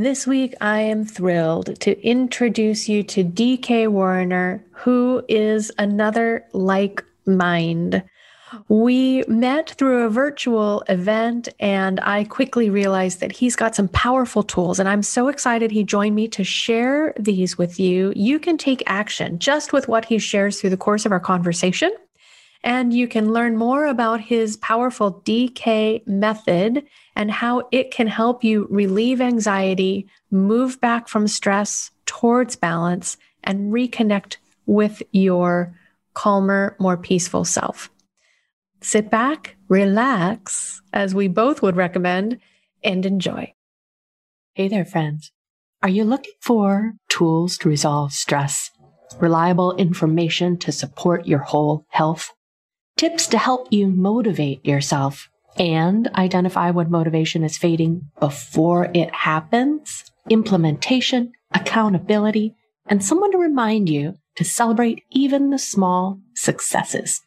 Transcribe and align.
This 0.00 0.26
week, 0.26 0.54
I 0.62 0.80
am 0.80 1.04
thrilled 1.04 1.78
to 1.80 2.02
introduce 2.02 2.88
you 2.88 3.02
to 3.02 3.22
DK 3.22 3.86
Warinner, 3.86 4.64
who 4.72 5.22
is 5.28 5.70
another 5.76 6.46
like 6.54 7.04
mind. 7.26 8.02
We 8.68 9.24
met 9.28 9.72
through 9.72 10.04
a 10.04 10.08
virtual 10.08 10.82
event, 10.88 11.50
and 11.60 12.00
I 12.00 12.24
quickly 12.24 12.70
realized 12.70 13.20
that 13.20 13.32
he's 13.32 13.54
got 13.54 13.74
some 13.74 13.88
powerful 13.88 14.42
tools. 14.42 14.80
And 14.80 14.88
I'm 14.88 15.02
so 15.02 15.28
excited 15.28 15.70
he 15.70 15.84
joined 15.84 16.14
me 16.14 16.28
to 16.28 16.44
share 16.44 17.12
these 17.18 17.58
with 17.58 17.78
you. 17.78 18.14
You 18.16 18.38
can 18.38 18.56
take 18.56 18.82
action 18.86 19.38
just 19.38 19.74
with 19.74 19.86
what 19.86 20.06
he 20.06 20.18
shares 20.18 20.58
through 20.58 20.70
the 20.70 20.78
course 20.78 21.04
of 21.04 21.12
our 21.12 21.20
conversation. 21.20 21.92
And 22.62 22.94
you 22.94 23.06
can 23.06 23.34
learn 23.34 23.56
more 23.56 23.84
about 23.86 24.20
his 24.20 24.56
powerful 24.58 25.20
DK 25.24 26.06
method 26.06 26.86
and 27.20 27.30
how 27.30 27.68
it 27.70 27.90
can 27.90 28.06
help 28.06 28.42
you 28.42 28.66
relieve 28.70 29.20
anxiety, 29.20 30.08
move 30.30 30.80
back 30.80 31.06
from 31.06 31.28
stress 31.28 31.90
towards 32.06 32.56
balance, 32.56 33.18
and 33.44 33.70
reconnect 33.70 34.38
with 34.64 35.02
your 35.12 35.78
calmer, 36.14 36.74
more 36.78 36.96
peaceful 36.96 37.44
self. 37.44 37.90
Sit 38.80 39.10
back, 39.10 39.56
relax, 39.68 40.80
as 40.94 41.14
we 41.14 41.28
both 41.28 41.60
would 41.60 41.76
recommend, 41.76 42.38
and 42.82 43.04
enjoy. 43.04 43.52
Hey 44.54 44.68
there, 44.68 44.86
friends. 44.86 45.30
Are 45.82 45.90
you 45.90 46.04
looking 46.04 46.32
for 46.40 46.94
tools 47.10 47.58
to 47.58 47.68
resolve 47.68 48.14
stress, 48.14 48.70
reliable 49.18 49.76
information 49.76 50.56
to 50.60 50.72
support 50.72 51.26
your 51.26 51.40
whole 51.40 51.84
health, 51.90 52.32
tips 52.96 53.26
to 53.26 53.36
help 53.36 53.70
you 53.70 53.88
motivate 53.88 54.64
yourself 54.64 55.29
and 55.56 56.08
identify 56.14 56.70
when 56.70 56.90
motivation 56.90 57.44
is 57.44 57.58
fading 57.58 58.10
before 58.18 58.90
it 58.94 59.14
happens, 59.14 60.04
implementation, 60.28 61.32
accountability, 61.52 62.54
and 62.86 63.04
someone 63.04 63.32
to 63.32 63.38
remind 63.38 63.88
you 63.88 64.16
to 64.36 64.44
celebrate 64.44 65.02
even 65.10 65.50
the 65.50 65.58
small 65.58 66.20
successes? 66.34 67.20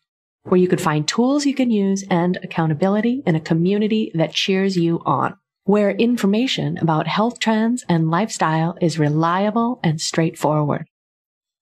where 0.43 0.59
you 0.59 0.67
could 0.67 0.81
find 0.81 1.07
tools 1.07 1.45
you 1.45 1.53
can 1.53 1.71
use 1.71 2.03
and 2.09 2.37
accountability 2.43 3.23
in 3.25 3.35
a 3.35 3.39
community 3.39 4.11
that 4.13 4.33
cheers 4.33 4.75
you 4.75 5.01
on, 5.05 5.35
where 5.63 5.91
information 5.91 6.77
about 6.77 7.07
health 7.07 7.39
trends 7.39 7.85
and 7.87 8.11
lifestyle 8.11 8.77
is 8.81 8.99
reliable 8.99 9.79
and 9.83 9.99
straightforward. 10.01 10.85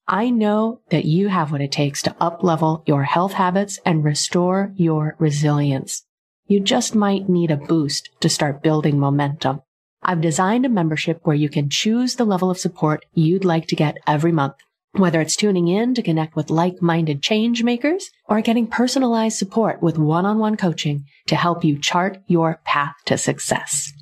I 0.08 0.30
know 0.30 0.82
that 0.90 1.06
you 1.06 1.30
have 1.30 1.52
what 1.52 1.62
it 1.62 1.72
takes 1.72 2.02
to 2.04 2.16
uplevel 2.20 2.86
your 2.88 3.04
health 3.04 3.34
habits 3.34 3.80
and 3.86 4.04
restore 4.04 4.74
your 4.76 5.16
resilience. 5.20 6.04
You 6.52 6.60
just 6.60 6.96
might 6.96 7.30
need 7.30 7.50
a 7.50 7.56
boost 7.56 8.10
to 8.20 8.28
start 8.28 8.62
building 8.62 9.00
momentum. 9.00 9.62
I've 10.04 10.20
designed 10.20 10.66
a 10.66 10.70
membership 10.70 11.22
where 11.24 11.36
you 11.36 11.48
can 11.48 11.70
choose 11.70 12.16
the 12.16 12.26
level 12.26 12.52
of 12.52 12.60
support 12.60 13.06
you'd 13.14 13.46
like 13.46 13.68
to 13.68 13.76
get 13.78 14.00
every 14.06 14.34
month 14.34 14.56
whether 14.92 15.22
it's 15.22 15.38
tuning 15.38 15.70
in 15.70 15.94
to 15.94 16.02
connect 16.02 16.36
with 16.36 16.50
like-minded 16.50 17.24
change 17.24 17.64
makers 17.64 18.12
or 18.28 18.42
getting 18.42 18.68
personalized 18.68 19.38
support 19.38 19.82
with 19.82 19.98
one-on-one 19.98 20.58
coaching 20.58 21.06
to 21.28 21.38
help 21.38 21.64
you 21.64 21.80
chart 21.80 22.18
your 22.28 22.60
path 22.66 22.96
to 23.06 23.18
success. 23.18 23.94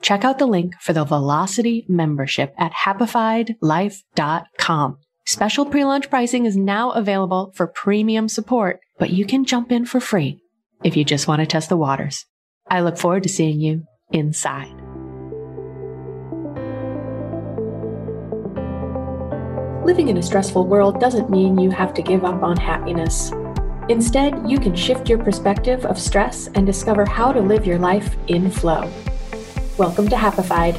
Check 0.00 0.24
out 0.24 0.38
the 0.38 0.46
link 0.46 0.72
for 0.80 0.94
the 0.94 1.04
Velocity 1.04 1.84
membership 1.86 2.54
at 2.56 2.72
happifiedlife.com. 2.72 4.98
Special 5.26 5.66
pre-launch 5.66 6.08
pricing 6.08 6.46
is 6.46 6.56
now 6.56 6.92
available 6.92 7.52
for 7.54 7.66
premium 7.66 8.30
support, 8.30 8.80
but 8.98 9.10
you 9.10 9.26
can 9.26 9.44
jump 9.44 9.70
in 9.70 9.84
for 9.84 10.00
free 10.00 10.40
if 10.84 10.96
you 10.96 11.04
just 11.04 11.28
want 11.28 11.40
to 11.40 11.46
test 11.46 11.68
the 11.68 11.76
waters. 11.76 12.24
I 12.70 12.80
look 12.80 12.98
forward 12.98 13.22
to 13.24 13.28
seeing 13.28 13.60
you 13.60 13.84
inside. 14.12 14.74
Living 19.84 20.08
in 20.08 20.18
a 20.18 20.22
stressful 20.22 20.66
world 20.66 21.00
doesn't 21.00 21.30
mean 21.30 21.58
you 21.58 21.70
have 21.70 21.94
to 21.94 22.02
give 22.02 22.24
up 22.24 22.42
on 22.42 22.56
happiness. 22.56 23.32
Instead, 23.88 24.48
you 24.48 24.58
can 24.58 24.76
shift 24.76 25.08
your 25.08 25.18
perspective 25.18 25.86
of 25.86 25.98
stress 25.98 26.48
and 26.54 26.66
discover 26.66 27.06
how 27.06 27.32
to 27.32 27.40
live 27.40 27.66
your 27.66 27.78
life 27.78 28.14
in 28.26 28.50
flow. 28.50 28.90
Welcome 29.78 30.08
to 30.08 30.16
Happified. 30.16 30.76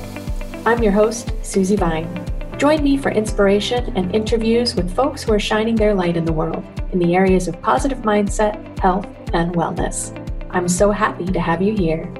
I'm 0.66 0.84
your 0.84 0.92
host, 0.92 1.32
Susi 1.42 1.76
Vine. 1.76 2.29
Join 2.60 2.84
me 2.84 2.98
for 2.98 3.10
inspiration 3.10 3.96
and 3.96 4.14
interviews 4.14 4.76
with 4.76 4.94
folks 4.94 5.24
who 5.24 5.32
are 5.32 5.40
shining 5.40 5.76
their 5.76 5.94
light 5.94 6.18
in 6.18 6.26
the 6.26 6.34
world 6.34 6.62
in 6.92 7.00
the 7.00 7.16
areas 7.16 7.48
of 7.48 7.62
positive 7.62 8.00
mindset, 8.00 8.78
health, 8.80 9.08
and 9.32 9.56
wellness. 9.56 10.12
I'm 10.52 10.68
so 10.68 10.92
happy 10.92 11.24
to 11.24 11.40
have 11.40 11.62
you 11.62 11.74
here. 11.74 12.14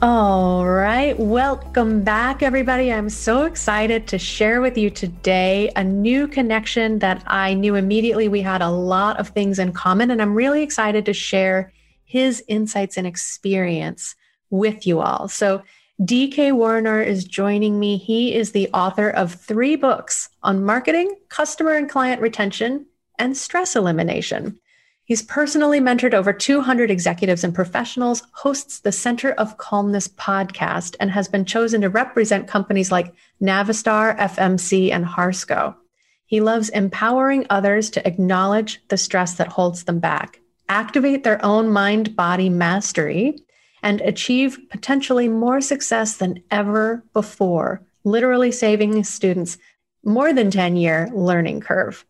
All 0.00 0.66
right. 0.66 1.14
Welcome 1.18 2.04
back, 2.04 2.42
everybody. 2.42 2.90
I'm 2.90 3.10
so 3.10 3.44
excited 3.44 4.06
to 4.08 4.16
share 4.16 4.62
with 4.62 4.78
you 4.78 4.88
today 4.88 5.70
a 5.76 5.84
new 5.84 6.26
connection 6.26 7.00
that 7.00 7.22
I 7.26 7.52
knew 7.52 7.74
immediately 7.74 8.28
we 8.28 8.40
had 8.40 8.62
a 8.62 8.70
lot 8.70 9.20
of 9.20 9.28
things 9.28 9.58
in 9.58 9.74
common. 9.74 10.10
And 10.10 10.22
I'm 10.22 10.34
really 10.34 10.62
excited 10.62 11.04
to 11.04 11.12
share 11.12 11.70
his 12.06 12.42
insights 12.48 12.96
and 12.96 13.06
experience 13.06 14.14
with 14.48 14.86
you 14.86 15.02
all. 15.02 15.28
So, 15.28 15.62
DK 16.00 16.52
Warinner 16.52 17.06
is 17.06 17.24
joining 17.24 17.78
me. 17.78 17.96
He 17.96 18.34
is 18.34 18.52
the 18.52 18.68
author 18.72 19.10
of 19.10 19.34
three 19.34 19.76
books 19.76 20.30
on 20.42 20.64
marketing, 20.64 21.14
customer 21.28 21.74
and 21.74 21.88
client 21.88 22.20
retention, 22.20 22.86
and 23.18 23.36
stress 23.36 23.76
elimination. 23.76 24.58
He's 25.04 25.22
personally 25.22 25.80
mentored 25.80 26.14
over 26.14 26.32
200 26.32 26.90
executives 26.90 27.44
and 27.44 27.54
professionals, 27.54 28.22
hosts 28.32 28.80
the 28.80 28.90
Center 28.90 29.32
of 29.32 29.58
Calmness 29.58 30.08
podcast, 30.08 30.96
and 30.98 31.10
has 31.10 31.28
been 31.28 31.44
chosen 31.44 31.82
to 31.82 31.90
represent 31.90 32.48
companies 32.48 32.90
like 32.90 33.12
Navistar, 33.40 34.16
FMC, 34.18 34.90
and 34.90 35.04
Harsco. 35.04 35.76
He 36.24 36.40
loves 36.40 36.70
empowering 36.70 37.46
others 37.50 37.90
to 37.90 38.08
acknowledge 38.08 38.80
the 38.88 38.96
stress 38.96 39.34
that 39.34 39.48
holds 39.48 39.84
them 39.84 39.98
back, 39.98 40.40
activate 40.68 41.24
their 41.24 41.44
own 41.44 41.68
mind 41.70 42.16
body 42.16 42.48
mastery, 42.48 43.44
and 43.82 44.00
achieve 44.00 44.58
potentially 44.70 45.28
more 45.28 45.60
success 45.60 46.16
than 46.16 46.42
ever 46.50 47.04
before, 47.12 47.82
literally 48.04 48.52
saving 48.52 49.02
students 49.04 49.58
more 50.04 50.32
than 50.32 50.50
10 50.50 50.76
year 50.76 51.08
learning 51.12 51.60
curve. 51.60 52.04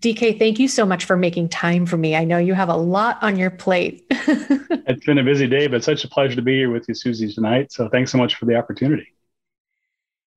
DK, 0.00 0.38
thank 0.38 0.58
you 0.58 0.68
so 0.68 0.84
much 0.84 1.06
for 1.06 1.16
making 1.16 1.48
time 1.48 1.86
for 1.86 1.96
me. 1.96 2.14
I 2.14 2.24
know 2.24 2.36
you 2.36 2.52
have 2.52 2.68
a 2.68 2.76
lot 2.76 3.22
on 3.22 3.38
your 3.38 3.50
plate. 3.50 4.04
it's 4.10 5.04
been 5.06 5.16
a 5.16 5.24
busy 5.24 5.46
day, 5.46 5.66
but 5.66 5.82
such 5.82 6.04
a 6.04 6.08
pleasure 6.08 6.36
to 6.36 6.42
be 6.42 6.56
here 6.56 6.70
with 6.70 6.86
you, 6.88 6.94
Susi, 6.94 7.32
tonight. 7.32 7.72
So 7.72 7.88
thanks 7.88 8.12
so 8.12 8.18
much 8.18 8.34
for 8.34 8.44
the 8.44 8.56
opportunity. 8.56 9.13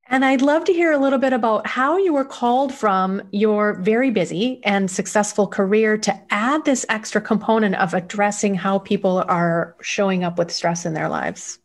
And 0.09 0.23
I'd 0.23 0.41
love 0.41 0.63
to 0.65 0.73
hear 0.73 0.93
a 0.93 0.97
little 0.97 1.19
bit 1.19 1.33
about 1.33 1.67
how 1.67 1.97
you 1.97 2.13
were 2.13 2.23
called 2.23 2.73
from 2.73 3.21
your 3.31 3.73
very 3.73 4.09
busy 4.09 4.61
and 4.63 4.89
successful 4.89 5.47
career 5.47 5.97
to 5.97 6.19
add 6.29 6.63
this 6.63 6.85
extra 6.87 7.19
component 7.19 7.75
of 7.75 7.93
addressing 7.93 8.55
how 8.55 8.79
people 8.79 9.23
are 9.27 9.75
showing 9.81 10.23
up 10.23 10.37
with 10.37 10.49
stress 10.49 10.85
in 10.85 10.93
their 10.93 11.09
lives. 11.09 11.59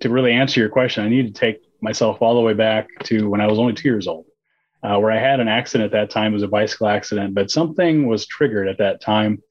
To 0.00 0.08
really 0.08 0.32
answer 0.32 0.60
your 0.60 0.68
question, 0.68 1.04
I 1.04 1.08
need 1.08 1.34
to 1.34 1.40
take 1.40 1.60
myself 1.82 2.22
all 2.22 2.36
the 2.36 2.40
way 2.40 2.54
back 2.54 2.88
to 3.04 3.28
when 3.28 3.40
I 3.40 3.48
was 3.48 3.58
only 3.58 3.72
two 3.72 3.88
years 3.88 4.06
old 4.06 4.26
uh, 4.84 4.98
where 4.98 5.10
I 5.10 5.18
had 5.18 5.40
an 5.40 5.48
accident 5.48 5.92
at 5.92 5.98
that 5.98 6.10
time. 6.10 6.32
It 6.32 6.34
was 6.34 6.42
a 6.44 6.48
bicycle 6.48 6.86
accident, 6.86 7.34
but 7.34 7.50
something 7.50 8.06
was 8.06 8.26
triggered 8.26 8.68
at 8.68 8.78
that 8.78 9.00
time 9.00 9.42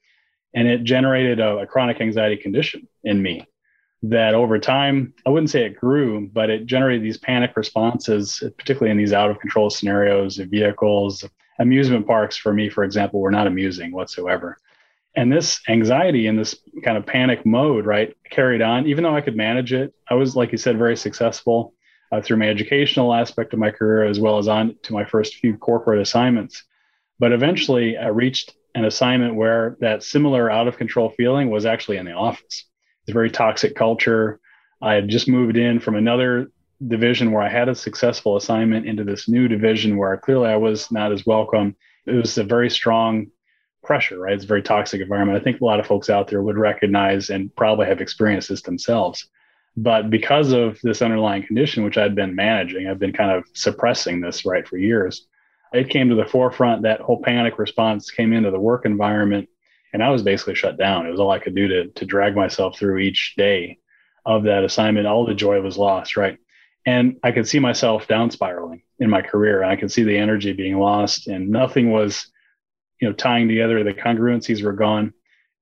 and 0.54 0.66
it 0.66 0.84
generated 0.84 1.38
a, 1.38 1.58
a 1.58 1.66
chronic 1.66 2.00
anxiety 2.00 2.36
condition 2.36 2.88
in 3.04 3.20
me 3.20 3.46
that 4.02 4.34
over 4.34 4.58
time, 4.58 5.12
I 5.26 5.30
wouldn't 5.30 5.50
say 5.50 5.64
it 5.64 5.78
grew, 5.78 6.28
but 6.32 6.48
it 6.48 6.66
generated 6.66 7.04
these 7.04 7.18
panic 7.18 7.56
responses, 7.56 8.42
particularly 8.56 8.90
in 8.90 8.96
these 8.96 9.12
out 9.12 9.30
of 9.30 9.40
control 9.40 9.68
scenarios 9.68 10.38
of 10.38 10.48
vehicles. 10.48 11.24
Amusement 11.58 12.06
parks, 12.06 12.36
for 12.36 12.52
me, 12.54 12.70
for 12.70 12.84
example, 12.84 13.20
were 13.20 13.30
not 13.30 13.46
amusing 13.46 13.92
whatsoever. 13.92 14.56
And 15.16 15.30
this 15.30 15.60
anxiety 15.68 16.28
and 16.28 16.38
this 16.38 16.56
kind 16.82 16.96
of 16.96 17.04
panic 17.04 17.44
mode, 17.44 17.84
right, 17.84 18.16
carried 18.30 18.62
on. 18.62 18.86
Even 18.86 19.04
though 19.04 19.14
I 19.14 19.20
could 19.20 19.36
manage 19.36 19.72
it, 19.72 19.92
I 20.08 20.14
was, 20.14 20.36
like 20.36 20.52
you 20.52 20.58
said, 20.58 20.78
very 20.78 20.96
successful 20.96 21.74
uh, 22.12 22.22
through 22.22 22.38
my 22.38 22.48
educational 22.48 23.12
aspect 23.12 23.52
of 23.52 23.58
my 23.58 23.70
career 23.70 24.04
as 24.04 24.18
well 24.18 24.38
as 24.38 24.48
on 24.48 24.76
to 24.82 24.92
my 24.92 25.04
first 25.04 25.34
few 25.36 25.56
corporate 25.56 26.00
assignments. 26.00 26.64
But 27.18 27.32
eventually, 27.32 27.98
I 27.98 28.08
reached 28.08 28.54
an 28.74 28.84
assignment 28.84 29.34
where 29.34 29.76
that 29.80 30.02
similar 30.02 30.50
out 30.50 30.68
of 30.68 30.78
control 30.78 31.10
feeling 31.10 31.50
was 31.50 31.66
actually 31.66 31.98
in 31.98 32.06
the 32.06 32.12
office. 32.12 32.64
It's 33.10 33.14
a 33.14 33.18
very 33.18 33.30
toxic 33.30 33.74
culture. 33.74 34.38
I 34.80 34.94
had 34.94 35.08
just 35.08 35.26
moved 35.26 35.56
in 35.56 35.80
from 35.80 35.96
another 35.96 36.52
division 36.86 37.32
where 37.32 37.42
I 37.42 37.48
had 37.48 37.68
a 37.68 37.74
successful 37.74 38.36
assignment 38.36 38.86
into 38.86 39.02
this 39.02 39.28
new 39.28 39.48
division 39.48 39.96
where 39.96 40.16
clearly 40.16 40.48
I 40.48 40.54
was 40.54 40.92
not 40.92 41.10
as 41.10 41.26
welcome. 41.26 41.74
It 42.06 42.12
was 42.12 42.38
a 42.38 42.44
very 42.44 42.70
strong 42.70 43.26
pressure, 43.82 44.20
right? 44.20 44.34
It's 44.34 44.44
a 44.44 44.46
very 44.46 44.62
toxic 44.62 45.00
environment. 45.00 45.36
I 45.36 45.42
think 45.42 45.60
a 45.60 45.64
lot 45.64 45.80
of 45.80 45.88
folks 45.88 46.08
out 46.08 46.28
there 46.28 46.40
would 46.40 46.56
recognize 46.56 47.30
and 47.30 47.52
probably 47.56 47.86
have 47.86 48.00
experienced 48.00 48.48
this 48.48 48.62
themselves. 48.62 49.28
But 49.76 50.08
because 50.08 50.52
of 50.52 50.78
this 50.84 51.02
underlying 51.02 51.44
condition, 51.44 51.82
which 51.82 51.98
I'd 51.98 52.14
been 52.14 52.36
managing, 52.36 52.86
I've 52.86 53.00
been 53.00 53.12
kind 53.12 53.32
of 53.32 53.42
suppressing 53.54 54.20
this 54.20 54.44
right 54.44 54.68
for 54.68 54.76
years. 54.76 55.26
It 55.72 55.90
came 55.90 56.08
to 56.10 56.14
the 56.14 56.26
forefront. 56.26 56.82
That 56.82 57.00
whole 57.00 57.20
panic 57.20 57.58
response 57.58 58.08
came 58.08 58.32
into 58.32 58.52
the 58.52 58.60
work 58.60 58.86
environment, 58.86 59.48
and 59.92 60.02
I 60.02 60.10
was 60.10 60.22
basically 60.22 60.54
shut 60.54 60.78
down. 60.78 61.06
It 61.06 61.10
was 61.10 61.20
all 61.20 61.30
I 61.30 61.38
could 61.38 61.54
do 61.54 61.68
to 61.68 61.88
to 61.88 62.04
drag 62.04 62.36
myself 62.36 62.78
through 62.78 62.98
each 62.98 63.34
day 63.36 63.78
of 64.24 64.44
that 64.44 64.64
assignment, 64.64 65.06
all 65.06 65.26
the 65.26 65.34
joy 65.34 65.60
was 65.60 65.78
lost, 65.78 66.16
right? 66.16 66.38
And 66.86 67.18
I 67.22 67.32
could 67.32 67.46
see 67.46 67.58
myself 67.58 68.06
down 68.06 68.30
spiraling 68.30 68.82
in 68.98 69.10
my 69.10 69.22
career. 69.22 69.64
I 69.64 69.76
could 69.76 69.92
see 69.92 70.02
the 70.02 70.16
energy 70.16 70.52
being 70.52 70.78
lost 70.78 71.26
and 71.26 71.50
nothing 71.50 71.90
was, 71.90 72.30
you 73.00 73.08
know, 73.08 73.14
tying 73.14 73.48
together. 73.48 73.82
The 73.82 73.94
congruencies 73.94 74.62
were 74.62 74.72
gone. 74.72 75.12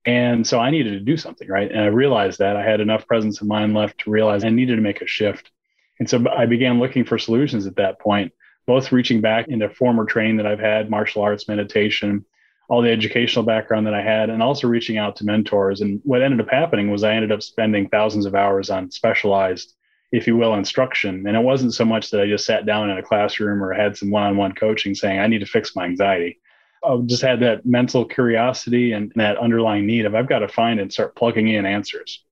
And 0.05 0.47
so 0.47 0.59
I 0.59 0.71
needed 0.71 0.93
to 0.93 1.01
do 1.01 1.17
something, 1.17 1.49
right? 1.49 1.71
And 1.71 1.81
I 1.81 1.87
realized 1.87 2.39
that 2.39 2.57
I 2.57 2.63
had 2.63 2.81
enough 2.81 3.07
presence 3.07 3.41
of 3.41 3.47
mind 3.47 3.75
left 3.75 3.99
to 4.01 4.11
realize 4.11 4.45
I 4.45 4.51
needed 4.51 4.77
to 4.77 4.83
make 4.83 5.03
a 5.03 5.07
shift. 5.07 5.51
And 5.99 6.09
so 6.09 6.25
I 6.31 6.47
began 6.47 6.79
looking 6.79 7.05
for 7.05 7.19
solutions 7.19 7.67
at 7.67 7.77
that 7.77 7.99
point, 7.99 8.33
both 8.67 8.93
reaching 8.93 9.21
back 9.21 9.49
into 9.49 9.69
former 9.69 10.05
training 10.05 10.37
that 10.37 10.47
I've 10.47 10.61
had, 10.61 10.89
martial 10.89 11.23
arts, 11.23 11.49
meditation, 11.49 12.25
all 12.69 12.83
the 12.83 12.91
educational 12.91 13.45
background 13.45 13.87
that 13.87 13.95
I 13.95 14.03
had, 14.03 14.29
and 14.29 14.43
also 14.43 14.69
reaching 14.69 14.99
out 14.99 15.17
to 15.17 15.25
mentors. 15.25 15.81
And 15.81 16.01
what 16.05 16.23
ended 16.23 16.41
up 16.41 16.51
happening 16.51 16.91
was 16.91 17.03
I 17.03 17.15
ended 17.15 17.33
up 17.33 17.43
spending 17.43 17.89
thousands 17.89 18.27
of 18.27 18.35
hours 18.35 18.69
on 18.69 18.91
specialized, 18.91 19.75
if 20.13 20.27
you 20.27 20.37
will, 20.37 20.55
instruction. 20.55 21.27
And 21.27 21.37
it 21.37 21.43
wasn't 21.43 21.75
so 21.75 21.87
much 21.87 22.11
that 22.11 22.21
I 22.21 22.27
just 22.27 22.45
sat 22.45 22.67
down 22.67 22.91
in 22.91 22.99
a 22.99 23.03
classroom 23.03 23.63
or 23.65 23.73
had 23.73 23.97
some 23.97 24.11
one 24.11 24.25
on 24.25 24.37
one 24.37 24.53
coaching 24.53 24.95
saying, 24.95 25.19
I 25.19 25.27
need 25.29 25.39
to 25.39 25.47
fix 25.47 25.75
my 25.75 25.87
anxiety. 25.87 26.41
I 26.85 26.97
just 27.07 27.23
had 27.23 27.41
that 27.41 27.65
mental 27.65 28.05
curiosity 28.05 28.93
and 28.93 29.13
that 29.17 29.39
underlying 29.39 29.87
need 29.87 30.05
of 30.05 30.15
I've 30.15 30.29
got 30.29 30.41
to 30.41 30.49
find 30.49 30.79
and 30.79 30.93
start 30.93 31.17
plugging 31.17 31.49
in 31.49 31.65
answers 31.65 32.23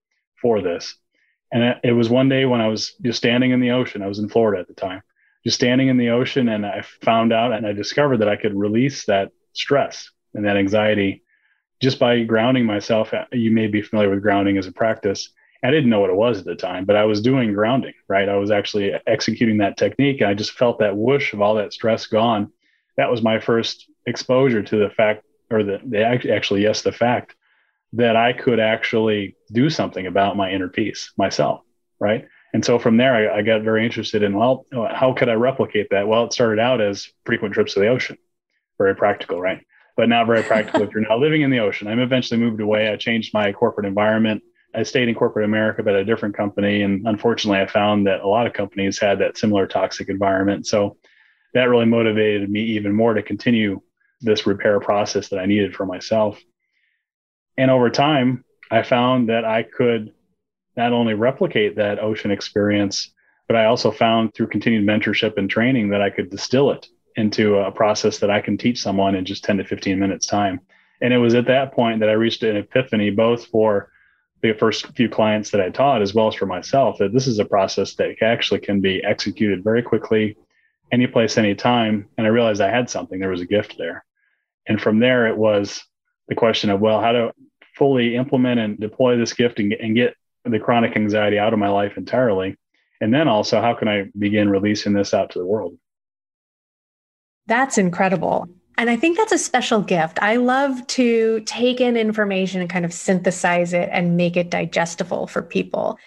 for 0.40 0.60
this. 0.60 0.96
And 1.50 1.76
it 1.82 1.92
was 1.92 2.10
one 2.10 2.28
day 2.28 2.44
when 2.44 2.60
I 2.60 2.68
was 2.68 2.92
just 3.02 3.18
standing 3.18 3.52
in 3.52 3.60
the 3.60 3.70
ocean. 3.70 4.02
I 4.02 4.06
was 4.06 4.18
in 4.18 4.28
Florida 4.28 4.60
at 4.60 4.68
the 4.68 4.74
time, 4.74 5.02
just 5.44 5.56
standing 5.56 5.88
in 5.88 5.96
the 5.96 6.10
ocean, 6.10 6.48
and 6.48 6.66
I 6.66 6.82
found 7.02 7.32
out 7.32 7.52
and 7.52 7.66
I 7.66 7.72
discovered 7.72 8.18
that 8.18 8.28
I 8.28 8.36
could 8.36 8.54
release 8.54 9.06
that 9.06 9.30
stress 9.52 10.10
and 10.36 10.44
that 10.44 10.56
anxiety 10.56 11.22
just 11.82 11.98
by 11.98 12.22
grounding 12.22 12.64
myself. 12.64 13.12
Uh, 13.12 13.24
you 13.32 13.50
may 13.50 13.66
be 13.66 13.82
familiar 13.82 14.10
with 14.10 14.22
grounding 14.22 14.56
as 14.58 14.66
a 14.66 14.72
practice. 14.72 15.30
I 15.64 15.70
didn't 15.70 15.90
know 15.90 16.00
what 16.00 16.10
it 16.10 16.16
was 16.16 16.38
at 16.38 16.44
the 16.44 16.54
time, 16.54 16.84
but 16.84 16.96
I 16.96 17.04
was 17.04 17.20
doing 17.20 17.52
grounding, 17.52 17.94
right? 18.08 18.28
I 18.28 18.36
was 18.36 18.50
actually 18.50 18.92
executing 19.06 19.58
that 19.58 19.76
technique. 19.76 20.20
And 20.20 20.30
I 20.30 20.34
just 20.34 20.52
felt 20.52 20.78
that 20.78 20.96
whoosh 20.96 21.32
of 21.32 21.40
all 21.40 21.56
that 21.56 21.72
stress 21.72 22.06
gone. 22.06 22.52
That 22.96 23.10
was 23.10 23.22
my 23.22 23.40
first 23.40 23.90
exposure 24.06 24.62
to 24.62 24.76
the 24.76 24.90
fact, 24.90 25.24
or 25.50 25.64
the, 25.64 25.80
the 25.84 26.04
actually, 26.04 26.62
yes, 26.62 26.82
the 26.82 26.92
fact 26.92 27.34
that 27.94 28.16
I 28.16 28.32
could 28.32 28.60
actually 28.60 29.36
do 29.52 29.68
something 29.68 30.06
about 30.06 30.36
my 30.36 30.50
inner 30.52 30.68
peace 30.68 31.12
myself, 31.16 31.62
right? 31.98 32.28
And 32.54 32.64
so 32.64 32.78
from 32.78 32.96
there, 32.96 33.14
I, 33.14 33.38
I 33.38 33.42
got 33.42 33.62
very 33.62 33.84
interested 33.84 34.22
in, 34.22 34.36
well, 34.36 34.66
how 34.72 35.12
could 35.12 35.28
I 35.28 35.34
replicate 35.34 35.88
that? 35.90 36.06
Well, 36.06 36.24
it 36.24 36.32
started 36.32 36.60
out 36.60 36.80
as 36.80 37.08
frequent 37.24 37.54
trips 37.54 37.74
to 37.74 37.80
the 37.80 37.88
ocean, 37.88 38.18
very 38.78 38.94
practical, 38.94 39.40
right? 39.40 39.64
But 39.96 40.08
not 40.08 40.26
very 40.26 40.42
practical 40.42 40.82
if 40.82 40.92
you're 40.92 41.02
now 41.02 41.18
living 41.18 41.42
in 41.42 41.50
the 41.50 41.58
ocean. 41.58 41.88
I'm 41.88 42.00
eventually 42.00 42.38
moved 42.38 42.60
away. 42.60 42.88
I 42.88 42.96
changed 42.96 43.32
my 43.32 43.52
corporate 43.52 43.86
environment. 43.86 44.42
I 44.74 44.82
stayed 44.82 45.08
in 45.08 45.14
corporate 45.14 45.46
America, 45.46 45.82
but 45.82 45.94
a 45.94 46.04
different 46.04 46.36
company. 46.36 46.82
And 46.82 47.06
unfortunately, 47.06 47.60
I 47.60 47.66
found 47.66 48.06
that 48.06 48.20
a 48.20 48.28
lot 48.28 48.46
of 48.46 48.52
companies 48.52 48.98
had 48.98 49.18
that 49.20 49.38
similar 49.38 49.66
toxic 49.66 50.10
environment. 50.10 50.66
So 50.66 50.98
that 51.54 51.70
really 51.70 51.86
motivated 51.86 52.50
me 52.50 52.60
even 52.60 52.92
more 52.92 53.14
to 53.14 53.22
continue 53.22 53.80
this 54.20 54.46
repair 54.46 54.78
process 54.80 55.28
that 55.30 55.38
I 55.38 55.46
needed 55.46 55.74
for 55.74 55.86
myself. 55.86 56.38
And 57.56 57.70
over 57.70 57.88
time, 57.88 58.44
I 58.70 58.82
found 58.82 59.30
that 59.30 59.46
I 59.46 59.62
could 59.62 60.12
not 60.76 60.92
only 60.92 61.14
replicate 61.14 61.76
that 61.76 61.98
ocean 61.98 62.30
experience, 62.30 63.14
but 63.48 63.56
I 63.56 63.64
also 63.66 63.90
found 63.90 64.34
through 64.34 64.48
continued 64.48 64.86
mentorship 64.86 65.38
and 65.38 65.48
training 65.48 65.90
that 65.90 66.02
I 66.02 66.10
could 66.10 66.28
distill 66.28 66.70
it 66.72 66.86
into 67.16 67.56
a 67.56 67.72
process 67.72 68.18
that 68.18 68.30
I 68.30 68.40
can 68.40 68.58
teach 68.58 68.80
someone 68.80 69.14
in 69.14 69.24
just 69.24 69.44
10 69.44 69.58
to 69.58 69.64
15 69.64 69.98
minutes 69.98 70.26
time. 70.26 70.60
And 71.00 71.12
it 71.12 71.18
was 71.18 71.34
at 71.34 71.46
that 71.46 71.72
point 71.72 72.00
that 72.00 72.08
I 72.08 72.12
reached 72.12 72.42
an 72.42 72.56
epiphany, 72.56 73.10
both 73.10 73.46
for 73.46 73.90
the 74.42 74.52
first 74.52 74.86
few 74.94 75.08
clients 75.08 75.50
that 75.50 75.60
I 75.60 75.70
taught, 75.70 76.02
as 76.02 76.14
well 76.14 76.28
as 76.28 76.34
for 76.34 76.46
myself, 76.46 76.98
that 76.98 77.12
this 77.12 77.26
is 77.26 77.38
a 77.38 77.44
process 77.44 77.94
that 77.94 78.16
actually 78.22 78.60
can 78.60 78.80
be 78.80 79.02
executed 79.02 79.64
very 79.64 79.82
quickly, 79.82 80.36
any 80.92 81.06
place, 81.06 81.38
any 81.38 81.54
time. 81.54 82.08
And 82.16 82.26
I 82.26 82.30
realized 82.30 82.60
I 82.60 82.70
had 82.70 82.90
something, 82.90 83.18
there 83.18 83.30
was 83.30 83.40
a 83.40 83.46
gift 83.46 83.76
there. 83.78 84.04
And 84.68 84.80
from 84.80 84.98
there, 84.98 85.26
it 85.26 85.36
was 85.36 85.84
the 86.28 86.34
question 86.34 86.70
of, 86.70 86.80
well, 86.80 87.00
how 87.00 87.12
to 87.12 87.32
fully 87.74 88.16
implement 88.16 88.60
and 88.60 88.78
deploy 88.78 89.16
this 89.16 89.32
gift 89.32 89.58
and, 89.58 89.72
and 89.72 89.94
get 89.94 90.14
the 90.44 90.58
chronic 90.58 90.96
anxiety 90.96 91.38
out 91.38 91.52
of 91.52 91.58
my 91.58 91.68
life 91.68 91.96
entirely. 91.96 92.56
And 93.00 93.12
then 93.12 93.28
also, 93.28 93.60
how 93.60 93.74
can 93.74 93.88
I 93.88 94.06
begin 94.18 94.48
releasing 94.48 94.92
this 94.92 95.12
out 95.12 95.30
to 95.30 95.38
the 95.38 95.46
world? 95.46 95.76
That's 97.46 97.78
incredible. 97.78 98.48
And 98.78 98.90
I 98.90 98.96
think 98.96 99.16
that's 99.16 99.32
a 99.32 99.38
special 99.38 99.80
gift. 99.80 100.18
I 100.20 100.36
love 100.36 100.86
to 100.88 101.40
take 101.46 101.80
in 101.80 101.96
information 101.96 102.60
and 102.60 102.68
kind 102.68 102.84
of 102.84 102.92
synthesize 102.92 103.72
it 103.72 103.88
and 103.90 104.16
make 104.16 104.36
it 104.36 104.50
digestible 104.50 105.26
for 105.26 105.42
people. 105.42 105.98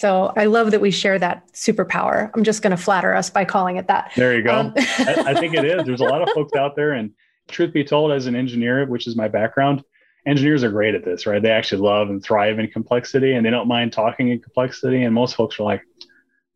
So 0.00 0.32
I 0.36 0.46
love 0.46 0.70
that 0.72 0.80
we 0.80 0.90
share 0.90 1.18
that 1.18 1.52
superpower. 1.52 2.30
I'm 2.34 2.44
just 2.44 2.62
going 2.62 2.72
to 2.72 2.82
flatter 2.82 3.14
us 3.14 3.30
by 3.30 3.44
calling 3.44 3.76
it 3.76 3.86
that. 3.88 4.10
There 4.16 4.34
you 4.36 4.42
go. 4.42 4.52
Um, 4.52 4.72
I, 4.76 5.24
I 5.28 5.34
think 5.34 5.54
it 5.54 5.64
is. 5.64 5.84
There's 5.84 6.00
a 6.00 6.04
lot 6.04 6.22
of 6.22 6.30
folks 6.30 6.56
out 6.56 6.74
there, 6.74 6.92
and 6.92 7.12
truth 7.48 7.72
be 7.72 7.84
told, 7.84 8.10
as 8.10 8.26
an 8.26 8.34
engineer, 8.34 8.84
which 8.86 9.06
is 9.06 9.14
my 9.14 9.28
background, 9.28 9.84
engineers 10.26 10.64
are 10.64 10.70
great 10.70 10.96
at 10.96 11.04
this, 11.04 11.24
right? 11.26 11.40
They 11.40 11.52
actually 11.52 11.82
love 11.82 12.08
and 12.08 12.20
thrive 12.20 12.58
in 12.58 12.66
complexity, 12.68 13.34
and 13.34 13.46
they 13.46 13.50
don't 13.50 13.68
mind 13.68 13.92
talking 13.92 14.30
in 14.30 14.40
complexity. 14.40 15.04
And 15.04 15.14
most 15.14 15.36
folks 15.36 15.60
are 15.60 15.64
like, 15.64 15.82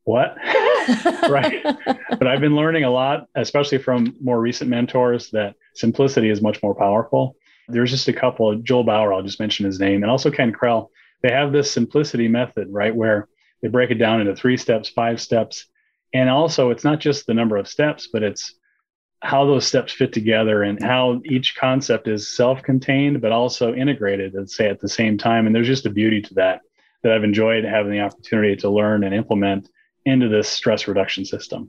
"What?" 0.07 0.37
right. 1.29 1.63
But 2.19 2.27
I've 2.27 2.41
been 2.41 2.57
learning 2.57 2.85
a 2.85 2.91
lot, 2.91 3.29
especially 3.35 3.79
from 3.79 4.17
more 4.21 4.41
recent 4.41 4.71
mentors, 4.71 5.31
that 5.31 5.57
simplicity 5.75 6.31
is 6.31 6.41
much 6.41 6.63
more 6.63 6.75
powerful. 6.75 7.37
There's 7.69 7.91
just 7.91 8.09
a 8.09 8.13
couple, 8.13 8.55
Joel 8.57 8.85
Bauer, 8.85 9.13
I'll 9.13 9.23
just 9.23 9.41
mention 9.41 9.67
his 9.67 9.81
name, 9.81 10.03
and 10.03 10.11
also 10.11 10.31
Ken 10.31 10.53
Krell. 10.53 10.89
They 11.23 11.33
have 11.33 11.53
this 11.53 11.71
simplicity 11.71 12.29
method, 12.29 12.69
right, 12.71 12.95
where 12.95 13.29
they 13.63 13.69
break 13.69 13.91
it 13.91 13.97
down 13.97 14.21
into 14.21 14.37
three 14.37 14.57
steps, 14.57 14.89
five 14.89 15.21
steps. 15.21 15.67
And 16.15 16.31
also, 16.31 16.71
it's 16.71 16.85
not 16.85 17.01
just 17.01 17.27
the 17.27 17.35
number 17.35 17.57
of 17.57 17.67
steps, 17.67 18.09
but 18.13 18.23
it's 18.23 18.55
how 19.23 19.45
those 19.45 19.67
steps 19.67 19.93
fit 19.93 20.13
together 20.13 20.63
and 20.63 20.81
how 20.81 21.21
each 21.25 21.57
concept 21.57 22.07
is 22.07 22.37
self 22.37 22.63
contained, 22.63 23.21
but 23.21 23.33
also 23.33 23.75
integrated, 23.75 24.35
let's 24.35 24.57
say, 24.57 24.69
at 24.69 24.81
the 24.81 24.89
same 24.89 25.19
time. 25.19 25.47
And 25.47 25.55
there's 25.55 25.67
just 25.67 25.87
a 25.87 25.91
beauty 25.91 26.23
to 26.23 26.35
that 26.35 26.61
that 27.03 27.13
I've 27.13 27.25
enjoyed 27.25 27.65
having 27.65 27.93
the 27.93 28.01
opportunity 28.01 28.57
to 28.57 28.71
learn 28.71 29.03
and 29.03 29.15
implement 29.15 29.69
into 30.07 30.29
this 30.29 30.49
stress 30.49 30.89
reduction 30.89 31.25
system. 31.25 31.69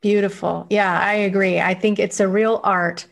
Beautiful. 0.00 0.66
Yeah, 0.70 0.98
I 0.98 1.14
agree. 1.14 1.60
I 1.60 1.74
think 1.74 1.98
it's 1.98 2.20
a 2.20 2.28
real 2.28 2.60
art. 2.64 3.06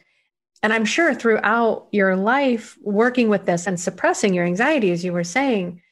And 0.62 0.72
I'm 0.72 0.84
sure 0.84 1.14
throughout 1.14 1.88
your 1.92 2.16
life, 2.16 2.78
working 2.82 3.28
with 3.28 3.46
this 3.46 3.66
and 3.66 3.78
suppressing 3.78 4.34
your 4.34 4.44
anxiety, 4.44 4.90
as 4.90 5.04
you 5.04 5.12
were 5.12 5.24
saying, 5.24 5.82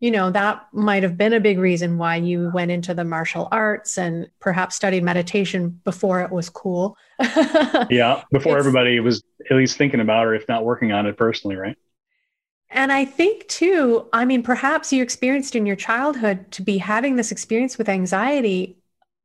you 0.00 0.10
know, 0.10 0.30
that 0.30 0.66
might 0.72 1.02
have 1.02 1.16
been 1.16 1.32
a 1.32 1.40
big 1.40 1.58
reason 1.58 1.98
why 1.98 2.16
you 2.16 2.50
went 2.54 2.70
into 2.70 2.94
the 2.94 3.04
martial 3.04 3.48
arts 3.50 3.98
and 3.98 4.28
perhaps 4.38 4.76
studied 4.76 5.02
meditation 5.02 5.80
before 5.84 6.22
it 6.22 6.30
was 6.30 6.50
cool. 6.50 6.96
yeah, 7.90 8.22
before 8.30 8.56
it's, 8.56 8.66
everybody 8.66 9.00
was 9.00 9.22
at 9.50 9.56
least 9.56 9.76
thinking 9.76 10.00
about 10.00 10.28
it, 10.28 10.40
if 10.40 10.48
not 10.48 10.64
working 10.64 10.92
on 10.92 11.06
it 11.06 11.16
personally, 11.16 11.56
right? 11.56 11.76
And 12.70 12.92
I 12.92 13.04
think 13.04 13.46
too, 13.48 14.06
I 14.12 14.24
mean, 14.24 14.42
perhaps 14.42 14.92
you 14.92 15.02
experienced 15.02 15.56
in 15.56 15.66
your 15.66 15.76
childhood 15.76 16.50
to 16.52 16.62
be 16.62 16.78
having 16.78 17.16
this 17.16 17.32
experience 17.32 17.78
with 17.78 17.88
anxiety. 17.88 18.76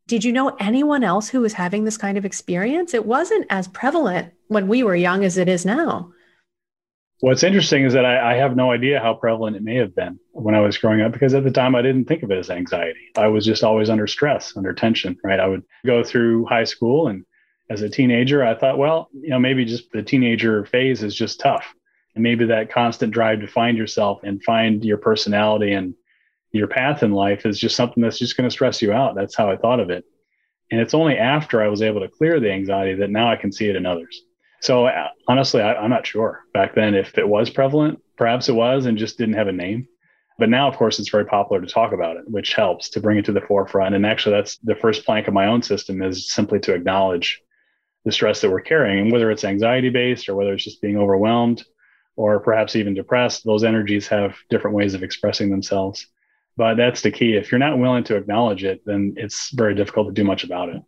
Did 0.08 0.24
you 0.24 0.32
know 0.32 0.56
anyone 0.60 1.04
else 1.04 1.30
who 1.30 1.42
was 1.42 1.54
having 1.54 1.84
this 1.84 1.98
kind 1.98 2.18
of 2.18 2.26
experience? 2.26 2.94
It 2.94 3.06
wasn't 3.06 3.46
as 3.50 3.68
prevalent 3.68 4.34
when 4.48 4.68
we 4.68 4.84
were 4.84 4.96
young 4.96 5.24
as 5.26 5.38
it 5.38 5.50
is 5.50 5.66
now. 5.66 6.12
What's 7.20 7.44
interesting 7.44 7.86
is 7.86 7.94
that 7.94 8.06
I, 8.06 8.34
I, 8.34 8.36
have 8.36 8.58
no 8.58 8.72
idea 8.72 9.00
how 9.00 9.14
prevalent 9.14 9.56
it 9.56 9.64
may 9.64 9.76
have 9.76 9.96
been 9.96 10.20
when 10.34 10.56
I 10.56 10.60
was 10.60 10.78
growing 10.78 11.00
up 11.00 11.14
because 11.14 11.34
at 11.34 11.46
the 11.46 11.52
time 11.52 11.74
I 11.74 11.82
didn't 11.82 12.04
think 12.06 12.22
of 12.22 12.32
it 12.32 12.38
as 12.38 12.50
anxiety. 12.50 13.00
I 13.16 13.28
was 13.28 13.46
just 13.46 13.64
always 13.64 13.90
under 13.90 14.08
stress, 14.08 14.58
under 14.58 14.74
tension, 14.74 15.18
right? 15.24 15.40
I 15.40 15.48
would 15.48 15.64
go 15.86 16.04
through 16.04 16.46
high 16.46 16.66
school 16.66 17.08
and 17.08 17.24
as 17.70 17.82
a 17.82 17.88
teenager, 17.88 18.44
I 18.44 18.56
thought, 18.56 18.78
well, 18.78 19.08
you 19.14 19.30
know, 19.30 19.40
maybe 19.40 19.64
just 19.64 19.90
the 19.94 20.04
teenager 20.04 20.66
phase 20.66 21.02
is 21.02 21.16
just 21.16 21.40
tough 21.40 21.74
and 22.16 22.24
maybe 22.24 22.46
that 22.46 22.72
constant 22.72 23.14
drive 23.14 23.40
to 23.42 23.48
find 23.48 23.78
yourself 23.78 24.20
and 24.24 24.44
find 24.44 24.84
your 24.84 24.98
personality 24.98 25.74
and 25.74 25.96
your 26.52 26.68
path 26.68 27.02
in 27.02 27.12
life 27.12 27.46
is 27.46 27.60
just 27.60 27.76
something 27.76 28.04
that's 28.04 28.20
just 28.20 28.38
going 28.38 28.48
to 28.48 28.54
stress 28.54 28.82
you 28.82 28.94
out. 28.94 29.16
That's 29.16 29.36
how 29.36 29.50
I 29.50 29.58
thought 29.58 29.80
of 29.80 29.90
it. 29.90 30.06
And 30.72 30.80
it's 30.80 30.94
only 30.94 31.18
after 31.18 31.62
I 31.62 31.68
was 31.68 31.82
able 31.82 32.02
to 32.02 32.08
clear 32.08 32.40
the 32.40 32.52
anxiety 32.52 32.96
that 32.96 33.10
now 33.10 33.30
I 33.30 33.36
can 33.36 33.52
see 33.52 33.68
it 33.68 33.76
in 33.76 33.86
others. 33.86 34.22
So 34.62 34.86
uh, 34.86 35.10
honestly, 35.28 35.62
I, 35.62 35.84
am 35.84 35.90
not 35.90 36.08
sure 36.08 36.46
back 36.54 36.76
then 36.76 36.94
if 36.94 37.18
it 37.18 37.28
was 37.28 37.50
prevalent. 37.50 38.00
Perhaps 38.18 38.48
it 38.48 38.54
was 38.54 38.86
and 38.86 38.98
just 38.98 39.18
didn't 39.18 39.36
have 39.36 39.48
a 39.48 39.52
name. 39.52 39.88
But 40.40 40.50
now, 40.50 40.68
of 40.68 40.78
course, 40.78 41.00
it's 41.00 41.10
very 41.10 41.26
popular 41.26 41.62
to 41.62 41.68
talk 41.68 41.94
about 41.94 42.18
it, 42.18 42.24
which 42.28 42.54
helps 42.54 42.90
to 42.92 43.00
bring 43.00 43.18
it 43.18 43.26
to 43.26 43.32
the 43.32 43.42
forefront. 43.42 43.94
And 43.94 44.06
actually, 44.06 44.36
that's 44.36 44.58
the 44.58 44.76
first 44.76 45.06
plank 45.06 45.28
of 45.28 45.34
my 45.34 45.48
own 45.48 45.62
system 45.62 46.02
is 46.02 46.32
simply 46.32 46.60
to 46.62 46.74
acknowledge 46.74 47.42
the 48.06 48.12
stress 48.12 48.42
that 48.42 48.50
we're 48.50 48.62
carrying, 48.62 49.00
and 49.00 49.12
whether 49.12 49.32
it's 49.32 49.44
anxiety 49.44 49.90
based 49.90 50.28
or 50.28 50.36
whether 50.36 50.54
it's 50.54 50.64
just 50.64 50.82
being 50.82 50.98
overwhelmed 50.98 51.64
or 52.16 52.40
perhaps 52.40 52.76
even 52.76 52.94
depressed, 52.94 53.44
those 53.44 53.64
energies 53.64 54.08
have 54.08 54.36
different 54.50 54.76
ways 54.76 54.94
of 54.94 55.04
expressing 55.04 55.50
themselves. 55.50 56.08
But 56.56 56.76
that's 56.76 57.02
the 57.02 57.12
key. 57.12 57.36
If 57.36 57.52
you're 57.52 57.60
not 57.60 57.80
willing 57.80 58.04
to 58.06 58.16
acknowledge 58.16 58.64
it, 58.64 58.82
then 58.86 59.16
it's 59.18 59.50
very 59.52 59.74
difficult 59.74 60.08
to 60.08 60.14
do 60.14 60.24
much 60.24 60.44
about 60.44 60.70
it. 60.70 60.82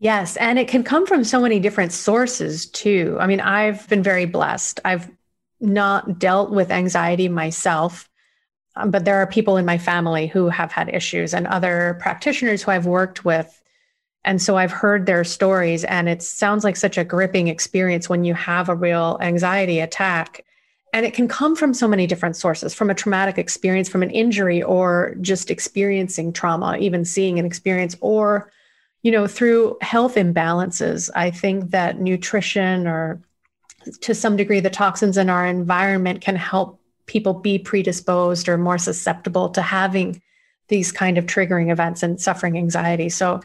Yes. 0.00 0.36
And 0.36 0.58
it 0.58 0.68
can 0.68 0.84
come 0.84 1.06
from 1.06 1.24
so 1.24 1.40
many 1.40 1.58
different 1.60 1.92
sources 1.92 2.66
too. 2.66 3.16
I 3.18 3.26
mean, 3.26 3.40
I've 3.40 3.88
been 3.88 4.02
very 4.02 4.26
blessed. 4.26 4.80
I've 4.84 5.10
not 5.60 6.18
dealt 6.18 6.50
with 6.50 6.70
anxiety 6.70 7.28
myself. 7.28 8.08
um, 8.76 8.90
but 8.90 9.04
there 9.04 9.16
are 9.16 9.26
people 9.26 9.56
in 9.56 9.64
my 9.64 9.78
family 9.78 10.26
who 10.26 10.48
have 10.48 10.72
had 10.72 10.88
issues 10.88 11.32
and 11.32 11.46
other 11.46 11.96
practitioners 12.00 12.62
who 12.62 12.72
I've 12.72 12.86
worked 12.86 13.24
with. 13.24 13.62
And 14.24 14.40
so 14.40 14.56
I've 14.56 14.72
heard 14.72 15.06
their 15.06 15.24
stories, 15.24 15.84
and 15.84 16.08
it 16.08 16.22
sounds 16.22 16.64
like 16.64 16.76
such 16.76 16.96
a 16.96 17.04
gripping 17.04 17.48
experience 17.48 18.08
when 18.08 18.24
you 18.24 18.34
have 18.34 18.68
a 18.68 18.74
real 18.74 19.18
anxiety 19.20 19.80
attack. 19.80 20.44
And 20.92 21.04
it 21.04 21.12
can 21.12 21.28
come 21.28 21.56
from 21.56 21.74
so 21.74 21.88
many 21.88 22.06
different 22.06 22.36
sources 22.36 22.72
from 22.72 22.88
a 22.88 22.94
traumatic 22.94 23.36
experience, 23.36 23.88
from 23.88 24.02
an 24.02 24.10
injury, 24.10 24.62
or 24.62 25.16
just 25.20 25.50
experiencing 25.50 26.32
trauma, 26.32 26.76
even 26.78 27.04
seeing 27.04 27.38
an 27.38 27.44
experience, 27.44 27.96
or 28.00 28.50
you 29.02 29.10
know, 29.12 29.26
through 29.26 29.76
health 29.82 30.14
imbalances. 30.14 31.10
I 31.14 31.30
think 31.30 31.70
that 31.70 32.00
nutrition 32.00 32.88
or 32.88 33.20
to 34.00 34.14
some 34.14 34.36
degree 34.36 34.60
the 34.60 34.70
toxins 34.70 35.18
in 35.18 35.28
our 35.28 35.46
environment 35.46 36.22
can 36.22 36.36
help 36.36 36.80
people 37.06 37.34
be 37.34 37.58
predisposed 37.58 38.48
or 38.48 38.56
more 38.56 38.78
susceptible 38.78 39.50
to 39.50 39.60
having 39.60 40.22
these 40.68 40.90
kind 40.90 41.18
of 41.18 41.26
triggering 41.26 41.70
events 41.70 42.02
and 42.02 42.18
suffering 42.18 42.56
anxiety. 42.56 43.10
So 43.10 43.40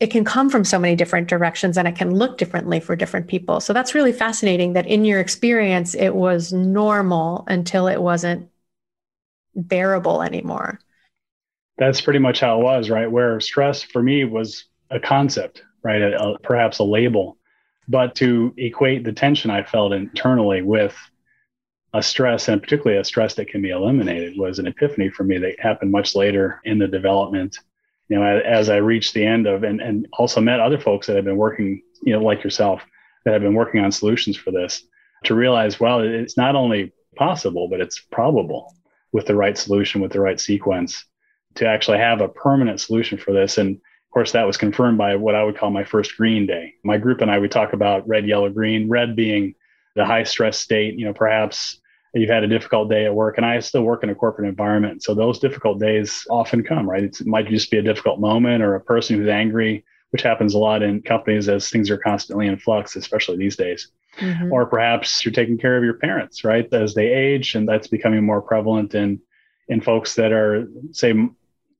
it 0.00 0.08
can 0.08 0.24
come 0.24 0.50
from 0.50 0.64
so 0.64 0.78
many 0.78 0.96
different 0.96 1.28
directions 1.28 1.78
and 1.78 1.86
it 1.86 1.96
can 1.96 2.14
look 2.14 2.36
differently 2.36 2.80
for 2.80 2.96
different 2.96 3.28
people. 3.28 3.60
So 3.60 3.72
that's 3.72 3.94
really 3.94 4.12
fascinating 4.12 4.72
that 4.72 4.86
in 4.86 5.04
your 5.04 5.20
experience, 5.20 5.94
it 5.94 6.14
was 6.14 6.52
normal 6.52 7.44
until 7.46 7.86
it 7.86 8.02
wasn't 8.02 8.48
bearable 9.54 10.22
anymore. 10.22 10.80
That's 11.78 12.00
pretty 12.00 12.18
much 12.18 12.40
how 12.40 12.60
it 12.60 12.64
was, 12.64 12.90
right? 12.90 13.10
Where 13.10 13.40
stress 13.40 13.82
for 13.82 14.02
me 14.02 14.24
was 14.24 14.64
a 14.90 14.98
concept, 14.98 15.62
right? 15.82 16.02
A, 16.02 16.20
a, 16.20 16.38
perhaps 16.40 16.78
a 16.78 16.84
label. 16.84 17.36
But 17.88 18.14
to 18.16 18.52
equate 18.56 19.04
the 19.04 19.12
tension 19.12 19.50
I 19.50 19.62
felt 19.62 19.92
internally 19.92 20.62
with 20.62 20.96
a 21.92 22.02
stress, 22.02 22.48
and 22.48 22.60
particularly 22.60 22.98
a 22.98 23.04
stress 23.04 23.34
that 23.34 23.48
can 23.48 23.62
be 23.62 23.70
eliminated, 23.70 24.36
was 24.36 24.58
an 24.58 24.66
epiphany 24.66 25.10
for 25.10 25.22
me 25.22 25.38
that 25.38 25.60
happened 25.60 25.92
much 25.92 26.16
later 26.16 26.60
in 26.64 26.78
the 26.78 26.88
development. 26.88 27.58
You 28.08 28.18
know, 28.18 28.24
as 28.24 28.68
I 28.68 28.76
reached 28.76 29.14
the 29.14 29.24
end 29.24 29.46
of, 29.46 29.62
and, 29.62 29.80
and 29.80 30.06
also 30.18 30.40
met 30.40 30.60
other 30.60 30.78
folks 30.78 31.06
that 31.06 31.16
have 31.16 31.24
been 31.24 31.36
working, 31.36 31.82
you 32.02 32.12
know, 32.12 32.22
like 32.22 32.44
yourself, 32.44 32.82
that 33.24 33.32
have 33.32 33.42
been 33.42 33.54
working 33.54 33.82
on 33.82 33.90
solutions 33.90 34.36
for 34.36 34.50
this, 34.50 34.86
to 35.24 35.34
realize, 35.34 35.80
well, 35.80 36.00
it's 36.00 36.36
not 36.36 36.54
only 36.54 36.92
possible, 37.16 37.68
but 37.68 37.80
it's 37.80 37.98
probable 37.98 38.74
with 39.12 39.26
the 39.26 39.34
right 39.34 39.56
solution, 39.56 40.00
with 40.00 40.12
the 40.12 40.20
right 40.20 40.38
sequence, 40.38 41.04
to 41.54 41.66
actually 41.66 41.98
have 41.98 42.20
a 42.20 42.28
permanent 42.28 42.80
solution 42.80 43.16
for 43.16 43.32
this. 43.32 43.58
And 43.58 43.76
of 43.76 44.10
course, 44.12 44.32
that 44.32 44.46
was 44.46 44.56
confirmed 44.56 44.98
by 44.98 45.16
what 45.16 45.34
I 45.34 45.42
would 45.42 45.56
call 45.56 45.70
my 45.70 45.84
first 45.84 46.16
green 46.16 46.46
day. 46.46 46.74
My 46.84 46.98
group 46.98 47.20
and 47.20 47.30
I 47.30 47.38
would 47.38 47.50
talk 47.50 47.72
about 47.72 48.06
red, 48.06 48.26
yellow, 48.26 48.50
green, 48.50 48.88
red 48.88 49.16
being 49.16 49.54
the 49.96 50.04
high 50.04 50.24
stress 50.24 50.58
state, 50.58 50.98
you 50.98 51.06
know, 51.06 51.14
perhaps 51.14 51.80
you've 52.14 52.30
had 52.30 52.44
a 52.44 52.48
difficult 52.48 52.88
day 52.88 53.06
at 53.06 53.14
work 53.14 53.36
and 53.36 53.44
i 53.44 53.58
still 53.60 53.82
work 53.82 54.02
in 54.02 54.10
a 54.10 54.14
corporate 54.14 54.48
environment. 54.48 55.02
So 55.02 55.14
those 55.14 55.38
difficult 55.38 55.80
days 55.80 56.26
often 56.30 56.62
come 56.62 56.88
right? 56.88 57.04
It's, 57.04 57.20
it 57.20 57.26
might 57.26 57.48
just 57.48 57.70
be 57.70 57.78
a 57.78 57.82
difficult 57.82 58.20
moment 58.20 58.62
or 58.62 58.74
a 58.74 58.80
person 58.80 59.18
who's 59.18 59.28
angry 59.28 59.84
which 60.10 60.22
happens 60.22 60.54
a 60.54 60.58
lot 60.58 60.80
in 60.80 61.02
companies 61.02 61.48
as 61.48 61.68
things 61.68 61.90
are 61.90 61.98
constantly 61.98 62.46
in 62.46 62.56
flux 62.56 62.96
especially 62.96 63.36
these 63.36 63.56
days. 63.56 63.88
Mm-hmm. 64.20 64.52
or 64.52 64.64
perhaps 64.64 65.24
you're 65.24 65.32
taking 65.32 65.58
care 65.58 65.76
of 65.76 65.82
your 65.82 65.94
parents 65.94 66.44
right 66.44 66.72
as 66.72 66.94
they 66.94 67.08
age 67.08 67.56
and 67.56 67.68
that's 67.68 67.88
becoming 67.88 68.24
more 68.24 68.40
prevalent 68.40 68.94
in 68.94 69.20
in 69.66 69.80
folks 69.80 70.14
that 70.14 70.30
are 70.30 70.68
say 70.92 71.12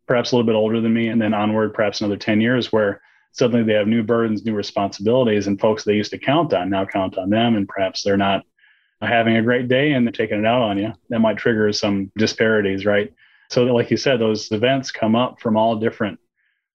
perhaps 0.09 0.33
a 0.33 0.35
little 0.35 0.47
bit 0.47 0.57
older 0.57 0.81
than 0.81 0.93
me 0.93 1.07
and 1.07 1.23
then 1.23 1.33
onward 1.33 1.73
perhaps 1.73 2.01
another 2.01 2.17
10 2.17 2.41
years 2.41 2.73
where 2.73 3.01
suddenly 3.31 3.63
they 3.63 3.75
have 3.75 3.87
new 3.87 4.03
burdens 4.03 4.45
new 4.45 4.53
responsibilities 4.53 5.47
and 5.47 5.61
folks 5.61 5.85
they 5.85 5.95
used 5.95 6.11
to 6.11 6.19
count 6.19 6.53
on 6.53 6.71
now 6.71 6.85
count 6.85 7.17
on 7.17 7.31
them 7.31 7.55
and 7.55 7.69
perhaps 7.69 8.03
they're 8.03 8.17
not 8.17 8.45
having 9.01 9.37
a 9.37 9.43
great 9.43 9.69
day 9.69 9.93
and 9.93 10.13
taking 10.15 10.39
it 10.39 10.47
out 10.47 10.63
on 10.63 10.79
you. 10.79 10.93
That 11.11 11.21
might 11.21 11.37
trigger 11.37 11.73
some 11.73 12.11
disparities, 12.17 12.87
right? 12.87 13.13
So, 13.51 13.65
like 13.65 13.91
you 13.91 13.97
said, 13.97 14.21
those 14.21 14.51
events 14.53 14.91
come 14.91 15.15
up 15.15 15.41
from 15.41 15.57
all 15.57 15.77
different 15.77 16.19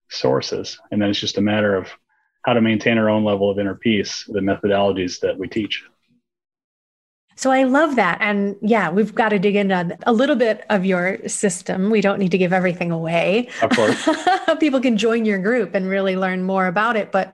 sources. 0.09 0.79
And 0.91 1.01
then 1.01 1.09
it's 1.09 1.19
just 1.19 1.37
a 1.37 1.41
matter 1.41 1.75
of 1.75 1.89
how 2.43 2.53
to 2.53 2.61
maintain 2.61 2.97
our 2.97 3.09
own 3.09 3.23
level 3.23 3.49
of 3.49 3.59
inner 3.59 3.75
peace, 3.75 4.25
the 4.27 4.39
methodologies 4.39 5.19
that 5.21 5.37
we 5.37 5.47
teach. 5.47 5.83
So 7.35 7.51
I 7.51 7.63
love 7.63 7.95
that. 7.95 8.17
And 8.19 8.57
yeah, 8.61 8.89
we've 8.89 9.15
got 9.15 9.29
to 9.29 9.39
dig 9.39 9.55
into 9.55 9.97
a 10.03 10.11
little 10.11 10.35
bit 10.35 10.65
of 10.69 10.83
your 10.83 11.25
system. 11.27 11.89
We 11.89 12.01
don't 12.01 12.19
need 12.19 12.31
to 12.31 12.37
give 12.37 12.51
everything 12.51 12.91
away. 12.91 13.47
Of 13.61 13.69
course. 13.69 14.09
People 14.59 14.81
can 14.81 14.97
join 14.97 15.23
your 15.23 15.39
group 15.39 15.73
and 15.73 15.87
really 15.87 16.17
learn 16.17 16.43
more 16.43 16.67
about 16.67 16.97
it. 16.97 17.13
But 17.13 17.33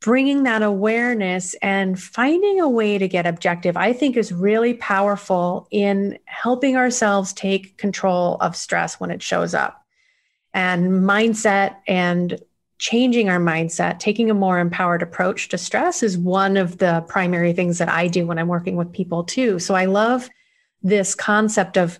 bringing 0.00 0.44
that 0.44 0.62
awareness 0.62 1.54
and 1.54 2.00
finding 2.00 2.60
a 2.60 2.68
way 2.68 2.98
to 2.98 3.08
get 3.08 3.26
objective, 3.26 3.76
I 3.76 3.92
think 3.92 4.16
is 4.16 4.32
really 4.32 4.74
powerful 4.74 5.66
in 5.70 6.18
helping 6.26 6.76
ourselves 6.76 7.32
take 7.32 7.76
control 7.78 8.36
of 8.40 8.54
stress 8.54 9.00
when 9.00 9.10
it 9.10 9.22
shows 9.22 9.54
up. 9.54 9.84
And 10.54 11.02
mindset 11.02 11.76
and 11.86 12.40
changing 12.78 13.28
our 13.28 13.40
mindset, 13.40 13.98
taking 13.98 14.30
a 14.30 14.34
more 14.34 14.60
empowered 14.60 15.02
approach 15.02 15.48
to 15.48 15.58
stress 15.58 16.02
is 16.02 16.16
one 16.16 16.56
of 16.56 16.78
the 16.78 17.04
primary 17.08 17.52
things 17.52 17.78
that 17.78 17.88
I 17.88 18.06
do 18.06 18.26
when 18.26 18.38
I'm 18.38 18.48
working 18.48 18.76
with 18.76 18.92
people 18.92 19.24
too. 19.24 19.58
So 19.58 19.74
I 19.74 19.86
love 19.86 20.28
this 20.82 21.14
concept 21.14 21.76
of 21.76 21.98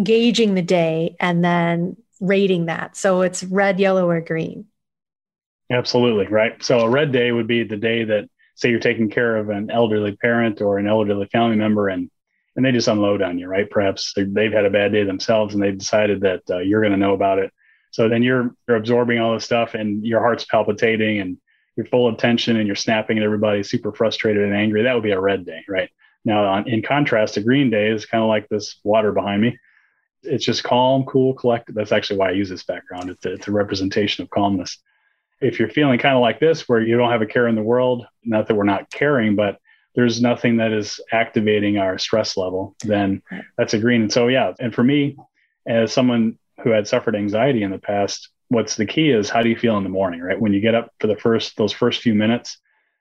gauging 0.00 0.54
the 0.54 0.62
day 0.62 1.16
and 1.18 1.44
then 1.44 1.96
rating 2.20 2.66
that. 2.66 2.96
So 2.96 3.22
it's 3.22 3.42
red, 3.42 3.80
yellow, 3.80 4.08
or 4.08 4.20
green. 4.20 4.66
Absolutely. 5.72 6.26
Right. 6.26 6.62
So 6.62 6.80
a 6.80 6.88
red 6.88 7.12
day 7.12 7.32
would 7.32 7.46
be 7.46 7.64
the 7.64 7.78
day 7.78 8.04
that 8.04 8.28
say 8.56 8.68
you're 8.68 8.78
taking 8.78 9.08
care 9.08 9.36
of 9.36 9.48
an 9.48 9.70
elderly 9.70 10.14
parent 10.16 10.60
or 10.60 10.78
an 10.78 10.86
elderly 10.86 11.26
family 11.26 11.56
member 11.56 11.88
and 11.88 12.10
and 12.54 12.62
they 12.62 12.72
just 12.72 12.88
unload 12.88 13.22
on 13.22 13.38
you, 13.38 13.48
right? 13.48 13.68
Perhaps 13.70 14.12
they've 14.14 14.52
had 14.52 14.66
a 14.66 14.70
bad 14.70 14.92
day 14.92 15.04
themselves 15.04 15.54
and 15.54 15.62
they've 15.62 15.78
decided 15.78 16.20
that 16.20 16.42
uh, 16.50 16.58
you're 16.58 16.82
going 16.82 16.92
to 16.92 16.98
know 16.98 17.14
about 17.14 17.38
it. 17.38 17.50
So 17.90 18.10
then 18.10 18.22
you're 18.22 18.54
you're 18.68 18.76
absorbing 18.76 19.18
all 19.18 19.32
this 19.32 19.46
stuff 19.46 19.72
and 19.72 20.04
your 20.04 20.20
heart's 20.20 20.44
palpitating 20.44 21.20
and 21.20 21.38
you're 21.76 21.86
full 21.86 22.06
of 22.06 22.18
tension 22.18 22.58
and 22.58 22.66
you're 22.66 22.76
snapping 22.76 23.16
at 23.16 23.24
everybody, 23.24 23.62
super 23.62 23.92
frustrated 23.92 24.42
and 24.42 24.54
angry. 24.54 24.82
That 24.82 24.92
would 24.92 25.02
be 25.02 25.12
a 25.12 25.20
red 25.20 25.46
day, 25.46 25.64
right? 25.66 25.88
Now, 26.26 26.44
on, 26.44 26.68
in 26.68 26.82
contrast, 26.82 27.38
a 27.38 27.42
green 27.42 27.70
day 27.70 27.88
is 27.88 28.04
kind 28.04 28.22
of 28.22 28.28
like 28.28 28.46
this 28.50 28.76
water 28.84 29.12
behind 29.12 29.40
me. 29.40 29.58
It's 30.22 30.44
just 30.44 30.62
calm, 30.62 31.04
cool, 31.04 31.32
collected. 31.32 31.74
That's 31.74 31.92
actually 31.92 32.18
why 32.18 32.28
I 32.28 32.32
use 32.32 32.50
this 32.50 32.62
background. 32.62 33.08
It's 33.08 33.24
a, 33.24 33.32
it's 33.32 33.48
a 33.48 33.52
representation 33.52 34.22
of 34.22 34.28
calmness 34.28 34.78
if 35.42 35.58
you're 35.58 35.68
feeling 35.68 35.98
kind 35.98 36.14
of 36.14 36.20
like 36.20 36.40
this, 36.40 36.68
where 36.68 36.80
you 36.80 36.96
don't 36.96 37.10
have 37.10 37.22
a 37.22 37.26
care 37.26 37.48
in 37.48 37.54
the 37.54 37.62
world, 37.62 38.06
not 38.24 38.46
that 38.46 38.54
we're 38.54 38.64
not 38.64 38.90
caring, 38.90 39.36
but 39.36 39.58
there's 39.94 40.22
nothing 40.22 40.56
that 40.56 40.72
is 40.72 41.00
activating 41.12 41.78
our 41.78 41.98
stress 41.98 42.36
level, 42.36 42.74
then 42.84 43.22
that's 43.58 43.74
a 43.74 43.78
green. 43.78 44.02
And 44.02 44.12
so, 44.12 44.28
yeah. 44.28 44.52
And 44.58 44.74
for 44.74 44.82
me, 44.82 45.16
as 45.66 45.92
someone 45.92 46.38
who 46.62 46.70
had 46.70 46.88
suffered 46.88 47.16
anxiety 47.16 47.62
in 47.62 47.70
the 47.70 47.78
past, 47.78 48.30
what's 48.48 48.76
the 48.76 48.86
key 48.86 49.10
is 49.10 49.28
how 49.28 49.42
do 49.42 49.48
you 49.48 49.56
feel 49.56 49.76
in 49.76 49.84
the 49.84 49.90
morning, 49.90 50.20
right? 50.20 50.40
When 50.40 50.52
you 50.52 50.60
get 50.60 50.74
up 50.74 50.92
for 51.00 51.06
the 51.06 51.16
first, 51.16 51.56
those 51.56 51.72
first 51.72 52.00
few 52.00 52.14
minutes, 52.14 52.58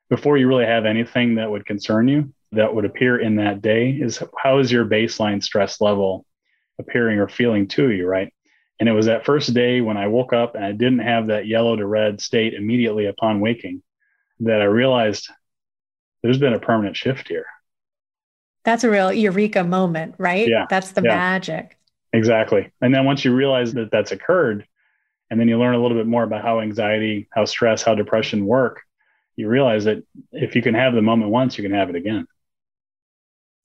before 0.10 0.38
you 0.38 0.48
really 0.48 0.66
have 0.66 0.86
anything 0.86 1.36
that 1.36 1.50
would 1.50 1.66
concern 1.66 2.08
you 2.08 2.34
that 2.52 2.74
would 2.76 2.84
appear 2.84 3.18
in 3.18 3.38
that 3.38 3.62
day, 3.62 3.92
is 3.92 4.22
how 4.38 4.60
is 4.60 4.72
your 4.72 4.86
baseline 4.86 5.42
stress 5.42 5.80
level 5.80 6.26
appearing 6.80 7.20
or 7.20 7.30
feeling 7.30 7.68
to 7.70 7.90
you, 7.90 8.06
right? 8.06 8.34
And 8.80 8.90
it 8.90 8.94
was 8.94 9.06
that 9.06 9.26
first 9.26 9.54
day 9.54 9.82
when 9.82 9.98
I 9.98 10.08
woke 10.08 10.34
up 10.34 10.56
and 10.56 10.66
I 10.66 10.72
didn't 10.72 11.00
have 11.00 11.28
that 11.28 11.46
yellow 11.46 11.76
to 11.76 11.86
red 11.86 12.20
state 12.20 12.54
immediately 12.54 13.06
upon 13.06 13.40
waking 13.40 13.84
that 14.40 14.62
I 14.62 14.66
realized 14.66 15.30
there's 16.24 16.40
been 16.40 16.54
a 16.54 16.60
permanent 16.60 16.98
shift 16.98 17.28
here. 17.28 17.46
That's 18.64 18.84
a 18.84 18.90
real 18.90 19.12
eureka 19.12 19.64
moment, 19.64 20.16
right? 20.18 20.48
Yeah. 20.48 20.66
That's 20.70 20.92
the 20.92 21.02
yeah. 21.02 21.16
magic. 21.16 21.78
Exactly. 22.14 22.72
And 22.82 22.94
then 22.94 23.06
once 23.06 23.24
you 23.24 23.34
realize 23.34 23.74
that 23.74 23.92
that's 23.92 24.12
occurred, 24.12 24.68
and 25.30 25.40
then 25.40 25.48
you 25.48 25.58
learn 25.58 25.76
a 25.76 25.82
little 25.82 25.98
bit 25.98 26.08
more 26.08 26.24
about 26.24 26.44
how 26.44 26.60
anxiety, 26.60 27.28
how 27.32 27.46
stress, 27.46 27.82
how 27.84 27.96
depression 27.96 28.46
work, 28.46 28.82
you 29.38 29.48
realize 29.48 29.86
that 29.86 30.04
if 30.32 30.56
you 30.56 30.62
can 30.62 30.74
have 30.74 30.94
the 30.94 31.02
moment 31.02 31.32
once, 31.32 31.58
you 31.58 31.64
can 31.64 31.74
have 31.74 31.90
it 31.90 31.96
again. 31.96 32.28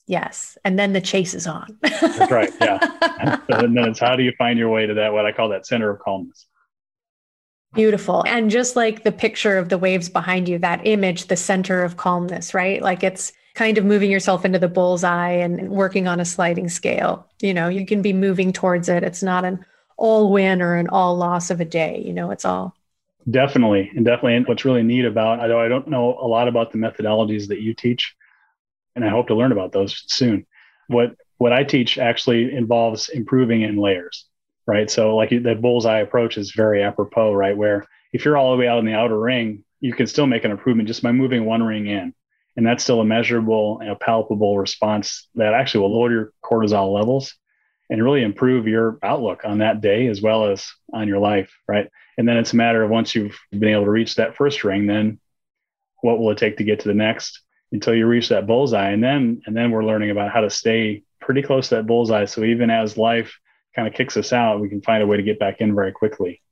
Yes. 0.06 0.56
And 0.64 0.78
then 0.78 0.92
the 0.92 1.00
chase 1.00 1.34
is 1.34 1.46
on. 1.46 1.76
That's 1.82 2.30
right. 2.30 2.52
Yeah. 2.60 2.78
and 3.48 3.76
then 3.76 3.88
it's 3.88 3.98
how 3.98 4.14
do 4.14 4.22
you 4.22 4.32
find 4.38 4.58
your 4.58 4.68
way 4.68 4.86
to 4.86 4.94
that, 4.94 5.12
what 5.12 5.26
I 5.26 5.32
call 5.32 5.48
that 5.48 5.66
center 5.66 5.90
of 5.90 5.98
calmness. 5.98 6.46
Beautiful. 7.75 8.25
And 8.26 8.50
just 8.50 8.76
like 8.76 9.04
the 9.04 9.12
picture 9.12 9.58
of 9.58 9.68
the 9.68 9.78
waves 9.78 10.08
behind 10.08 10.48
you, 10.48 10.58
that 10.58 10.86
image, 10.86 11.26
the 11.26 11.36
center 11.36 11.82
of 11.82 11.96
calmness, 11.96 12.54
right? 12.54 12.80
Like 12.80 13.02
it's 13.02 13.32
kind 13.54 13.78
of 13.78 13.84
moving 13.84 14.10
yourself 14.10 14.44
into 14.44 14.58
the 14.58 14.68
bullseye 14.68 15.30
and 15.30 15.70
working 15.70 16.06
on 16.06 16.20
a 16.20 16.25
sliding 16.25 16.68
scale. 16.68 17.26
You 17.42 17.52
know, 17.52 17.68
you 17.68 17.84
can 17.84 18.00
be 18.00 18.12
moving 18.12 18.52
towards 18.52 18.88
it. 18.88 19.02
It's 19.02 19.22
not 19.22 19.44
an 19.44 19.64
all 19.96 20.30
win 20.30 20.62
or 20.62 20.76
an 20.76 20.88
all 20.88 21.16
loss 21.16 21.50
of 21.50 21.60
a 21.60 21.64
day. 21.64 22.02
You 22.04 22.12
know, 22.12 22.30
it's 22.30 22.44
all. 22.44 22.75
Definitely. 23.28 23.90
And 23.96 24.04
definitely. 24.04 24.36
And 24.36 24.46
what's 24.46 24.64
really 24.64 24.84
neat 24.84 25.04
about, 25.04 25.40
although 25.40 25.60
I 25.60 25.68
don't 25.68 25.88
know 25.88 26.16
a 26.20 26.28
lot 26.28 26.48
about 26.48 26.70
the 26.70 26.78
methodologies 26.78 27.48
that 27.48 27.60
you 27.60 27.75
teach, 27.75 28.14
and 28.96 29.04
I 29.04 29.10
hope 29.10 29.28
to 29.28 29.34
learn 29.34 29.52
about 29.52 29.72
those 29.72 30.02
soon. 30.08 30.46
What 30.88 31.14
what 31.38 31.52
I 31.52 31.62
teach 31.62 31.98
actually 31.98 32.52
involves 32.52 33.10
improving 33.10 33.60
in 33.62 33.76
layers, 33.76 34.24
right? 34.66 34.90
So 34.90 35.14
like 35.14 35.30
the 35.30 35.54
bullseye 35.54 36.00
approach 36.00 36.38
is 36.38 36.52
very 36.52 36.82
apropos, 36.82 37.34
right? 37.34 37.56
Where 37.56 37.86
if 38.12 38.24
you're 38.24 38.38
all 38.38 38.52
the 38.52 38.56
way 38.56 38.68
out 38.68 38.78
in 38.78 38.86
the 38.86 38.94
outer 38.94 39.18
ring, 39.18 39.64
you 39.80 39.92
can 39.92 40.06
still 40.06 40.26
make 40.26 40.44
an 40.44 40.50
improvement 40.50 40.88
just 40.88 41.02
by 41.02 41.12
moving 41.12 41.44
one 41.44 41.62
ring 41.62 41.86
in. 41.86 42.14
And 42.56 42.66
that's 42.66 42.82
still 42.82 43.02
a 43.02 43.04
measurable 43.04 43.80
and 43.80 43.90
a 43.90 43.96
palpable 43.96 44.58
response 44.58 45.28
that 45.34 45.52
actually 45.52 45.82
will 45.82 45.98
lower 45.98 46.10
your 46.10 46.32
cortisol 46.42 46.94
levels 46.94 47.34
and 47.90 48.02
really 48.02 48.22
improve 48.22 48.66
your 48.66 48.98
outlook 49.02 49.42
on 49.44 49.58
that 49.58 49.82
day 49.82 50.06
as 50.06 50.22
well 50.22 50.50
as 50.50 50.66
on 50.94 51.06
your 51.06 51.18
life, 51.18 51.52
right? 51.68 51.90
And 52.16 52.26
then 52.26 52.38
it's 52.38 52.54
a 52.54 52.56
matter 52.56 52.82
of 52.82 52.90
once 52.90 53.14
you've 53.14 53.38
been 53.50 53.68
able 53.68 53.84
to 53.84 53.90
reach 53.90 54.14
that 54.14 54.36
first 54.36 54.64
ring, 54.64 54.86
then 54.86 55.20
what 56.00 56.18
will 56.18 56.30
it 56.30 56.38
take 56.38 56.56
to 56.56 56.64
get 56.64 56.80
to 56.80 56.88
the 56.88 56.94
next 56.94 57.42
until 57.73 57.94
you 57.94 58.06
reach 58.06 58.28
that 58.28 58.46
bullseye? 58.46 58.90
And 58.90 59.02
then 59.02 59.42
and 59.46 59.56
then 59.56 59.70
we're 59.70 59.85
learning 59.85 60.11
about 60.11 60.32
how 60.32 60.40
to 60.40 60.50
stay 60.50 61.02
pretty 61.20 61.42
close 61.42 61.68
to 61.68 61.76
that 61.76 61.87
bullseye. 61.87 62.25
So 62.25 62.44
even 62.44 62.70
as 62.70 62.96
life 62.96 63.38
kind 63.75 63.88
of 63.88 63.94
kicks 63.94 64.16
us 64.16 64.32
out, 64.32 64.61
we 64.61 64.68
can 64.68 64.82
find 64.82 65.02
a 65.02 65.06
way 65.06 65.16
to 65.16 65.23
get 65.23 65.38
back 65.38 65.61
in 65.61 65.75
very 65.75 65.92
quickly. 65.92 66.42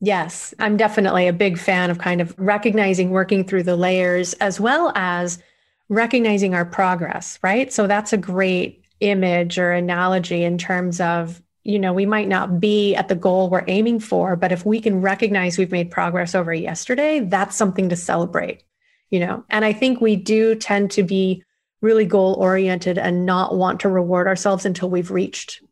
Yes, 0.00 0.52
I'm 0.58 0.76
definitely 0.76 1.26
a 1.26 1.32
big 1.32 1.58
fan 1.58 1.90
of 1.90 1.98
kind 1.98 2.20
of 2.20 2.34
recognizing 2.38 3.10
working 3.10 3.44
through 3.44 3.62
the 3.62 3.76
layers 3.76 4.34
as 4.34 4.60
well 4.60 4.92
as 4.94 5.38
recognizing 5.88 6.54
our 6.54 6.66
progress, 6.66 7.38
right? 7.42 7.72
So 7.72 7.86
that's 7.86 8.12
a 8.12 8.18
great 8.18 8.84
image 9.00 9.58
or 9.58 9.72
analogy 9.72 10.42
in 10.42 10.58
terms 10.58 11.00
of, 11.00 11.40
you 11.64 11.78
know, 11.78 11.92
we 11.92 12.06
might 12.06 12.28
not 12.28 12.60
be 12.60 12.94
at 12.94 13.08
the 13.08 13.14
goal 13.14 13.48
we're 13.48 13.64
aiming 13.68 14.00
for, 14.00 14.36
but 14.36 14.52
if 14.52 14.66
we 14.66 14.80
can 14.80 15.00
recognize 15.00 15.56
we've 15.56 15.72
made 15.72 15.90
progress 15.90 16.34
over 16.34 16.52
yesterday, 16.52 17.20
that's 17.20 17.56
something 17.56 17.88
to 17.88 17.96
celebrate, 17.96 18.64
you 19.10 19.20
know. 19.20 19.44
And 19.50 19.64
I 19.64 19.72
think 19.72 20.00
we 20.00 20.16
do 20.16 20.54
tend 20.54 20.90
to 20.92 21.02
be 21.02 21.42
really 21.80 22.06
goal 22.06 22.34
oriented 22.34 22.98
and 22.98 23.26
not 23.26 23.56
want 23.56 23.80
to 23.80 23.88
reward 23.88 24.26
ourselves 24.26 24.64
until 24.64 24.90
we've 24.90 25.10
reached 25.10 25.62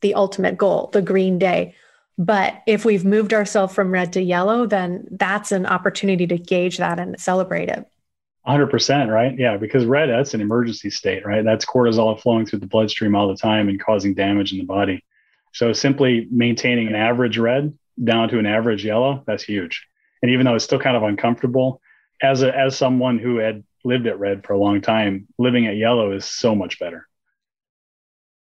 the 0.00 0.14
ultimate 0.14 0.58
goal, 0.58 0.90
the 0.92 1.02
green 1.02 1.38
day 1.38 1.74
but 2.16 2.62
if 2.66 2.84
we've 2.84 3.04
moved 3.04 3.32
ourselves 3.32 3.74
from 3.74 3.90
red 3.90 4.12
to 4.12 4.22
yellow, 4.22 4.66
then 4.66 5.06
that's 5.10 5.52
an 5.52 5.66
opportunity 5.66 6.26
to 6.28 6.38
gauge 6.38 6.78
that 6.78 6.98
and 6.98 7.18
celebrate 7.18 7.68
it. 7.68 7.86
100%, 8.46 9.08
right? 9.08 9.36
Yeah, 9.38 9.56
because 9.56 9.84
red, 9.86 10.10
that's 10.10 10.34
an 10.34 10.40
emergency 10.40 10.90
state, 10.90 11.26
right? 11.26 11.44
That's 11.44 11.64
cortisol 11.64 12.20
flowing 12.20 12.46
through 12.46 12.60
the 12.60 12.66
bloodstream 12.66 13.16
all 13.16 13.28
the 13.28 13.36
time 13.36 13.68
and 13.68 13.82
causing 13.82 14.14
damage 14.14 14.52
in 14.52 14.58
the 14.58 14.64
body. 14.64 15.02
So 15.52 15.72
simply 15.72 16.28
maintaining 16.30 16.86
an 16.88 16.94
average 16.94 17.38
red 17.38 17.76
down 18.02 18.28
to 18.28 18.38
an 18.38 18.46
average 18.46 18.84
yellow, 18.84 19.24
that's 19.26 19.42
huge. 19.42 19.86
And 20.22 20.30
even 20.30 20.44
though 20.44 20.54
it's 20.54 20.64
still 20.64 20.78
kind 20.78 20.96
of 20.96 21.02
uncomfortable, 21.02 21.80
as 22.24 22.42
a, 22.42 22.56
as 22.56 22.76
someone 22.76 23.18
who 23.18 23.36
had 23.36 23.64
lived 23.84 24.06
at 24.06 24.18
red 24.18 24.44
for 24.44 24.54
a 24.54 24.58
long 24.58 24.80
time, 24.80 25.28
living 25.38 25.66
at 25.66 25.76
yellow 25.76 26.12
is 26.12 26.24
so 26.24 26.54
much 26.54 26.78
better. 26.78 27.06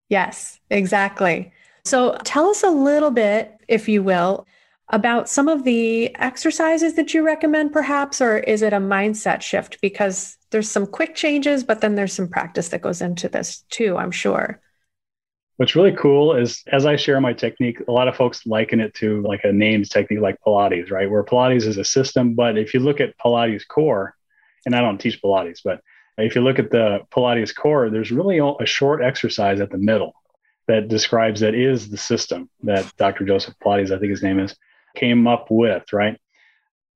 Yes, 0.10 0.60
exactly. 0.70 1.52
So 1.84 2.18
tell 2.24 2.50
us 2.50 2.64
a 2.64 2.70
little 2.70 3.12
bit, 3.12 3.54
if 3.68 3.90
you 3.90 4.02
will, 4.04 4.48
about 4.90 5.28
some 5.28 5.50
of 5.50 5.66
the 5.66 6.16
exercises 6.16 6.96
that 6.96 7.14
you 7.14 7.26
recommend, 7.26 7.74
perhaps, 7.74 8.22
or 8.22 8.38
is 8.38 8.62
it 8.62 8.72
a 8.72 8.78
mindset 8.78 9.42
shift? 9.42 9.80
Because 9.82 10.38
there's 10.52 10.72
some 10.72 10.88
quick 10.88 11.14
changes, 11.14 11.64
but 11.64 11.82
then 11.82 11.96
there's 11.96 12.14
some 12.14 12.30
practice 12.30 12.70
that 12.70 12.82
goes 12.82 13.02
into 13.02 13.28
this 13.28 13.66
too, 13.70 13.98
I'm 13.98 14.12
sure. 14.12 14.62
What's 15.58 15.76
really 15.76 15.94
cool 15.94 16.36
is 16.36 16.64
as 16.68 16.86
I 16.86 16.96
share 16.98 17.20
my 17.20 17.34
technique, 17.34 17.80
a 17.88 17.92
lot 17.92 18.08
of 18.08 18.16
folks 18.16 18.46
liken 18.46 18.80
it 18.80 18.94
to 18.96 19.24
like 19.24 19.42
a 19.44 19.52
named 19.52 19.90
technique 19.90 20.22
like 20.22 20.38
Pilates, 20.46 20.92
right? 20.92 21.10
Where 21.10 21.24
Pilates 21.24 21.66
is 21.66 21.78
a 21.78 21.84
system, 21.84 22.36
but 22.36 22.60
if 22.60 22.76
you 22.76 22.80
look 22.80 23.02
at 23.02 23.18
Pilates 23.18 23.68
core, 23.68 24.16
and 24.68 24.76
I 24.76 24.82
don't 24.82 25.00
teach 25.00 25.20
Pilates, 25.20 25.62
but 25.64 25.82
if 26.20 26.36
you 26.36 26.42
look 26.42 26.60
at 26.60 26.70
the 26.70 27.00
Pilates 27.12 27.56
core, 27.56 27.90
there's 27.90 28.12
really 28.12 28.38
a 28.38 28.66
short 28.68 29.02
exercise 29.02 29.60
at 29.60 29.72
the 29.72 29.80
middle 29.80 30.14
that 30.68 30.90
describes 30.90 31.40
that 31.40 31.56
is 31.56 31.90
the 31.90 31.98
system 31.98 32.50
that 32.64 32.92
Dr. 32.98 33.26
Joseph 33.26 33.56
Pilates, 33.64 33.92
I 33.92 33.98
think 33.98 34.12
his 34.12 34.24
name 34.24 34.40
is, 34.40 34.56
came 34.96 35.28
up 35.28 35.48
with, 35.50 35.92
right? 35.92 36.20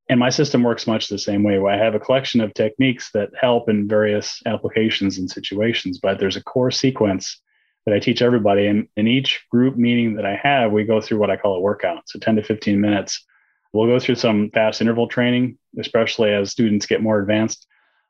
And 0.08 0.20
my 0.20 0.30
system 0.30 0.62
works 0.62 0.86
much 0.86 1.08
the 1.08 1.18
same 1.18 1.41
way. 1.41 1.58
I 1.58 1.77
have 1.77 1.96
a 1.96 2.00
collection 2.00 2.41
of 2.41 2.53
techniques 2.53 3.12
that 3.13 3.30
help 3.39 3.70
in 3.70 3.88
various 3.88 4.41
applications 4.46 5.18
and 5.18 5.30
situations, 5.30 6.00
but 6.00 6.20
there's 6.20 6.36
a 6.36 6.44
core 6.44 6.72
sequence 6.72 7.41
that 7.85 7.95
I 7.95 8.00
teach 8.00 8.21
everybody. 8.21 8.67
And 8.67 8.88
in 8.95 9.07
each 9.07 9.45
group 9.50 9.75
meeting 9.75 10.15
that 10.15 10.25
I 10.25 10.39
have, 10.41 10.71
we 10.71 10.83
go 10.83 11.01
through 11.01 11.19
what 11.19 11.29
I 11.29 11.38
call 11.38 11.55
a 11.55 11.59
workout. 11.59 12.03
So 12.07 12.19
10 12.19 12.35
to 12.38 12.43
15 12.43 12.79
minutes. 12.79 13.25
We'll 13.73 13.88
go 13.88 14.00
through 14.00 14.15
some 14.15 14.50
fast 14.51 14.81
interval 14.81 15.07
training, 15.07 15.57
especially 15.79 16.33
as 16.33 16.51
students 16.51 16.85
get 16.85 17.01
more 17.01 17.20
advanced. 17.20 17.65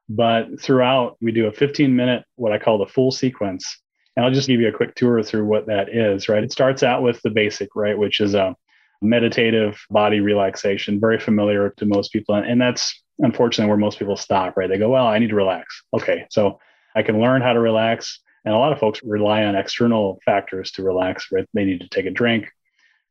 But 0.10 0.60
throughout, 0.60 1.18
we 1.22 1.32
do 1.32 1.48
a 1.48 1.52
15 1.52 1.96
minute, 1.96 2.26
what 2.36 2.52
I 2.52 2.58
call 2.58 2.80
the 2.80 2.88
full 2.88 3.12
sequence 3.12 3.82
and 4.16 4.26
I'll 4.26 4.32
just 4.32 4.48
give 4.48 4.60
you 4.60 4.68
a 4.68 4.74
quick 4.74 4.96
tour 4.96 5.24
through 5.24 5.46
what 5.46 5.68
that 5.68 5.90
is, 5.90 6.28
right? 6.28 6.44
It 6.44 6.52
starts 6.52 6.84
out 6.84 7.02
with 7.02 7.22
the 7.22 7.30
basic, 7.30 7.76
right, 7.76 7.98
which 7.98 8.20
is 8.20 8.34
a 8.34 8.56
meditative 9.02 9.84
body 9.90 10.20
relaxation, 10.20 11.00
very 11.00 11.20
familiar 11.20 11.72
to 11.78 11.86
most 11.86 12.12
people. 12.12 12.36
And 12.36 12.62
that's 12.62 13.02
unfortunately 13.20 13.70
where 13.70 13.78
most 13.78 14.00
people 14.00 14.18
stop, 14.18 14.58
right? 14.58 14.70
They 14.70 14.78
go, 14.78 14.90
well, 14.90 15.08
I 15.08 15.18
need 15.20 15.30
to 15.30 15.36
relax. 15.36 15.82
Okay, 15.94 16.26
so 16.30 16.60
I 16.96 17.04
can 17.04 17.22
learn 17.22 17.42
how 17.42 17.54
to 17.54 17.60
relax. 17.60 18.20
And 18.44 18.54
a 18.54 18.58
lot 18.58 18.74
of 18.74 18.80
folks 18.80 19.02
rely 19.04 19.44
on 19.44 19.56
external 19.56 20.20
factors 20.26 20.72
to 20.72 20.84
relax, 20.84 21.28
right? 21.32 21.48
They 21.54 21.66
need 21.66 21.82
to 21.82 21.90
take 21.90 22.06
a 22.06 22.12
drink 22.12 22.50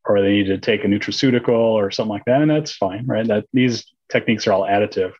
or 0.05 0.21
they 0.21 0.31
need 0.31 0.47
to 0.47 0.59
take 0.59 0.85
a 0.85 0.89
nutraceutical 0.89 1.49
or 1.49 1.91
something 1.91 2.11
like 2.11 2.25
that. 2.27 2.43
And 2.43 2.51
that's 2.51 2.73
fine, 2.73 3.07
right? 3.07 3.27
That 3.27 3.47
these 3.53 3.85
techniques 4.11 4.47
are 4.47 4.53
all 4.53 4.63
additive. 4.63 5.13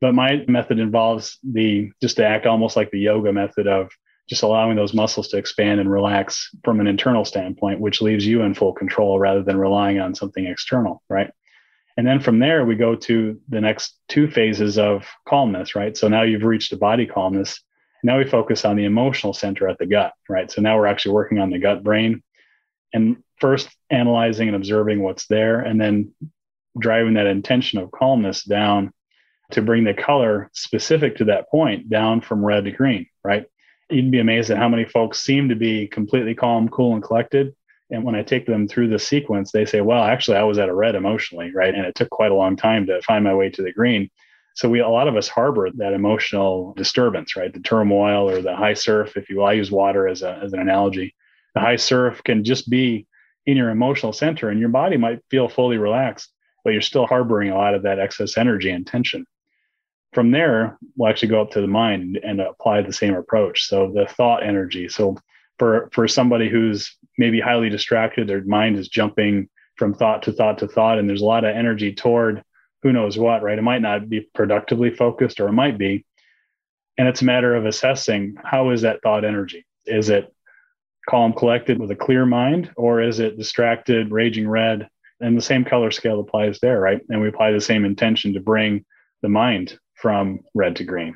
But 0.00 0.14
my 0.14 0.44
method 0.48 0.78
involves 0.78 1.38
the 1.42 1.90
just 2.00 2.16
to 2.16 2.26
act 2.26 2.46
almost 2.46 2.76
like 2.76 2.90
the 2.90 3.00
yoga 3.00 3.32
method 3.32 3.66
of 3.66 3.90
just 4.28 4.44
allowing 4.44 4.76
those 4.76 4.94
muscles 4.94 5.28
to 5.28 5.36
expand 5.36 5.80
and 5.80 5.90
relax 5.90 6.50
from 6.64 6.78
an 6.78 6.86
internal 6.86 7.24
standpoint, 7.24 7.80
which 7.80 8.00
leaves 8.00 8.24
you 8.24 8.42
in 8.42 8.54
full 8.54 8.72
control 8.72 9.18
rather 9.18 9.42
than 9.42 9.58
relying 9.58 9.98
on 9.98 10.14
something 10.14 10.46
external, 10.46 11.02
right? 11.08 11.32
And 11.96 12.06
then 12.06 12.20
from 12.20 12.38
there, 12.38 12.64
we 12.64 12.76
go 12.76 12.94
to 12.94 13.40
the 13.48 13.60
next 13.60 13.98
two 14.08 14.30
phases 14.30 14.78
of 14.78 15.06
calmness, 15.28 15.74
right? 15.74 15.96
So 15.96 16.08
now 16.08 16.22
you've 16.22 16.44
reached 16.44 16.72
a 16.72 16.76
body 16.76 17.06
calmness. 17.06 17.60
Now 18.02 18.18
we 18.18 18.24
focus 18.24 18.64
on 18.64 18.76
the 18.76 18.84
emotional 18.84 19.32
center 19.32 19.68
at 19.68 19.78
the 19.78 19.86
gut, 19.86 20.12
right? 20.28 20.50
So 20.50 20.62
now 20.62 20.76
we're 20.78 20.86
actually 20.86 21.12
working 21.12 21.38
on 21.38 21.50
the 21.50 21.58
gut 21.58 21.82
brain 21.82 22.22
and 22.92 23.22
first 23.40 23.68
analyzing 23.90 24.48
and 24.48 24.56
observing 24.56 25.02
what's 25.02 25.26
there, 25.26 25.60
and 25.60 25.80
then 25.80 26.12
driving 26.78 27.14
that 27.14 27.26
intention 27.26 27.78
of 27.78 27.90
calmness 27.90 28.44
down 28.44 28.92
to 29.52 29.62
bring 29.62 29.84
the 29.84 29.94
color 29.94 30.50
specific 30.52 31.16
to 31.16 31.24
that 31.26 31.50
point 31.50 31.88
down 31.88 32.20
from 32.20 32.44
red 32.44 32.64
to 32.64 32.70
green, 32.70 33.06
right? 33.24 33.46
you'd 33.90 34.10
be 34.10 34.20
amazed 34.20 34.50
at 34.50 34.58
how 34.58 34.68
many 34.68 34.84
folks 34.84 35.20
seem 35.20 35.48
to 35.48 35.56
be 35.56 35.86
completely 35.88 36.34
calm, 36.34 36.68
cool, 36.68 36.94
and 36.94 37.02
collected. 37.02 37.54
And 37.90 38.04
when 38.04 38.14
I 38.14 38.22
take 38.22 38.46
them 38.46 38.68
through 38.68 38.88
the 38.88 38.98
sequence, 38.98 39.50
they 39.50 39.66
say, 39.66 39.80
well, 39.80 40.02
actually, 40.02 40.36
I 40.36 40.44
was 40.44 40.58
at 40.58 40.68
a 40.68 40.74
red 40.74 40.94
emotionally, 40.94 41.50
right? 41.52 41.74
And 41.74 41.84
it 41.84 41.94
took 41.94 42.10
quite 42.10 42.30
a 42.30 42.36
long 42.36 42.56
time 42.56 42.86
to 42.86 43.02
find 43.02 43.24
my 43.24 43.34
way 43.34 43.50
to 43.50 43.62
the 43.62 43.72
green. 43.72 44.10
So 44.54 44.68
we, 44.68 44.80
a 44.80 44.88
lot 44.88 45.08
of 45.08 45.16
us 45.16 45.28
harbor 45.28 45.68
that 45.76 45.92
emotional 45.92 46.74
disturbance, 46.76 47.36
right? 47.36 47.52
The 47.52 47.60
turmoil 47.60 48.28
or 48.28 48.42
the 48.42 48.56
high 48.56 48.74
surf, 48.74 49.16
if 49.16 49.30
you 49.30 49.38
will. 49.38 49.46
I 49.46 49.52
use 49.52 49.70
water 49.70 50.08
as, 50.08 50.22
a, 50.22 50.38
as 50.42 50.52
an 50.52 50.60
analogy. 50.60 51.14
The 51.54 51.60
high 51.60 51.76
surf 51.76 52.22
can 52.24 52.44
just 52.44 52.68
be 52.68 53.06
in 53.46 53.56
your 53.56 53.70
emotional 53.70 54.12
center 54.12 54.50
and 54.50 54.60
your 54.60 54.68
body 54.68 54.96
might 54.96 55.24
feel 55.30 55.48
fully 55.48 55.78
relaxed, 55.78 56.30
but 56.64 56.70
you're 56.70 56.82
still 56.82 57.06
harboring 57.06 57.50
a 57.50 57.56
lot 57.56 57.74
of 57.74 57.82
that 57.82 57.98
excess 57.98 58.36
energy 58.36 58.70
and 58.70 58.86
tension 58.86 59.24
from 60.12 60.30
there, 60.30 60.78
we'll 60.96 61.08
actually 61.08 61.28
go 61.28 61.40
up 61.40 61.50
to 61.52 61.60
the 61.60 61.66
mind 61.66 62.18
and 62.22 62.40
apply 62.40 62.82
the 62.82 62.92
same 62.92 63.14
approach. 63.14 63.66
So 63.66 63.92
the 63.92 64.06
thought 64.06 64.42
energy. 64.42 64.88
So 64.88 65.16
for 65.58 65.88
for 65.92 66.08
somebody 66.08 66.48
who's 66.48 66.96
maybe 67.18 67.40
highly 67.40 67.68
distracted, 67.68 68.26
their 68.26 68.42
mind 68.44 68.78
is 68.78 68.88
jumping 68.88 69.48
from 69.76 69.94
thought 69.94 70.22
to 70.24 70.32
thought 70.32 70.58
to 70.58 70.68
thought, 70.68 70.98
and 70.98 71.08
there's 71.08 71.22
a 71.22 71.26
lot 71.26 71.44
of 71.44 71.54
energy 71.54 71.94
toward 71.94 72.42
who 72.82 72.92
knows 72.92 73.18
what, 73.18 73.42
right? 73.42 73.58
It 73.58 73.62
might 73.62 73.82
not 73.82 74.08
be 74.08 74.28
productively 74.34 74.90
focused, 74.90 75.40
or 75.40 75.48
it 75.48 75.52
might 75.52 75.78
be. 75.78 76.04
And 76.98 77.08
it's 77.08 77.22
a 77.22 77.26
matter 77.26 77.54
of 77.54 77.66
assessing 77.66 78.34
how 78.42 78.70
is 78.70 78.82
that 78.82 79.02
thought 79.02 79.24
energy? 79.24 79.64
Is 79.86 80.10
it 80.10 80.32
calm, 81.08 81.32
collected 81.32 81.78
with 81.78 81.90
a 81.90 81.96
clear 81.96 82.26
mind, 82.26 82.70
or 82.76 83.00
is 83.00 83.20
it 83.20 83.38
distracted, 83.38 84.10
raging 84.10 84.48
red? 84.48 84.88
And 85.20 85.36
the 85.36 85.42
same 85.42 85.64
color 85.64 85.90
scale 85.90 86.20
applies 86.20 86.58
there, 86.60 86.80
right? 86.80 87.00
And 87.08 87.20
we 87.20 87.28
apply 87.28 87.52
the 87.52 87.60
same 87.60 87.84
intention 87.84 88.34
to 88.34 88.40
bring 88.40 88.84
the 89.22 89.28
mind 89.28 89.78
from 89.94 90.40
red 90.54 90.76
to 90.76 90.84
green. 90.84 91.14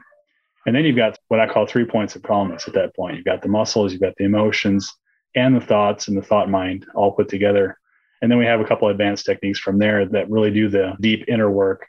And 0.66 0.74
then 0.74 0.84
you've 0.84 0.96
got 0.96 1.18
what 1.28 1.40
I 1.40 1.46
call 1.46 1.66
three 1.66 1.84
points 1.84 2.16
of 2.16 2.22
calmness 2.22 2.66
at 2.66 2.74
that 2.74 2.94
point. 2.96 3.16
You've 3.16 3.24
got 3.24 3.42
the 3.42 3.48
muscles, 3.48 3.92
you've 3.92 4.00
got 4.00 4.14
the 4.16 4.24
emotions, 4.24 4.92
and 5.34 5.54
the 5.54 5.60
thoughts 5.60 6.08
and 6.08 6.16
the 6.16 6.22
thought 6.22 6.48
mind 6.48 6.86
all 6.94 7.12
put 7.12 7.28
together. 7.28 7.78
And 8.24 8.30
then 8.30 8.38
we 8.38 8.46
have 8.46 8.62
a 8.62 8.64
couple 8.64 8.88
advanced 8.88 9.26
techniques 9.26 9.58
from 9.58 9.78
there 9.78 10.06
that 10.06 10.30
really 10.30 10.50
do 10.50 10.70
the 10.70 10.96
deep 10.98 11.26
inner 11.28 11.50
work. 11.50 11.86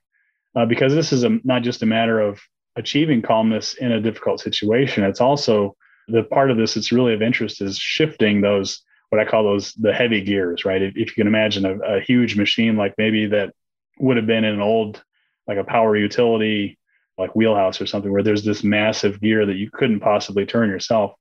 Uh, 0.54 0.66
because 0.66 0.94
this 0.94 1.14
is 1.14 1.24
a, 1.24 1.40
not 1.46 1.64
just 1.64 1.82
a 1.82 1.86
matter 1.86 2.20
of 2.20 2.42
achieving 2.76 3.22
calmness 3.22 3.76
in 3.76 3.94
a 3.94 4.02
difficult 4.02 4.42
situation, 4.42 5.06
it's 5.06 5.22
also 5.22 5.78
the 6.10 6.24
part 6.24 6.52
of 6.52 6.58
this 6.58 6.74
that's 6.74 6.92
really 6.92 7.14
of 7.14 7.22
interest 7.22 7.62
is 7.62 7.78
shifting 7.78 8.42
those, 8.42 8.82
what 9.12 9.22
I 9.22 9.24
call 9.24 9.46
those, 9.46 9.72
the 9.76 9.94
heavy 9.94 10.20
gears, 10.20 10.66
right? 10.66 10.82
If, 10.82 10.98
if 10.98 11.08
you 11.08 11.24
can 11.24 11.28
imagine 11.28 11.66
a, 11.66 11.78
a 11.96 12.02
huge 12.02 12.36
machine 12.36 12.76
like 12.76 12.96
maybe 12.98 13.28
that 13.28 13.54
would 14.00 14.18
have 14.18 14.28
been 14.28 14.44
in 14.44 14.56
an 14.56 14.62
old, 14.62 15.02
like 15.48 15.58
a 15.58 15.64
power 15.64 15.96
utility 15.96 16.78
like 17.18 17.34
wheelhouse 17.34 17.80
or 17.80 17.86
something 17.86 18.12
where 18.12 18.24
there's 18.24 18.44
this 18.44 18.62
massive 18.62 19.22
gear 19.22 19.46
that 19.46 19.56
you 19.56 19.72
couldn't 19.72 20.02
possibly 20.02 20.46
turn 20.46 20.70
yourself. 20.70 21.14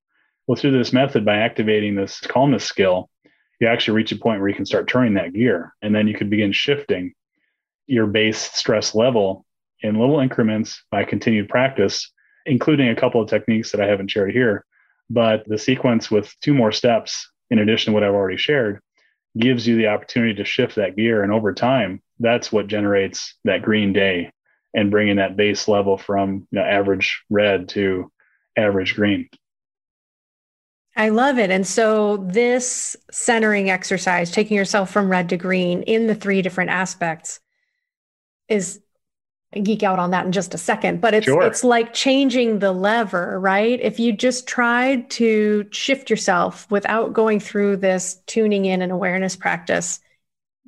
Well, 0.49 0.57
through 0.57 0.77
this 0.77 0.93
method, 0.93 1.25
by 1.25 1.37
activating 1.37 1.95
this 1.95 2.19
calmness 2.19 2.65
skill, 2.65 3.11
you 3.61 3.67
actually 3.67 3.97
reach 3.97 4.13
a 4.13 4.17
point 4.17 4.41
where 4.41 4.49
you 4.49 4.55
can 4.55 4.67
start 4.67 4.89
turning 4.89 5.15
that 5.15 5.33
gear. 5.33 5.75
And 5.83 5.95
then 5.95 6.07
you 6.09 6.15
could 6.15 6.31
begin 6.31 6.53
shifting 6.53 7.15
your 7.87 8.07
base 8.07 8.39
stress 8.39 8.95
level 8.95 9.45
in 9.81 9.99
little 9.99 10.21
increments 10.21 10.83
by 10.91 11.05
continued 11.05 11.49
practice, 11.49 12.11
including 12.47 12.89
a 12.89 12.97
couple 12.97 13.21
of 13.21 13.29
techniques 13.29 13.73
that 13.73 13.81
I 13.81 13.87
haven't 13.87 14.11
shared 14.11 14.33
here. 14.33 14.65
But 15.11 15.45
the 15.47 15.59
sequence 15.59 16.11
with 16.11 16.35
two 16.41 16.55
more 16.55 16.73
steps 16.73 17.29
in 17.51 17.59
addition 17.59 17.93
to 17.93 17.95
what 17.95 18.05
I've 18.05 18.15
already 18.15 18.37
shared, 18.37 18.81
gives 19.39 19.67
you 19.67 19.77
the 19.77 19.89
opportunity 19.89 20.35
to 20.35 20.45
shift 20.45 20.77
that 20.77 20.97
gear. 20.97 21.23
And 21.23 21.33
over 21.33 21.53
time, 21.53 22.03
that's 22.21 22.53
what 22.53 22.67
generates 22.67 23.35
that 23.45 23.63
green 23.63 23.93
day 23.93 24.31
and 24.75 24.91
bringing 24.91 25.17
that 25.17 25.37
base 25.37 25.69
level 25.69 25.97
from 25.97 26.47
you 26.51 26.59
know, 26.59 26.65
average 26.65 27.23
red 27.31 27.69
to 27.71 28.11
average 28.57 28.95
green. 28.95 29.29
I 30.97 31.09
love 31.09 31.39
it. 31.39 31.51
And 31.51 31.67
so, 31.67 32.19
this 32.19 32.97
centering 33.11 33.69
exercise, 33.69 34.31
taking 34.31 34.57
yourself 34.57 34.91
from 34.91 35.09
red 35.09 35.29
to 35.31 35.37
green 35.37 35.83
in 35.83 36.07
the 36.07 36.15
three 36.15 36.41
different 36.41 36.71
aspects, 36.71 37.41
is 38.49 38.81
geek 39.63 39.83
out 39.83 39.99
on 39.99 40.11
that 40.11 40.27
in 40.27 40.33
just 40.33 40.55
a 40.55 40.59
second, 40.59 41.01
but 41.01 41.15
it's 41.15 41.27
sure. 41.27 41.43
it's 41.43 41.63
like 41.63 41.95
changing 41.95 42.59
the 42.59 42.73
lever, 42.73 43.39
right? 43.39 43.79
If 43.81 44.01
you 44.01 44.13
just 44.13 44.47
tried 44.47 45.11
to 45.11 45.67
shift 45.71 46.11
yourself 46.11 46.69
without 46.71 47.13
going 47.13 47.41
through 47.41 47.77
this 47.77 48.21
tuning 48.27 48.65
in 48.65 48.83
and 48.83 48.91
awareness 48.91 49.37
practice, 49.37 50.01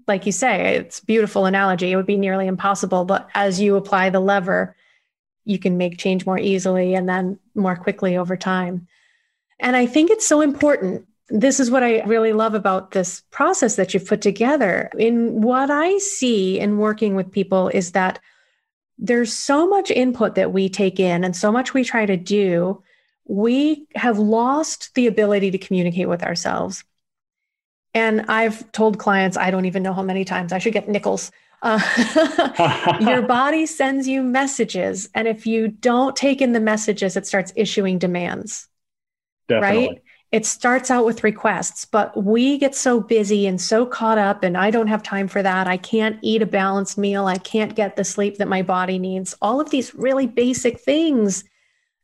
like 0.06 0.24
you 0.24 0.32
say, 0.32 0.76
it's 0.76 1.00
beautiful 1.00 1.46
analogy. 1.46 1.90
It 1.90 1.96
would 1.96 2.06
be 2.06 2.16
nearly 2.16 2.46
impossible, 2.46 3.04
but 3.04 3.28
as 3.34 3.60
you 3.60 3.76
apply 3.76 4.10
the 4.10 4.20
lever, 4.20 4.76
you 5.44 5.58
can 5.58 5.76
make 5.76 5.98
change 5.98 6.26
more 6.26 6.38
easily 6.38 6.94
and 6.94 7.08
then 7.08 7.38
more 7.54 7.76
quickly 7.76 8.16
over 8.16 8.36
time. 8.36 8.86
And 9.58 9.76
I 9.76 9.86
think 9.86 10.10
it's 10.10 10.26
so 10.26 10.40
important 10.40 11.06
this 11.28 11.58
is 11.58 11.70
what 11.70 11.82
I 11.82 12.02
really 12.02 12.32
love 12.32 12.54
about 12.54 12.92
this 12.92 13.22
process 13.30 13.76
that 13.76 13.92
you've 13.92 14.06
put 14.06 14.20
together. 14.20 14.90
In 14.96 15.42
what 15.42 15.70
I 15.70 15.98
see 15.98 16.58
in 16.58 16.78
working 16.78 17.16
with 17.16 17.32
people 17.32 17.68
is 17.68 17.92
that 17.92 18.20
there's 18.98 19.32
so 19.32 19.68
much 19.68 19.90
input 19.90 20.36
that 20.36 20.52
we 20.52 20.68
take 20.68 21.00
in 21.00 21.24
and 21.24 21.36
so 21.36 21.50
much 21.50 21.74
we 21.74 21.84
try 21.84 22.06
to 22.06 22.16
do. 22.16 22.82
We 23.24 23.86
have 23.96 24.18
lost 24.18 24.94
the 24.94 25.08
ability 25.08 25.50
to 25.50 25.58
communicate 25.58 26.08
with 26.08 26.22
ourselves. 26.22 26.84
And 27.92 28.22
I've 28.28 28.70
told 28.72 28.98
clients, 28.98 29.36
I 29.36 29.50
don't 29.50 29.64
even 29.64 29.82
know 29.82 29.94
how 29.94 30.02
many 30.02 30.24
times 30.24 30.52
I 30.52 30.58
should 30.58 30.74
get 30.74 30.88
nickels. 30.88 31.32
Uh, 31.60 31.80
your 33.00 33.22
body 33.26 33.66
sends 33.66 34.06
you 34.06 34.22
messages. 34.22 35.08
And 35.14 35.26
if 35.26 35.46
you 35.46 35.68
don't 35.68 36.14
take 36.14 36.40
in 36.40 36.52
the 36.52 36.60
messages, 36.60 37.16
it 37.16 37.26
starts 37.26 37.52
issuing 37.56 37.98
demands. 37.98 38.68
Definitely. 39.48 39.88
Right? 39.88 40.02
it 40.32 40.44
starts 40.44 40.90
out 40.90 41.06
with 41.06 41.22
requests, 41.22 41.84
but 41.84 42.22
we 42.22 42.58
get 42.58 42.74
so 42.74 43.00
busy 43.00 43.46
and 43.46 43.60
so 43.60 43.86
caught 43.86 44.18
up, 44.18 44.42
and 44.42 44.56
I 44.56 44.70
don't 44.70 44.88
have 44.88 45.02
time 45.02 45.28
for 45.28 45.42
that. 45.42 45.68
I 45.68 45.76
can't 45.76 46.18
eat 46.20 46.42
a 46.42 46.46
balanced 46.46 46.98
meal. 46.98 47.26
I 47.26 47.38
can't 47.38 47.76
get 47.76 47.96
the 47.96 48.04
sleep 48.04 48.38
that 48.38 48.48
my 48.48 48.62
body 48.62 48.98
needs. 48.98 49.34
All 49.40 49.60
of 49.60 49.70
these 49.70 49.94
really 49.94 50.26
basic 50.26 50.80
things 50.80 51.44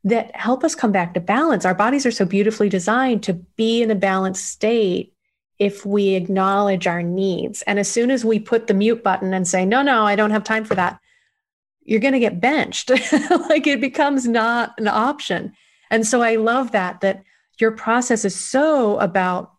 that 0.05 0.35
help 0.35 0.63
us 0.63 0.73
come 0.73 0.91
back 0.91 1.13
to 1.13 1.19
balance. 1.19 1.65
Our 1.65 1.75
bodies 1.75 2.05
are 2.05 2.11
so 2.11 2.25
beautifully 2.25 2.69
designed 2.69 3.23
to 3.23 3.33
be 3.33 3.81
in 3.81 3.91
a 3.91 3.95
balanced 3.95 4.45
state 4.45 5.13
if 5.59 5.85
we 5.85 6.15
acknowledge 6.15 6.87
our 6.87 7.03
needs. 7.03 7.61
And 7.63 7.77
as 7.77 7.89
soon 7.89 8.09
as 8.09 8.25
we 8.25 8.39
put 8.39 8.67
the 8.67 8.73
mute 8.73 9.03
button 9.03 9.33
and 9.33 9.47
say, 9.47 9.65
no, 9.65 9.81
no, 9.81 10.05
I 10.05 10.15
don't 10.15 10.31
have 10.31 10.43
time 10.43 10.65
for 10.65 10.75
that, 10.75 10.99
you're 11.83 11.99
going 11.99 12.13
to 12.13 12.19
get 12.19 12.41
benched. 12.41 12.89
like 13.49 13.67
it 13.67 13.79
becomes 13.79 14.27
not 14.27 14.73
an 14.77 14.87
option. 14.87 15.53
And 15.91 16.07
so 16.07 16.21
I 16.21 16.35
love 16.37 16.71
that, 16.71 17.01
that 17.01 17.23
your 17.59 17.71
process 17.71 18.25
is 18.25 18.39
so 18.39 18.99
about 18.99 19.53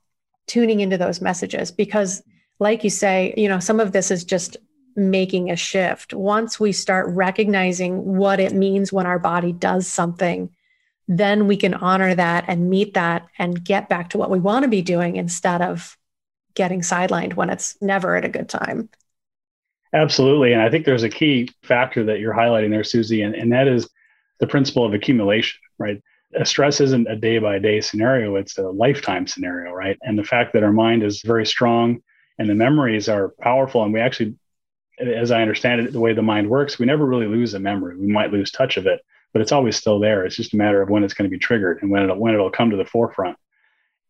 tuning 0.46 0.80
into 0.80 0.98
those 0.98 1.20
messages 1.20 1.70
because 1.70 2.22
like 2.58 2.84
you 2.84 2.90
say 2.90 3.32
you 3.36 3.48
know 3.48 3.58
some 3.58 3.80
of 3.80 3.92
this 3.92 4.10
is 4.10 4.24
just 4.24 4.56
making 4.96 5.50
a 5.50 5.56
shift. 5.56 6.14
Once 6.14 6.60
we 6.60 6.70
start 6.70 7.08
recognizing 7.08 8.16
what 8.16 8.38
it 8.38 8.52
means 8.52 8.92
when 8.92 9.06
our 9.06 9.18
body 9.18 9.52
does 9.52 9.86
something 9.86 10.50
then 11.06 11.46
we 11.46 11.56
can 11.56 11.74
honor 11.74 12.14
that 12.14 12.44
and 12.48 12.70
meet 12.70 12.94
that 12.94 13.26
and 13.38 13.62
get 13.62 13.88
back 13.88 14.08
to 14.10 14.18
what 14.18 14.30
we 14.30 14.38
want 14.38 14.62
to 14.62 14.68
be 14.68 14.80
doing 14.80 15.16
instead 15.16 15.60
of 15.60 15.98
getting 16.54 16.80
sidelined 16.80 17.34
when 17.34 17.50
it's 17.50 17.76
never 17.82 18.16
at 18.16 18.24
a 18.24 18.28
good 18.28 18.48
time. 18.48 18.88
Absolutely 19.92 20.52
and 20.52 20.60
i 20.60 20.68
think 20.68 20.84
there's 20.84 21.04
a 21.04 21.08
key 21.08 21.48
factor 21.62 22.04
that 22.04 22.18
you're 22.18 22.34
highlighting 22.34 22.70
there 22.70 22.82
Susi 22.82 23.22
and, 23.22 23.34
and 23.34 23.52
that 23.52 23.68
is 23.68 23.88
the 24.40 24.46
principle 24.46 24.84
of 24.84 24.92
accumulation 24.92 25.60
right 25.78 26.02
stress 26.42 26.80
isn't 26.80 27.08
a 27.08 27.16
day 27.16 27.38
by 27.38 27.58
day 27.58 27.80
scenario, 27.80 28.36
it's 28.36 28.58
a 28.58 28.68
lifetime 28.68 29.26
scenario, 29.26 29.72
right? 29.72 29.98
And 30.02 30.18
the 30.18 30.24
fact 30.24 30.52
that 30.52 30.64
our 30.64 30.72
mind 30.72 31.02
is 31.02 31.22
very 31.22 31.46
strong 31.46 32.02
and 32.38 32.50
the 32.50 32.54
memories 32.54 33.08
are 33.08 33.34
powerful, 33.40 33.84
and 33.84 33.92
we 33.92 34.00
actually, 34.00 34.34
as 34.98 35.30
I 35.30 35.42
understand 35.42 35.80
it, 35.80 35.92
the 35.92 36.00
way 36.00 36.12
the 36.12 36.22
mind 36.22 36.50
works, 36.50 36.78
we 36.78 36.86
never 36.86 37.06
really 37.06 37.26
lose 37.26 37.54
a 37.54 37.60
memory. 37.60 37.96
We 37.96 38.08
might 38.08 38.32
lose 38.32 38.50
touch 38.50 38.76
of 38.76 38.86
it, 38.86 39.00
but 39.32 39.40
it's 39.40 39.52
always 39.52 39.76
still 39.76 40.00
there. 40.00 40.24
It's 40.24 40.36
just 40.36 40.54
a 40.54 40.56
matter 40.56 40.82
of 40.82 40.90
when 40.90 41.04
it's 41.04 41.14
going 41.14 41.30
to 41.30 41.34
be 41.34 41.38
triggered 41.38 41.80
and 41.82 41.90
when 41.90 42.02
it'll, 42.02 42.18
when 42.18 42.34
it'll 42.34 42.50
come 42.50 42.70
to 42.70 42.76
the 42.76 42.84
forefront. 42.84 43.36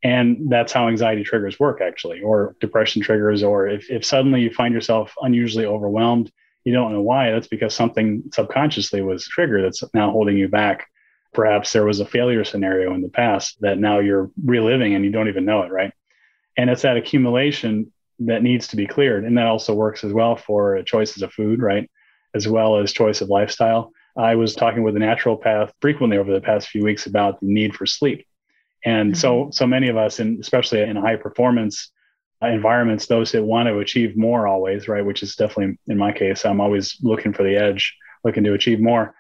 And 0.03 0.51
that's 0.51 0.73
how 0.73 0.89
anxiety 0.89 1.25
triggers 1.25 1.59
work, 1.59 1.81
actually, 1.81 2.23
or 2.23 2.57
depression 2.61 3.03
triggers, 3.03 3.43
or 3.43 3.69
if, 3.69 3.91
if 3.91 4.05
suddenly 4.05 4.41
you 4.41 4.51
find 4.51 4.73
yourself 4.75 5.15
unusually 5.21 5.67
overwhelmed, 5.67 6.31
you 6.65 6.73
don't 6.73 6.93
know 6.93 7.03
why, 7.03 7.31
that's 7.31 7.47
because 7.47 7.75
something 7.75 8.23
subconsciously 8.33 9.03
was 9.03 9.27
triggered 9.27 9.65
that's 9.65 9.83
now 9.93 10.11
holding 10.11 10.37
you 10.37 10.49
back 10.49 10.89
perhaps 11.35 11.73
there 11.73 11.85
was 11.85 12.01
a 12.01 12.07
failure 12.07 12.45
scenario 12.45 12.95
in 12.95 13.03
the 13.03 13.09
past 13.09 13.61
that 13.61 13.79
now 13.79 13.99
you're 13.99 14.31
reliving 14.43 14.95
and 14.95 15.05
you 15.05 15.11
don't 15.11 15.29
even 15.29 15.45
know 15.45 15.63
it, 15.63 15.73
right? 15.73 15.93
And 16.57 16.71
it's 16.71 16.83
that 16.83 16.97
accumulation 16.97 17.93
that 18.21 18.43
needs 18.43 18.69
to 18.69 18.77
be 18.77 18.87
cleared. 18.87 19.25
And 19.25 19.37
that 19.37 19.47
also 19.47 19.75
works 19.75 20.05
as 20.05 20.13
well 20.13 20.37
for 20.37 20.83
choices 20.85 21.23
of 21.23 21.33
food, 21.33 21.61
right? 21.61 21.91
As 22.35 22.49
well 22.49 22.79
as 22.79 22.93
choice 22.93 23.21
of 23.21 23.29
lifestyle. 23.29 23.91
I 24.17 24.37
was 24.37 24.55
talking 24.55 24.85
with 24.85 24.97
a 24.97 25.01
naturopath 25.01 25.73
frequently 25.81 26.17
over 26.17 26.33
the 26.33 26.41
past 26.41 26.69
few 26.69 26.85
weeks 26.85 27.07
about 27.07 27.41
the 27.41 27.47
need 27.47 27.75
for 27.75 27.87
sleep. 27.87 28.25
And 28.85 29.13
mm-hmm. 29.13 29.21
so, 29.21 29.49
so 29.51 29.67
many 29.67 29.89
of 29.89 29.97
us, 29.97 30.21
and 30.21 30.39
especially 30.41 30.83
in 30.83 30.97
high 30.97 31.17
performance 31.17 31.91
environments, 32.41 33.07
those 33.07 33.33
that 33.33 33.43
want 33.43 33.69
to 33.69 33.79
achieve 33.79 34.17
more 34.17 34.47
always, 34.47 34.87
right? 34.87 35.05
Which 35.05 35.23
is 35.23 35.35
definitely 35.35 35.79
in 35.89 35.99
my 35.99 36.13
case, 36.13 36.45
I'm 36.45 36.61
always 36.61 36.97
looking 37.03 37.33
for 37.33 37.43
the 37.43 37.57
edge, 37.57 37.97
looking 38.23 38.45
to 38.45 38.53
achieve 38.53 38.81
more 38.81 39.15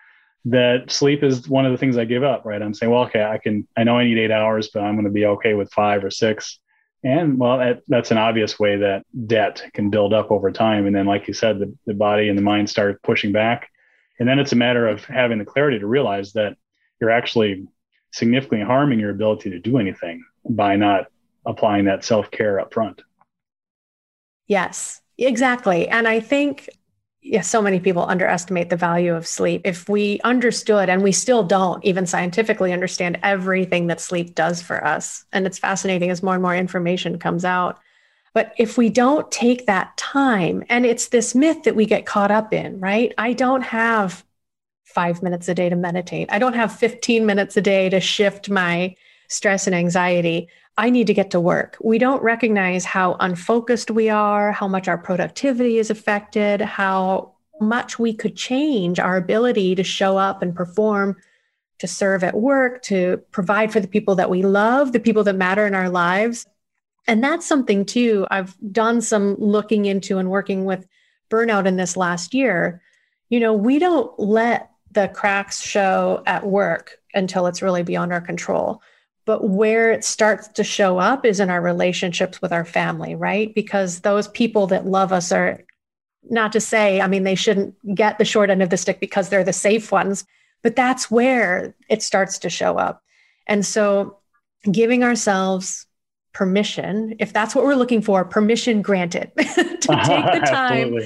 that 0.47 0.91
sleep 0.91 1.23
is 1.23 1.49
one 1.49 1.65
of 1.65 1.73
the 1.73 1.79
things 1.79 1.97
I 1.97 2.05
give 2.05 2.23
up, 2.23 2.45
right? 2.45 2.61
I'm 2.61 2.75
saying, 2.75 2.93
well, 2.93 3.05
okay, 3.05 3.25
I 3.25 3.39
can, 3.39 3.67
I 3.77 3.85
know 3.85 3.99
I 3.99 4.05
need 4.05 4.19
eight 4.19 4.31
hours, 4.31 4.69
but 4.73 4.83
I'm 4.83 4.95
going 4.95 5.07
to 5.07 5.11
be 5.11 5.25
okay 5.27 5.55
with 5.55 5.73
five 5.73 6.05
or 6.05 6.11
six. 6.11 6.59
And 7.03 7.39
well, 7.39 7.59
that, 7.59 7.83
that's 7.89 8.11
an 8.11 8.19
obvious 8.19 8.59
way 8.59 8.77
that 8.79 9.05
debt 9.27 9.63
can 9.75 9.91
build 9.91 10.13
up 10.13 10.31
over 10.31 10.51
time. 10.51 10.87
And 10.87 10.95
then, 10.95 11.07
like 11.07 11.29
you 11.29 11.35
said, 11.35 11.59
the, 11.59 11.75
the 11.87 11.95
body 11.95 12.29
and 12.29 12.37
the 12.37 12.43
mind 12.43 12.69
start 12.69 13.03
pushing 13.03 13.33
back. 13.33 13.69
And 14.19 14.29
then 14.29 14.39
it's 14.39 14.53
a 14.53 14.57
matter 14.57 14.87
of 14.87 15.05
having 15.05 15.39
the 15.39 15.45
clarity 15.45 15.79
to 15.79 15.87
realize 15.87 16.33
that 16.33 16.57
you're 17.01 17.11
actually 17.11 17.67
significantly 18.13 18.65
harming 18.65 19.01
your 19.01 19.11
ability 19.11 19.51
to 19.51 19.59
do 19.59 19.79
anything 19.79 20.25
by 20.49 20.77
not 20.77 21.07
applying 21.47 21.87
that 21.87 22.05
self 22.05 22.31
care 22.31 22.61
up 22.61 22.73
front. 22.73 23.03
Yes, 24.47 25.01
exactly. 25.19 25.89
And 25.89 26.07
I 26.07 26.21
think 26.21 26.69
yeah, 27.27 27.41
so 27.41 27.63
many 27.63 27.81
people 27.81 28.05
underestimate 28.05 28.69
the 28.69 28.77
value 28.77 29.15
of 29.15 29.27
sleep. 29.27 29.63
If 29.65 29.89
we 29.89 30.21
understood, 30.25 30.91
and 30.91 31.03
we 31.03 31.11
still 31.11 31.43
don't 31.43 31.83
even 31.83 32.05
scientifically 32.05 32.71
understand 32.71 33.19
everything 33.23 33.87
that 33.87 34.03
sleep 34.03 34.35
does 34.35 34.61
for 34.61 34.85
us, 34.85 35.25
and 35.33 35.47
it's 35.47 35.59
fascinating 35.59 36.11
as 36.11 36.23
more 36.23 36.35
and 36.35 36.43
more 36.43 36.55
information 36.55 37.19
comes 37.19 37.47
out. 37.47 37.79
But 38.35 38.53
if 38.59 38.77
we 38.77 38.91
don't 38.91 39.31
take 39.33 39.65
that 39.65 39.97
time, 39.97 40.65
and 40.69 40.85
it's 40.85 41.09
this 41.09 41.35
myth 41.35 41.63
that 41.63 41.75
we 41.75 41.87
get 41.87 42.05
caught 42.05 42.31
up 42.31 42.53
in, 42.53 42.79
right? 42.79 43.15
I 43.17 43.33
don't 43.33 43.63
have 43.63 44.23
five 44.85 45.23
minutes 45.23 45.49
a 45.49 45.55
day 45.55 45.71
to 45.71 45.77
meditate, 45.77 46.31
I 46.31 46.39
don't 46.39 46.53
have 46.53 46.77
15 46.77 47.25
minutes 47.25 47.57
a 47.57 47.63
day 47.63 47.89
to 47.89 48.01
shift 48.01 48.51
my 48.51 48.95
stress 49.29 49.67
and 49.67 49.75
anxiety. 49.75 50.49
I 50.77 50.91
need 50.91 51.07
to 51.07 51.15
get 51.15 51.31
to 51.31 51.41
work. 51.41 51.77
We 51.81 51.99
don't 51.99 52.23
recognize 52.23 52.85
how 52.85 53.17
unfocused 53.21 53.91
we 53.91 54.09
are, 54.09 54.51
how 54.53 54.67
much 54.67 54.89
our 54.89 54.99
productivity 54.99 55.79
is 55.79 55.91
affected, 55.91 56.61
how 56.61 57.33
much 57.61 57.99
we 57.99 58.13
could 58.13 58.37
change 58.37 58.99
our 58.99 59.17
ability 59.17 59.77
to 59.77 59.85
show 59.85 60.17
up 60.17 60.43
and 60.43 60.55
perform, 60.55 61.17
to 61.79 61.87
serve 61.87 62.25
at 62.25 62.35
work, 62.35 62.83
to 62.83 63.23
provide 63.31 63.73
for 63.73 63.79
the 63.79 63.89
people 63.89 64.17
that 64.17 64.31
we 64.31 64.43
love, 64.43 64.93
the 64.93 65.01
people 65.01 65.23
that 65.25 65.37
matter 65.37 65.67
in 65.67 65.75
our 65.75 65.89
lives. 65.89 66.47
And 67.07 67.23
that's 67.23 67.47
something 67.47 67.85
too, 67.85 68.27
I've 68.31 68.57
done 68.73 69.01
some 69.01 69.37
looking 69.39 69.85
into 69.85 70.19
and 70.19 70.31
working 70.31 70.65
with 70.65 70.87
burnout 71.31 71.67
in 71.67 71.77
this 71.77 71.97
last 71.97 72.35
year. 72.35 72.83
You 73.29 73.41
know, 73.41 73.53
we 73.53 73.79
don't 73.79 74.19
let 74.19 74.71
the 74.91 75.09
cracks 75.09 75.61
show 75.61 76.23
at 76.27 76.47
work 76.47 76.99
until 77.13 77.47
it's 77.47 77.63
really 77.63 77.83
beyond 77.83 78.13
our 78.13 78.21
control. 78.21 78.83
But 79.27 79.49
where 79.49 79.91
it 79.91 80.05
starts 80.05 80.49
to 80.49 80.65
show 80.65 80.99
up 80.99 81.25
is 81.25 81.41
in 81.41 81.51
our 81.51 81.63
relationships 81.63 82.43
with 82.43 82.53
our 82.53 82.65
family, 82.65 83.15
right? 83.15 83.55
Because 83.55 84.01
those 84.01 84.29
people 84.29 84.67
that 84.69 84.87
love 84.87 85.13
us 85.13 85.33
are 85.33 85.65
not 86.31 86.53
to 86.53 86.61
say, 86.61 87.01
I 87.01 87.07
mean, 87.07 87.25
they 87.25 87.35
shouldn't 87.35 87.75
get 87.95 88.19
the 88.19 88.25
short 88.25 88.51
end 88.51 88.63
of 88.63 88.71
the 88.71 88.77
stick 88.77 89.01
because 89.01 89.29
they're 89.29 89.45
the 89.45 89.53
safe 89.53 89.91
ones, 89.93 90.25
but 90.63 90.77
that's 90.77 91.11
where 91.11 91.75
it 91.89 92.03
starts 92.03 92.39
to 92.41 92.51
show 92.51 92.79
up. 92.79 93.03
And 93.47 93.65
so 93.65 94.19
giving 94.71 95.05
ourselves 95.05 95.87
permission, 96.33 97.15
if 97.19 97.33
that's 97.33 97.55
what 97.55 97.65
we're 97.65 97.75
looking 97.75 98.03
for, 98.03 98.25
permission 98.25 98.83
granted 98.83 99.31
to 99.37 99.45
take 99.45 99.81
the 99.81 100.47
time 100.47 100.99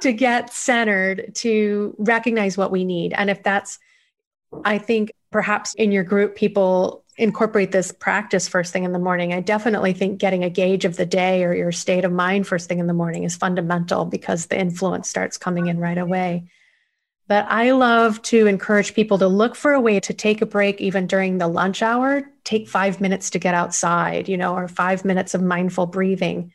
to 0.00 0.12
get 0.12 0.52
centered, 0.52 1.34
to 1.34 1.94
recognize 1.98 2.56
what 2.56 2.70
we 2.70 2.84
need. 2.84 3.12
And 3.14 3.30
if 3.30 3.42
that's, 3.42 3.78
I 4.64 4.78
think 4.78 5.12
perhaps 5.32 5.74
in 5.74 5.92
your 5.92 6.04
group, 6.04 6.36
people 6.36 7.04
incorporate 7.18 7.72
this 7.72 7.92
practice 7.92 8.46
first 8.46 8.72
thing 8.72 8.84
in 8.84 8.92
the 8.92 8.98
morning. 8.98 9.32
I 9.32 9.40
definitely 9.40 9.92
think 9.92 10.18
getting 10.18 10.44
a 10.44 10.50
gauge 10.50 10.84
of 10.84 10.96
the 10.96 11.06
day 11.06 11.44
or 11.44 11.54
your 11.54 11.72
state 11.72 12.04
of 12.04 12.12
mind 12.12 12.46
first 12.46 12.68
thing 12.68 12.78
in 12.78 12.86
the 12.86 12.92
morning 12.92 13.24
is 13.24 13.36
fundamental 13.36 14.04
because 14.04 14.46
the 14.46 14.58
influence 14.58 15.08
starts 15.08 15.38
coming 15.38 15.66
in 15.68 15.78
right 15.78 15.98
away. 15.98 16.50
But 17.28 17.46
I 17.48 17.72
love 17.72 18.22
to 18.22 18.46
encourage 18.46 18.94
people 18.94 19.18
to 19.18 19.26
look 19.26 19.56
for 19.56 19.72
a 19.72 19.80
way 19.80 19.98
to 20.00 20.14
take 20.14 20.42
a 20.42 20.46
break 20.46 20.80
even 20.80 21.06
during 21.06 21.38
the 21.38 21.48
lunch 21.48 21.82
hour. 21.82 22.22
Take 22.44 22.68
five 22.68 23.00
minutes 23.00 23.30
to 23.30 23.38
get 23.38 23.54
outside, 23.54 24.28
you 24.28 24.36
know, 24.36 24.54
or 24.54 24.68
five 24.68 25.04
minutes 25.04 25.34
of 25.34 25.42
mindful 25.42 25.86
breathing 25.86 26.52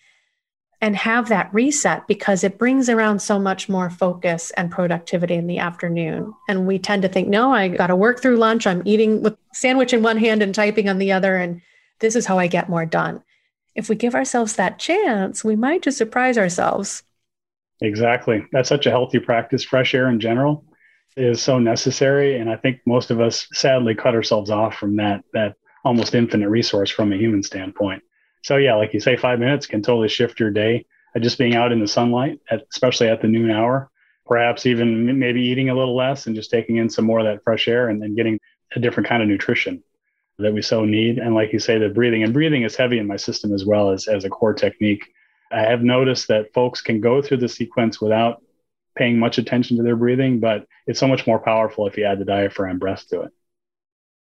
and 0.82 0.96
have 0.96 1.30
that 1.30 1.54
reset 1.54 2.08
because 2.08 2.44
it 2.44 2.58
brings 2.58 2.90
around 2.90 3.22
so 3.22 3.38
much 3.38 3.70
more 3.70 3.90
focus 3.90 4.52
and 4.58 4.72
productivity 4.72 5.36
in 5.36 5.46
the 5.46 5.60
afternoon. 5.60 6.34
And 6.50 6.66
we 6.66 6.80
tend 6.80 7.04
to 7.04 7.08
think, 7.08 7.28
no, 7.28 7.54
I 7.54 7.68
got 7.68 7.88
to 7.88 7.96
work 7.96 8.20
through 8.20 8.38
lunch. 8.38 8.66
I'm 8.66 8.82
eating 8.84 9.22
with 9.22 9.38
sandwich 9.54 9.94
in 9.94 10.02
one 10.02 10.18
hand 10.18 10.42
and 10.42 10.56
typing 10.56 10.90
on 10.90 10.98
the 10.98 11.12
other. 11.12 11.38
And 11.38 11.62
this 12.00 12.16
is 12.16 12.26
how 12.26 12.40
I 12.40 12.48
get 12.48 12.68
more 12.68 12.86
done. 12.86 13.22
If 13.76 13.90
we 13.90 13.96
give 13.96 14.16
ourselves 14.16 14.56
that 14.56 14.80
chance, 14.80 15.44
we 15.44 15.56
might 15.56 15.84
just 15.84 16.00
surprise 16.00 16.38
ourselves. 16.38 17.04
Exactly. 17.80 18.44
That's 18.52 18.70
such 18.70 18.88
a 18.88 18.92
healthy 18.92 19.20
practice. 19.20 19.64
Fresh 19.64 19.94
air 19.94 20.10
in 20.10 20.20
general 20.20 20.66
is 21.16 21.42
so 21.42 21.60
necessary. 21.60 22.40
And 22.40 22.50
I 22.50 22.56
think 22.56 22.80
most 22.88 23.12
of 23.12 23.22
us 23.22 23.48
sadly 23.54 23.94
cut 23.94 24.16
ourselves 24.16 24.50
off 24.50 24.76
from 24.76 24.96
that, 24.96 25.24
that 25.34 25.56
almost 25.86 26.16
infinite 26.16 26.50
resource 26.50 26.90
from 26.90 27.14
a 27.14 27.18
human 27.18 27.44
standpoint. 27.44 28.02
So 28.42 28.58
yeah, 28.58 28.76
like 28.76 28.94
you 28.94 29.00
say, 29.00 29.18
five 29.18 29.40
minutes 29.40 29.68
can 29.68 29.82
totally 29.82 30.10
shift 30.10 30.40
your 30.40 30.52
day. 30.52 30.86
Uh, 31.16 31.20
just 31.20 31.38
being 31.38 31.56
out 31.56 31.72
in 31.72 31.80
the 31.80 31.88
sunlight, 31.88 32.40
at, 32.50 32.66
especially 32.72 33.08
at 33.08 33.22
the 33.22 33.28
noon 33.28 33.52
hour, 33.52 33.90
perhaps 34.26 34.66
even 34.66 35.20
maybe 35.20 35.42
eating 35.42 35.70
a 35.70 35.76
little 35.76 35.96
less 35.96 36.26
and 36.26 36.36
just 36.36 36.52
taking 36.52 36.78
in 36.78 36.90
some 36.90 37.06
more 37.06 37.20
of 37.20 37.26
that 37.26 37.44
fresh 37.44 37.68
air 37.68 37.90
and 37.90 38.02
then 38.02 38.16
getting 38.16 38.40
a 38.76 38.80
different 38.80 39.10
kind 39.10 39.22
of 39.22 39.28
nutrition 39.28 39.84
that 40.40 40.54
we 40.54 40.62
so 40.62 40.86
need. 40.86 41.18
And 41.18 41.36
like 41.36 41.54
you 41.54 41.60
say, 41.60 41.78
the 41.78 41.90
breathing 41.90 42.24
and 42.24 42.34
breathing 42.34 42.64
is 42.64 42.76
heavy 42.76 42.98
in 42.98 43.08
my 43.08 43.18
system 43.18 43.54
as 43.54 43.66
well 43.66 43.92
as, 43.92 44.08
as 44.08 44.24
a 44.24 44.30
core 44.30 44.54
technique. 44.54 45.12
I 45.52 45.62
have 45.62 45.84
noticed 45.84 46.30
that 46.30 46.54
folks 46.54 46.82
can 46.82 47.02
go 47.02 47.22
through 47.22 47.38
the 47.38 47.50
sequence 47.50 48.00
without 48.00 48.42
paying 48.96 49.20
much 49.20 49.38
attention 49.38 49.78
to 49.78 49.84
their 49.84 49.96
breathing, 49.96 50.40
but 50.40 50.66
it's 50.88 51.00
so 51.00 51.08
much 51.08 51.28
more 51.28 51.40
powerful 51.40 51.88
if 51.88 51.98
you 51.98 52.06
add 52.06 52.20
the 52.20 52.26
diaphragm 52.26 52.80
breath 52.80 53.08
to 53.10 53.22
it. 53.22 53.32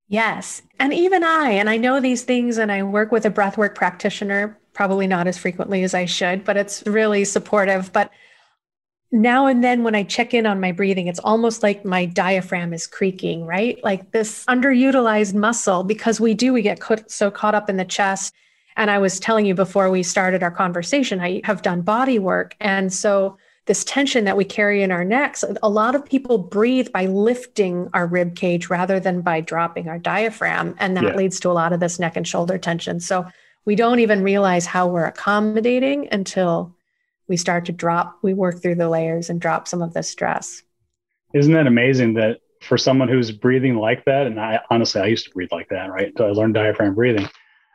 Yes. 0.07 0.61
And 0.79 0.93
even 0.93 1.23
I, 1.23 1.51
and 1.51 1.69
I 1.69 1.77
know 1.77 1.99
these 1.99 2.23
things, 2.23 2.57
and 2.57 2.71
I 2.71 2.83
work 2.83 3.11
with 3.11 3.25
a 3.25 3.31
breathwork 3.31 3.73
practitioner, 3.75 4.59
probably 4.73 5.07
not 5.07 5.27
as 5.27 5.37
frequently 5.37 5.83
as 5.83 5.93
I 5.93 6.05
should, 6.05 6.43
but 6.43 6.57
it's 6.57 6.83
really 6.85 7.25
supportive. 7.25 7.91
But 7.93 8.11
now 9.11 9.45
and 9.45 9.63
then 9.63 9.83
when 9.83 9.95
I 9.95 10.03
check 10.03 10.33
in 10.33 10.45
on 10.45 10.59
my 10.59 10.71
breathing, 10.71 11.07
it's 11.07 11.19
almost 11.19 11.63
like 11.63 11.85
my 11.85 12.05
diaphragm 12.05 12.73
is 12.73 12.87
creaking, 12.87 13.45
right? 13.45 13.79
Like 13.83 14.11
this 14.11 14.43
underutilized 14.45 15.35
muscle, 15.35 15.83
because 15.83 16.19
we 16.19 16.33
do, 16.33 16.51
we 16.51 16.63
get 16.63 16.79
so 17.07 17.29
caught 17.31 17.55
up 17.55 17.69
in 17.69 17.77
the 17.77 17.85
chest. 17.85 18.33
And 18.75 18.89
I 18.89 18.97
was 18.97 19.19
telling 19.19 19.45
you 19.45 19.53
before 19.53 19.91
we 19.91 20.01
started 20.01 20.41
our 20.41 20.51
conversation, 20.51 21.19
I 21.19 21.41
have 21.43 21.61
done 21.61 21.81
body 21.81 22.17
work. 22.17 22.55
And 22.59 22.91
so 22.91 23.37
this 23.65 23.83
tension 23.85 24.25
that 24.25 24.35
we 24.35 24.43
carry 24.43 24.83
in 24.83 24.91
our 24.91 25.05
necks. 25.05 25.43
A 25.61 25.69
lot 25.69 25.95
of 25.95 26.05
people 26.05 26.37
breathe 26.37 26.91
by 26.91 27.05
lifting 27.05 27.89
our 27.93 28.05
rib 28.05 28.35
cage 28.35 28.69
rather 28.69 28.99
than 28.99 29.21
by 29.21 29.39
dropping 29.39 29.87
our 29.87 29.97
diaphragm. 29.97 30.75
And 30.79 30.97
that 30.97 31.03
yeah. 31.03 31.15
leads 31.15 31.39
to 31.41 31.49
a 31.49 31.53
lot 31.53 31.71
of 31.71 31.79
this 31.79 31.97
neck 31.97 32.17
and 32.17 32.27
shoulder 32.27 32.57
tension. 32.57 32.99
So 32.99 33.25
we 33.65 33.75
don't 33.75 33.99
even 33.99 34.21
realize 34.21 34.65
how 34.65 34.87
we're 34.87 35.05
accommodating 35.05 36.09
until 36.11 36.75
we 37.29 37.37
start 37.37 37.65
to 37.65 37.71
drop, 37.71 38.19
we 38.21 38.33
work 38.33 38.61
through 38.61 38.75
the 38.75 38.89
layers 38.89 39.29
and 39.29 39.39
drop 39.39 39.67
some 39.67 39.81
of 39.81 39.93
the 39.93 40.03
stress. 40.03 40.61
Isn't 41.33 41.53
that 41.53 41.67
amazing 41.67 42.15
that 42.15 42.41
for 42.61 42.77
someone 42.77 43.07
who's 43.07 43.31
breathing 43.31 43.75
like 43.75 44.03
that, 44.05 44.27
and 44.27 44.39
I 44.39 44.59
honestly, 44.69 45.01
I 45.01 45.05
used 45.05 45.25
to 45.25 45.31
breathe 45.31 45.51
like 45.51 45.69
that, 45.69 45.89
right? 45.89 46.13
So 46.17 46.27
I 46.27 46.31
learned 46.31 46.53
diaphragm 46.53 46.95
breathing 46.95 47.27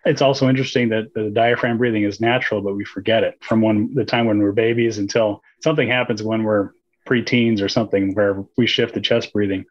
it's 0.09 0.23
also 0.23 0.49
interesting 0.49 0.89
that 0.89 1.13
the 1.15 1.31
diaphragm 1.31 1.79
breathing 1.79 2.05
is 2.05 2.21
natural, 2.21 2.63
but 2.63 2.75
we 2.75 2.85
forget 2.85 3.25
it 3.25 3.35
from 3.43 3.61
when 3.61 3.93
the 3.95 4.05
time 4.05 4.27
when 4.27 4.39
we're 4.39 4.53
babies 4.53 4.99
until 4.99 5.43
something 5.63 5.89
happens 5.89 6.23
when 6.23 6.45
we're 6.45 6.71
preteens 7.07 7.63
or 7.63 7.69
something 7.69 8.15
where 8.15 8.45
we 8.57 8.67
shift 8.67 8.95
the 8.95 9.01
chest 9.01 9.33
breathing. 9.33 9.65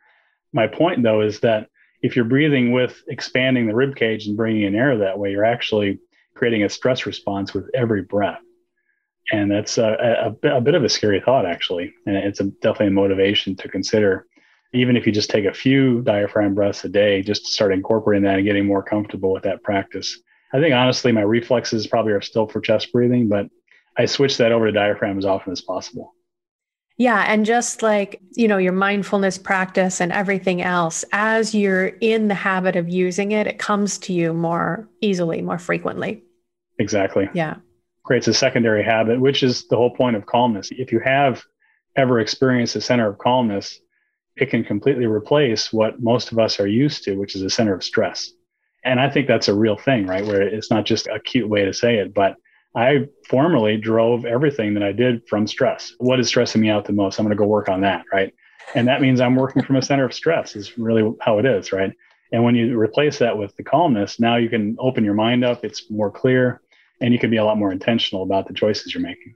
My 0.54 0.68
point 0.68 1.04
though 1.04 1.22
is 1.22 1.40
that 1.42 1.70
if 2.02 2.16
you're 2.16 2.26
breathing 2.26 2.72
with 2.72 3.02
expanding 3.08 3.68
the 3.68 3.76
rib 3.76 3.96
cage 3.96 4.28
and 4.28 4.38
bringing 4.38 4.64
in 4.64 4.76
air 4.76 4.98
that 4.98 5.18
way, 5.18 5.32
you're 5.32 5.44
actually 5.46 6.00
creating 6.36 6.64
a 6.64 6.70
stress 6.70 7.06
response 7.06 7.54
with 7.54 7.70
every 7.74 8.04
breath. 8.04 8.40
And 9.32 9.52
that's 9.52 9.78
a, 9.78 10.36
a, 10.44 10.58
a 10.58 10.62
bit 10.62 10.76
of 10.76 10.84
a 10.84 10.90
scary 10.90 11.20
thought, 11.20 11.46
actually. 11.46 11.94
And 12.06 12.16
it's 12.16 12.40
a, 12.40 12.46
definitely 12.46 12.88
a 12.88 12.92
motivation 12.92 13.56
to 13.58 13.68
consider, 13.68 14.28
even 14.74 14.96
if 14.96 15.06
you 15.06 15.12
just 15.12 15.30
take 15.30 15.46
a 15.46 15.54
few 15.54 16.02
diaphragm 16.04 16.54
breaths 16.54 16.86
a 16.86 16.90
day, 16.90 17.24
just 17.24 17.46
to 17.46 17.52
start 17.52 17.74
incorporating 17.74 18.24
that 18.24 18.38
and 18.38 18.46
getting 18.46 18.66
more 18.66 18.84
comfortable 18.84 19.34
with 19.34 19.44
that 19.44 19.64
practice. 19.64 20.22
I 20.54 20.60
think 20.60 20.74
honestly, 20.74 21.12
my 21.12 21.22
reflexes 21.22 21.88
probably 21.88 22.14
are 22.14 22.22
still 22.22 22.48
for 22.48 22.62
chest 22.62 22.92
breathing, 22.92 23.28
but 23.28 23.48
I 23.98 24.06
switch 24.06 24.38
that 24.38 24.52
over 24.52 24.68
to 24.68 24.72
diaphragm 24.72 25.18
as 25.18 25.26
often 25.26 25.52
as 25.52 25.62
possible. 25.62 26.14
Yeah. 26.98 27.26
And 27.28 27.46
just 27.46 27.84
like, 27.84 28.20
you 28.32 28.48
know, 28.48 28.58
your 28.58 28.74
mindfulness 28.74 29.38
practice 29.38 30.02
and 30.02 30.12
everything 30.12 30.62
else, 30.62 31.06
as 31.12 31.54
you're 31.54 31.88
in 31.88 32.28
the 32.28 32.34
habit 32.34 32.76
of 32.76 32.90
using 32.90 33.34
it, 33.34 33.46
it 33.46 33.60
comes 33.60 34.00
to 34.00 34.14
you 34.14 34.34
more 34.34 34.90
easily, 35.02 35.42
more 35.42 35.60
frequently. 35.60 36.24
Exactly. 36.80 37.30
Yeah. 37.34 37.58
Creates 38.04 38.28
a 38.28 38.34
secondary 38.34 38.84
habit, 38.84 39.20
which 39.20 39.44
is 39.44 39.68
the 39.68 39.76
whole 39.76 39.92
point 39.92 40.16
of 40.16 40.26
calmness. 40.26 40.70
If 40.72 40.92
you 40.92 41.00
have 41.00 41.44
ever 41.96 42.20
experienced 42.20 42.76
a 42.76 42.82
center 42.82 43.08
of 43.08 43.18
calmness, 43.20 43.80
it 44.36 44.50
can 44.50 44.64
completely 44.64 45.06
replace 45.06 45.74
what 45.74 46.02
most 46.02 46.32
of 46.32 46.40
us 46.40 46.60
are 46.60 46.68
used 46.68 47.04
to, 47.04 47.16
which 47.16 47.36
is 47.36 47.42
a 47.42 47.50
center 47.50 47.76
of 47.76 47.84
stress 47.84 48.32
and 48.88 49.00
I 49.00 49.10
think 49.10 49.28
that's 49.28 49.48
a 49.48 49.54
real 49.54 49.78
thing, 49.78 50.08
right? 50.08 50.26
Where 50.26 50.42
it's 50.42 50.72
not 50.72 50.86
just 50.86 51.08
a 51.08 51.20
cute 51.20 51.50
way 51.50 51.66
to 51.66 51.74
say 51.74 51.98
it, 51.98 52.14
but 52.14 52.36
I 52.76 53.08
formerly 53.28 53.78
drove 53.78 54.26
everything 54.26 54.74
that 54.76 54.84
I 54.84 54.92
did 54.92 55.28
from 55.28 55.48
stress. 55.48 55.94
What 55.98 56.20
is 56.20 56.28
stressing 56.28 56.62
me 56.62 56.70
out 56.70 56.86
the 56.86 56.94
most? 56.94 57.20
I'm 57.20 57.26
going 57.26 57.36
to 57.36 57.42
go 57.42 57.48
work 57.48 57.70
on 57.70 57.82
that, 57.82 58.06
right? 58.14 58.34
And 58.76 58.88
that 58.88 59.02
means 59.02 59.20
I'm 59.20 59.36
working 59.36 59.64
from 59.64 59.78
a 59.78 59.82
center 59.82 60.06
of 60.06 60.14
stress, 60.14 60.56
is 60.56 60.78
really 60.78 61.14
how 61.22 61.40
it 61.40 61.46
is, 61.46 61.72
right? 61.72 61.92
And 62.32 62.44
when 62.44 62.56
you 62.56 62.78
replace 62.78 63.20
that 63.20 63.38
with 63.38 63.56
the 63.56 63.64
calmness, 63.64 64.20
now 64.20 64.36
you 64.36 64.50
can 64.50 64.76
open 64.80 65.04
your 65.04 65.14
mind 65.14 65.44
up, 65.46 65.64
it's 65.64 65.90
more 65.90 66.12
clear, 66.12 66.62
and 67.02 67.14
you 67.14 67.20
can 67.20 67.30
be 67.30 67.38
a 67.38 67.46
lot 67.46 67.58
more 67.58 67.72
intentional 67.72 68.24
about 68.24 68.48
the 68.48 68.54
choices 68.54 68.94
you're 68.94 69.04
making. 69.04 69.34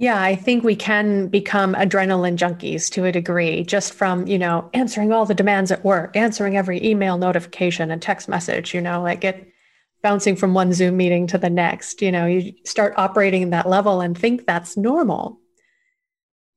Yeah, 0.00 0.22
I 0.22 0.36
think 0.36 0.62
we 0.62 0.76
can 0.76 1.26
become 1.26 1.74
adrenaline 1.74 2.36
junkies 2.36 2.88
to 2.92 3.04
a 3.04 3.10
degree 3.10 3.64
just 3.64 3.92
from, 3.92 4.28
you 4.28 4.38
know, 4.38 4.70
answering 4.72 5.12
all 5.12 5.26
the 5.26 5.34
demands 5.34 5.72
at 5.72 5.84
work, 5.84 6.16
answering 6.16 6.56
every 6.56 6.82
email 6.84 7.18
notification 7.18 7.90
and 7.90 8.00
text 8.00 8.28
message, 8.28 8.72
you 8.74 8.80
know, 8.80 9.02
like 9.02 9.24
it 9.24 9.52
bouncing 10.00 10.36
from 10.36 10.54
one 10.54 10.72
Zoom 10.72 10.96
meeting 10.96 11.26
to 11.26 11.38
the 11.38 11.50
next. 11.50 12.00
You 12.00 12.12
know, 12.12 12.26
you 12.26 12.52
start 12.64 12.94
operating 12.96 13.50
that 13.50 13.68
level 13.68 14.00
and 14.00 14.16
think 14.16 14.46
that's 14.46 14.76
normal. 14.76 15.40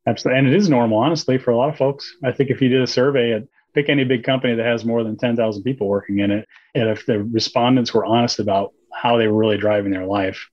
Absolutely. 0.06 0.38
And 0.38 0.48
it 0.48 0.54
is 0.54 0.70
normal, 0.70 1.00
honestly, 1.00 1.40
for 1.40 1.50
a 1.50 1.58
lot 1.58 1.70
of 1.70 1.78
folks. 1.78 2.16
I 2.24 2.32
think 2.32 2.52
if 2.52 2.62
you 2.62 2.70
did 2.70 2.84
a 2.84 2.88
survey 2.88 3.34
at 3.34 3.44
pick 3.74 3.90
any 3.90 4.04
big 4.04 4.24
company 4.24 4.54
that 4.54 4.66
has 4.66 4.86
more 4.86 5.04
than 5.04 5.18
10,000 5.18 5.64
people 5.64 5.88
working 5.88 6.20
in 6.20 6.30
it, 6.30 6.48
and 6.76 6.90
if 6.90 7.08
the 7.08 7.24
respondents 7.24 7.92
were 7.92 8.06
honest 8.06 8.38
about 8.38 8.74
how 8.94 9.18
they 9.18 9.28
were 9.28 9.38
really 9.38 9.58
driving 9.58 9.92
their 9.92 10.06
life, 10.06 10.48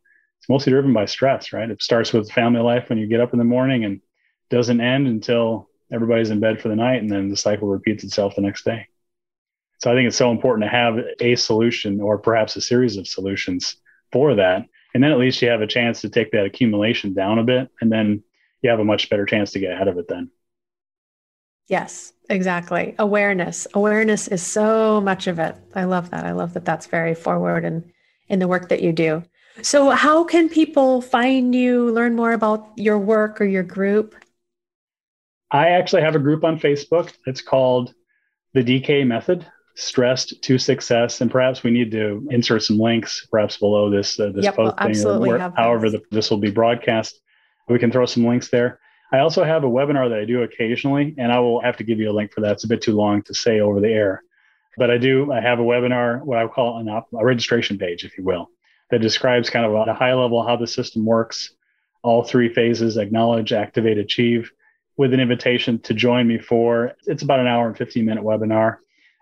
mostly 0.48 0.72
driven 0.72 0.92
by 0.92 1.06
stress, 1.06 1.52
right? 1.52 1.70
It 1.70 1.82
starts 1.82 2.12
with 2.12 2.30
family 2.30 2.60
life 2.60 2.88
when 2.88 2.98
you 2.98 3.06
get 3.06 3.20
up 3.20 3.32
in 3.32 3.38
the 3.38 3.44
morning 3.44 3.84
and 3.84 4.00
doesn't 4.50 4.80
end 4.80 5.06
until 5.06 5.68
everybody's 5.92 6.30
in 6.30 6.40
bed 6.40 6.60
for 6.60 6.68
the 6.68 6.76
night, 6.76 7.02
and 7.02 7.10
then 7.10 7.28
the 7.28 7.36
cycle 7.36 7.68
repeats 7.68 8.04
itself 8.04 8.34
the 8.34 8.42
next 8.42 8.64
day. 8.64 8.86
So 9.78 9.90
I 9.90 9.94
think 9.94 10.08
it's 10.08 10.16
so 10.16 10.30
important 10.30 10.64
to 10.64 10.76
have 10.76 10.98
a 11.20 11.36
solution 11.36 12.00
or 12.00 12.18
perhaps 12.18 12.56
a 12.56 12.60
series 12.60 12.96
of 12.96 13.06
solutions 13.06 13.76
for 14.10 14.34
that. 14.34 14.66
And 14.94 15.02
then 15.02 15.12
at 15.12 15.18
least 15.18 15.40
you 15.40 15.48
have 15.48 15.60
a 15.60 15.66
chance 15.66 16.00
to 16.00 16.08
take 16.08 16.32
that 16.32 16.46
accumulation 16.46 17.14
down 17.14 17.38
a 17.38 17.44
bit, 17.44 17.70
and 17.80 17.92
then 17.92 18.22
you 18.62 18.70
have 18.70 18.80
a 18.80 18.84
much 18.84 19.08
better 19.08 19.26
chance 19.26 19.52
to 19.52 19.60
get 19.60 19.72
ahead 19.72 19.88
of 19.88 19.98
it 19.98 20.08
then. 20.08 20.30
Yes, 21.68 22.14
exactly. 22.30 22.94
Awareness. 22.98 23.66
Awareness 23.74 24.26
is 24.28 24.42
so 24.42 25.00
much 25.00 25.26
of 25.26 25.38
it. 25.38 25.54
I 25.74 25.84
love 25.84 26.10
that. 26.10 26.24
I 26.24 26.32
love 26.32 26.54
that 26.54 26.64
that's 26.64 26.86
very 26.86 27.14
forward 27.14 27.64
in 27.64 27.92
in 28.28 28.38
the 28.38 28.48
work 28.48 28.68
that 28.68 28.82
you 28.82 28.92
do. 28.92 29.22
So, 29.62 29.90
how 29.90 30.24
can 30.24 30.48
people 30.48 31.00
find 31.00 31.54
you, 31.54 31.90
learn 31.90 32.14
more 32.14 32.32
about 32.32 32.70
your 32.76 32.98
work 32.98 33.40
or 33.40 33.44
your 33.44 33.62
group? 33.62 34.14
I 35.50 35.70
actually 35.70 36.02
have 36.02 36.14
a 36.14 36.20
group 36.20 36.44
on 36.44 36.58
Facebook. 36.58 37.12
It's 37.26 37.40
called 37.40 37.94
the 38.54 38.62
DK 38.62 39.06
Method 39.06 39.46
Stressed 39.74 40.42
to 40.42 40.58
Success. 40.58 41.20
And 41.20 41.30
perhaps 41.30 41.62
we 41.62 41.70
need 41.70 41.90
to 41.92 42.26
insert 42.30 42.62
some 42.62 42.78
links, 42.78 43.26
perhaps 43.30 43.56
below 43.56 43.90
this, 43.90 44.20
uh, 44.20 44.30
this 44.34 44.44
yep, 44.44 44.56
post. 44.56 44.74
absolutely 44.78 45.30
where, 45.30 45.52
however, 45.56 45.90
the, 45.90 46.02
this 46.10 46.30
will 46.30 46.38
be 46.38 46.50
broadcast. 46.50 47.20
We 47.68 47.78
can 47.78 47.90
throw 47.90 48.06
some 48.06 48.26
links 48.26 48.48
there. 48.48 48.78
I 49.12 49.20
also 49.20 49.42
have 49.42 49.64
a 49.64 49.68
webinar 49.68 50.08
that 50.10 50.18
I 50.18 50.24
do 50.24 50.42
occasionally, 50.42 51.14
and 51.16 51.32
I 51.32 51.40
will 51.40 51.62
have 51.62 51.78
to 51.78 51.84
give 51.84 51.98
you 51.98 52.10
a 52.10 52.12
link 52.12 52.32
for 52.32 52.42
that. 52.42 52.52
It's 52.52 52.64
a 52.64 52.68
bit 52.68 52.82
too 52.82 52.94
long 52.94 53.22
to 53.22 53.34
say 53.34 53.60
over 53.60 53.80
the 53.80 53.88
air. 53.88 54.22
But 54.76 54.90
I 54.90 54.98
do, 54.98 55.32
I 55.32 55.40
have 55.40 55.58
a 55.58 55.62
webinar, 55.62 56.22
what 56.22 56.38
I 56.38 56.46
call 56.46 56.78
an 56.78 56.88
op- 56.88 57.08
a 57.18 57.24
registration 57.24 57.78
page, 57.78 58.04
if 58.04 58.16
you 58.16 58.24
will 58.24 58.50
that 58.90 59.00
describes 59.00 59.50
kind 59.50 59.66
of 59.66 59.74
at 59.74 59.88
a 59.88 59.94
high 59.94 60.14
level 60.14 60.46
how 60.46 60.56
the 60.56 60.66
system 60.66 61.04
works, 61.04 61.52
all 62.02 62.22
three 62.22 62.52
phases 62.52 62.96
acknowledge, 62.96 63.52
activate, 63.52 63.98
achieve, 63.98 64.50
with 64.96 65.14
an 65.14 65.20
invitation 65.20 65.78
to 65.78 65.94
join 65.94 66.26
me 66.26 66.38
for 66.38 66.92
it's 67.06 67.22
about 67.22 67.40
an 67.40 67.46
hour 67.46 67.66
and 67.66 67.78
15 67.78 68.04
minute 68.04 68.24
webinar. 68.24 68.78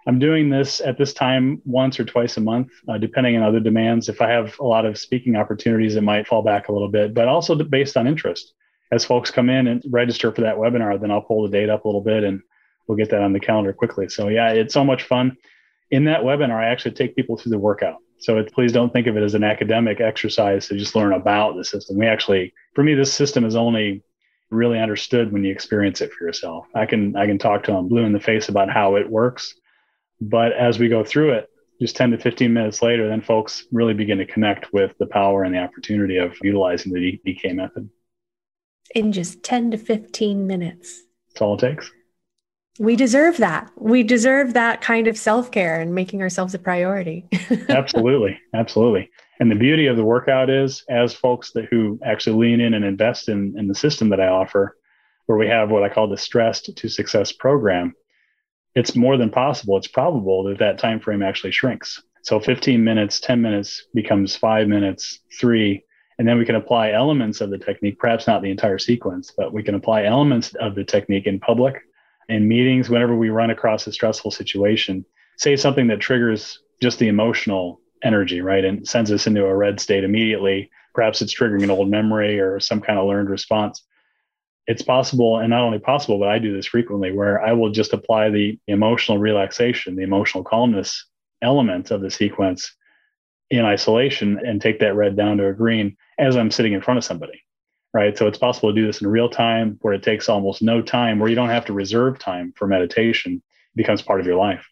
I'm 0.06 0.18
doing 0.18 0.48
this 0.48 0.80
at 0.80 0.98
this 0.98 1.12
time 1.12 1.60
once 1.64 1.98
or 1.98 2.04
twice 2.04 2.36
a 2.36 2.40
month, 2.40 2.70
uh, 2.88 2.96
depending 2.96 3.36
on 3.36 3.42
other 3.42 3.58
demands. 3.58 4.08
If 4.08 4.22
I 4.22 4.30
have 4.30 4.56
a 4.60 4.64
lot 4.64 4.86
of 4.86 4.96
speaking 4.96 5.34
opportunities, 5.34 5.96
it 5.96 6.02
might 6.02 6.28
fall 6.28 6.42
back 6.42 6.68
a 6.68 6.72
little 6.72 6.88
bit, 6.88 7.12
but 7.12 7.26
also 7.26 7.56
based 7.56 7.96
on 7.96 8.06
interest. 8.06 8.54
As 8.92 9.04
folks 9.04 9.32
come 9.32 9.50
in 9.50 9.66
and 9.66 9.82
register 9.90 10.30
for 10.32 10.42
that 10.42 10.56
webinar, 10.56 11.00
then 11.00 11.10
I'll 11.10 11.22
pull 11.22 11.42
the 11.42 11.48
date 11.48 11.68
up 11.68 11.84
a 11.84 11.88
little 11.88 12.00
bit 12.00 12.22
and 12.22 12.40
we'll 12.86 12.96
get 12.96 13.10
that 13.10 13.20
on 13.20 13.32
the 13.32 13.40
calendar 13.40 13.72
quickly. 13.72 14.08
So, 14.08 14.28
yeah, 14.28 14.50
it's 14.50 14.72
so 14.72 14.84
much 14.84 15.02
fun. 15.02 15.36
In 15.90 16.04
that 16.04 16.22
webinar, 16.22 16.54
I 16.54 16.66
actually 16.66 16.92
take 16.92 17.16
people 17.16 17.36
through 17.36 17.50
the 17.50 17.58
workout. 17.58 17.96
So 18.18 18.38
it, 18.38 18.52
please 18.52 18.72
don't 18.72 18.92
think 18.92 19.06
of 19.06 19.16
it 19.16 19.22
as 19.22 19.34
an 19.34 19.44
academic 19.44 20.00
exercise 20.00 20.68
to 20.68 20.76
just 20.76 20.96
learn 20.96 21.12
about 21.12 21.56
the 21.56 21.64
system. 21.64 21.98
We 21.98 22.06
actually, 22.06 22.54
for 22.74 22.82
me, 22.82 22.94
this 22.94 23.12
system 23.12 23.44
is 23.44 23.56
only 23.56 24.02
really 24.50 24.78
understood 24.78 25.32
when 25.32 25.44
you 25.44 25.52
experience 25.52 26.00
it 26.00 26.12
for 26.12 26.24
yourself. 26.24 26.66
I 26.74 26.86
can 26.86 27.16
I 27.16 27.26
can 27.26 27.38
talk 27.38 27.64
to 27.64 27.72
them 27.72 27.88
blue 27.88 28.04
in 28.04 28.12
the 28.12 28.20
face 28.20 28.48
about 28.48 28.70
how 28.70 28.96
it 28.96 29.10
works, 29.10 29.54
but 30.20 30.52
as 30.52 30.78
we 30.78 30.88
go 30.88 31.04
through 31.04 31.32
it, 31.32 31.50
just 31.80 31.96
10 31.96 32.12
to 32.12 32.18
15 32.18 32.52
minutes 32.52 32.80
later, 32.80 33.08
then 33.08 33.20
folks 33.20 33.64
really 33.70 33.94
begin 33.94 34.18
to 34.18 34.26
connect 34.26 34.72
with 34.72 34.96
the 34.98 35.06
power 35.06 35.42
and 35.42 35.54
the 35.54 35.58
opportunity 35.58 36.16
of 36.16 36.34
utilizing 36.42 36.92
the 36.92 37.20
DK 37.26 37.54
method. 37.54 37.90
In 38.94 39.12
just 39.12 39.42
10 39.42 39.72
to 39.72 39.78
15 39.78 40.46
minutes. 40.46 41.02
That's 41.28 41.42
all 41.42 41.54
it 41.54 41.60
takes. 41.60 41.90
We 42.78 42.96
deserve 42.96 43.38
that. 43.38 43.70
We 43.76 44.02
deserve 44.02 44.54
that 44.54 44.80
kind 44.80 45.06
of 45.06 45.16
self 45.16 45.50
care 45.50 45.80
and 45.80 45.94
making 45.94 46.22
ourselves 46.22 46.54
a 46.54 46.58
priority. 46.58 47.26
absolutely. 47.68 48.38
Absolutely. 48.54 49.10
And 49.40 49.50
the 49.50 49.56
beauty 49.56 49.86
of 49.86 49.96
the 49.96 50.04
workout 50.04 50.48
is, 50.48 50.84
as 50.88 51.12
folks 51.12 51.52
that 51.52 51.66
who 51.66 51.98
actually 52.04 52.36
lean 52.36 52.60
in 52.60 52.74
and 52.74 52.84
invest 52.84 53.28
in, 53.28 53.54
in 53.58 53.68
the 53.68 53.74
system 53.74 54.08
that 54.10 54.20
I 54.20 54.28
offer, 54.28 54.76
where 55.26 55.38
we 55.38 55.48
have 55.48 55.70
what 55.70 55.82
I 55.82 55.88
call 55.88 56.08
the 56.08 56.16
stressed 56.16 56.74
to 56.74 56.88
success 56.88 57.32
program, 57.32 57.94
it's 58.74 58.96
more 58.96 59.16
than 59.16 59.30
possible. 59.30 59.76
It's 59.76 59.88
probable 59.88 60.44
that 60.44 60.58
that 60.58 60.78
time 60.78 61.00
frame 61.00 61.22
actually 61.22 61.52
shrinks. 61.52 62.02
So 62.22 62.40
15 62.40 62.82
minutes, 62.82 63.20
10 63.20 63.40
minutes 63.40 63.86
becomes 63.94 64.36
five 64.36 64.68
minutes, 64.68 65.20
three, 65.38 65.84
and 66.18 66.26
then 66.26 66.38
we 66.38 66.46
can 66.46 66.56
apply 66.56 66.92
elements 66.92 67.40
of 67.40 67.50
the 67.50 67.58
technique, 67.58 67.98
perhaps 67.98 68.26
not 68.26 68.42
the 68.42 68.50
entire 68.50 68.78
sequence, 68.78 69.32
but 69.36 69.52
we 69.52 69.62
can 69.62 69.74
apply 69.74 70.04
elements 70.04 70.54
of 70.54 70.74
the 70.74 70.84
technique 70.84 71.26
in 71.26 71.38
public, 71.38 71.82
in 72.28 72.48
meetings, 72.48 72.88
whenever 72.88 73.14
we 73.14 73.30
run 73.30 73.50
across 73.50 73.86
a 73.86 73.92
stressful 73.92 74.30
situation. 74.30 75.04
Say 75.38 75.56
something 75.56 75.86
that 75.88 76.00
triggers 76.00 76.60
just 76.82 76.98
the 76.98 77.08
emotional 77.08 77.80
energy, 78.02 78.40
right? 78.40 78.64
And 78.64 78.86
sends 78.86 79.12
us 79.12 79.26
into 79.26 79.44
a 79.44 79.54
red 79.54 79.80
state 79.80 80.04
immediately. 80.04 80.70
Perhaps 80.94 81.22
it's 81.22 81.34
triggering 81.34 81.62
an 81.62 81.70
old 81.70 81.88
memory 81.88 82.40
or 82.40 82.58
some 82.60 82.80
kind 82.80 82.98
of 82.98 83.06
learned 83.06 83.30
response 83.30 83.82
it's 84.66 84.82
possible, 84.82 85.38
and 85.38 85.50
not 85.50 85.62
only 85.62 85.78
possible, 85.78 86.18
but 86.18 86.28
I 86.28 86.38
do 86.38 86.54
this 86.54 86.66
frequently, 86.66 87.12
where 87.12 87.40
I 87.40 87.52
will 87.52 87.70
just 87.70 87.92
apply 87.92 88.30
the 88.30 88.58
emotional 88.66 89.18
relaxation, 89.18 89.94
the 89.94 90.02
emotional 90.02 90.42
calmness 90.42 91.06
element 91.40 91.90
of 91.90 92.00
the 92.00 92.10
sequence 92.10 92.74
in 93.50 93.64
isolation 93.64 94.40
and 94.44 94.60
take 94.60 94.80
that 94.80 94.96
red 94.96 95.16
down 95.16 95.36
to 95.36 95.46
a 95.46 95.52
green 95.52 95.96
as 96.18 96.36
I'm 96.36 96.50
sitting 96.50 96.72
in 96.72 96.82
front 96.82 96.98
of 96.98 97.04
somebody. 97.04 97.45
Right. 97.96 98.18
So 98.18 98.26
it's 98.26 98.36
possible 98.36 98.68
to 98.68 98.78
do 98.78 98.86
this 98.86 99.00
in 99.00 99.06
real 99.06 99.30
time 99.30 99.78
where 99.80 99.94
it 99.94 100.02
takes 100.02 100.28
almost 100.28 100.60
no 100.60 100.82
time, 100.82 101.18
where 101.18 101.30
you 101.30 101.34
don't 101.34 101.48
have 101.48 101.64
to 101.64 101.72
reserve 101.72 102.18
time 102.18 102.52
for 102.54 102.66
meditation, 102.66 103.36
it 103.36 103.76
becomes 103.76 104.02
part 104.02 104.20
of 104.20 104.26
your 104.26 104.36
life. 104.36 104.68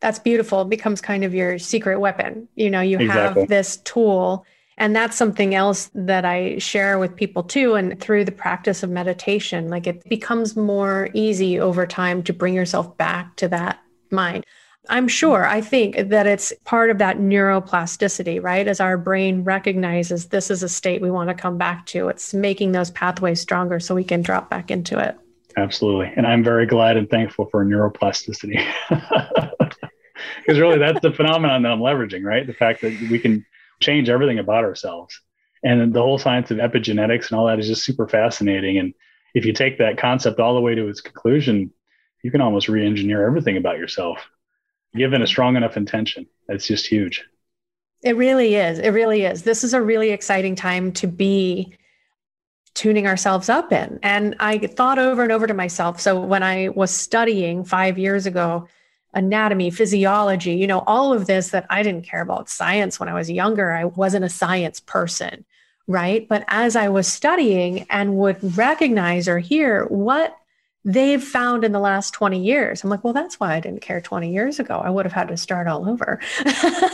That's 0.00 0.20
beautiful. 0.20 0.62
It 0.62 0.68
becomes 0.68 1.00
kind 1.00 1.24
of 1.24 1.34
your 1.34 1.58
secret 1.58 1.98
weapon. 1.98 2.46
You 2.54 2.70
know, 2.70 2.80
you 2.80 3.00
exactly. 3.00 3.42
have 3.42 3.48
this 3.48 3.78
tool 3.78 4.46
and 4.78 4.94
that's 4.94 5.16
something 5.16 5.56
else 5.56 5.90
that 5.96 6.24
I 6.24 6.58
share 6.58 7.00
with 7.00 7.16
people 7.16 7.42
too. 7.42 7.74
And 7.74 8.00
through 8.00 8.24
the 8.24 8.30
practice 8.30 8.84
of 8.84 8.90
meditation, 8.90 9.68
like 9.68 9.88
it 9.88 10.08
becomes 10.08 10.54
more 10.54 11.08
easy 11.14 11.58
over 11.58 11.88
time 11.88 12.22
to 12.22 12.32
bring 12.32 12.54
yourself 12.54 12.96
back 12.96 13.34
to 13.38 13.48
that 13.48 13.80
mind. 14.12 14.46
I'm 14.88 15.06
sure, 15.06 15.46
I 15.46 15.60
think 15.60 15.96
that 15.96 16.26
it's 16.26 16.52
part 16.64 16.90
of 16.90 16.98
that 16.98 17.18
neuroplasticity, 17.18 18.42
right? 18.42 18.66
As 18.66 18.80
our 18.80 18.98
brain 18.98 19.44
recognizes 19.44 20.26
this 20.26 20.50
is 20.50 20.62
a 20.62 20.68
state 20.68 21.00
we 21.00 21.10
want 21.10 21.28
to 21.28 21.34
come 21.34 21.56
back 21.56 21.86
to, 21.86 22.08
it's 22.08 22.34
making 22.34 22.72
those 22.72 22.90
pathways 22.90 23.40
stronger 23.40 23.78
so 23.78 23.94
we 23.94 24.04
can 24.04 24.22
drop 24.22 24.50
back 24.50 24.70
into 24.70 24.98
it. 24.98 25.16
Absolutely. 25.56 26.12
And 26.16 26.26
I'm 26.26 26.42
very 26.42 26.66
glad 26.66 26.96
and 26.96 27.08
thankful 27.08 27.46
for 27.50 27.64
neuroplasticity. 27.64 28.64
Because 30.44 30.60
really, 30.60 30.78
that's 30.78 31.00
the 31.00 31.12
phenomenon 31.12 31.62
that 31.62 31.72
I'm 31.72 31.80
leveraging, 31.80 32.24
right? 32.24 32.46
The 32.46 32.52
fact 32.52 32.80
that 32.82 33.08
we 33.10 33.18
can 33.18 33.44
change 33.80 34.08
everything 34.08 34.38
about 34.38 34.64
ourselves. 34.64 35.20
And 35.64 35.92
the 35.92 36.02
whole 36.02 36.18
science 36.18 36.50
of 36.50 36.58
epigenetics 36.58 37.30
and 37.30 37.38
all 37.38 37.46
that 37.46 37.60
is 37.60 37.68
just 37.68 37.84
super 37.84 38.08
fascinating. 38.08 38.78
And 38.78 38.94
if 39.34 39.44
you 39.44 39.52
take 39.52 39.78
that 39.78 39.98
concept 39.98 40.40
all 40.40 40.54
the 40.54 40.60
way 40.60 40.74
to 40.74 40.88
its 40.88 41.00
conclusion, 41.00 41.72
you 42.22 42.30
can 42.30 42.40
almost 42.40 42.68
re 42.68 42.84
engineer 42.84 43.24
everything 43.26 43.56
about 43.56 43.78
yourself, 43.78 44.18
given 44.94 45.22
a 45.22 45.26
strong 45.26 45.56
enough 45.56 45.76
intention. 45.76 46.26
That's 46.48 46.66
just 46.66 46.86
huge. 46.86 47.24
It 48.02 48.16
really 48.16 48.56
is. 48.56 48.78
It 48.78 48.90
really 48.90 49.24
is. 49.24 49.42
This 49.42 49.62
is 49.62 49.74
a 49.74 49.82
really 49.82 50.10
exciting 50.10 50.56
time 50.56 50.92
to 50.92 51.06
be 51.06 51.76
tuning 52.74 53.06
ourselves 53.06 53.48
up 53.48 53.72
in. 53.72 53.98
And 54.02 54.34
I 54.40 54.58
thought 54.58 54.98
over 54.98 55.22
and 55.22 55.30
over 55.30 55.46
to 55.46 55.54
myself. 55.54 56.00
So 56.00 56.20
when 56.20 56.42
I 56.42 56.70
was 56.70 56.90
studying 56.90 57.64
five 57.64 57.98
years 57.98 58.26
ago, 58.26 58.66
anatomy, 59.14 59.70
physiology, 59.70 60.54
you 60.54 60.66
know, 60.66 60.82
all 60.86 61.12
of 61.12 61.26
this 61.26 61.50
that 61.50 61.66
I 61.68 61.82
didn't 61.82 62.06
care 62.06 62.22
about 62.22 62.48
science 62.48 62.98
when 62.98 63.08
I 63.08 63.14
was 63.14 63.30
younger. 63.30 63.72
I 63.72 63.84
wasn't 63.84 64.24
a 64.24 64.30
science 64.30 64.80
person, 64.80 65.44
right? 65.86 66.26
But 66.26 66.44
as 66.48 66.76
I 66.76 66.88
was 66.88 67.06
studying 67.06 67.86
and 67.90 68.16
would 68.16 68.56
recognize 68.56 69.28
or 69.28 69.38
hear 69.38 69.84
what 69.86 70.34
they've 70.84 71.22
found 71.22 71.64
in 71.64 71.72
the 71.72 71.78
last 71.78 72.12
20 72.12 72.42
years. 72.42 72.82
I'm 72.82 72.90
like, 72.90 73.04
well, 73.04 73.12
that's 73.12 73.38
why 73.38 73.54
I 73.54 73.60
didn't 73.60 73.80
care 73.80 74.00
20 74.00 74.32
years 74.32 74.58
ago. 74.58 74.78
I 74.78 74.90
would 74.90 75.06
have 75.06 75.12
had 75.12 75.28
to 75.28 75.36
start 75.36 75.68
all 75.68 75.88
over. 75.88 76.20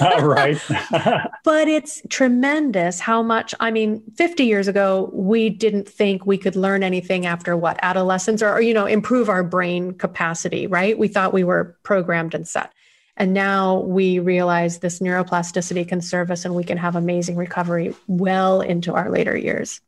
oh, 0.00 0.24
right. 0.24 0.60
but 1.44 1.68
it's 1.68 2.02
tremendous 2.10 3.00
how 3.00 3.22
much, 3.22 3.54
I 3.60 3.70
mean, 3.70 4.02
50 4.16 4.44
years 4.44 4.68
ago, 4.68 5.10
we 5.12 5.48
didn't 5.48 5.88
think 5.88 6.26
we 6.26 6.36
could 6.36 6.56
learn 6.56 6.82
anything 6.82 7.24
after 7.24 7.56
what, 7.56 7.78
adolescence 7.82 8.42
or, 8.42 8.52
or 8.52 8.60
you 8.60 8.74
know, 8.74 8.86
improve 8.86 9.28
our 9.28 9.42
brain 9.42 9.92
capacity, 9.92 10.66
right? 10.66 10.98
We 10.98 11.08
thought 11.08 11.32
we 11.32 11.44
were 11.44 11.76
programmed 11.82 12.34
and 12.34 12.46
set. 12.46 12.72
And 13.16 13.34
now 13.34 13.80
we 13.80 14.20
realize 14.20 14.78
this 14.78 15.00
neuroplasticity 15.00 15.88
can 15.88 16.00
serve 16.00 16.30
us 16.30 16.44
and 16.44 16.54
we 16.54 16.62
can 16.62 16.78
have 16.78 16.94
amazing 16.94 17.36
recovery 17.36 17.94
well 18.06 18.60
into 18.60 18.94
our 18.94 19.10
later 19.10 19.36
years. 19.36 19.80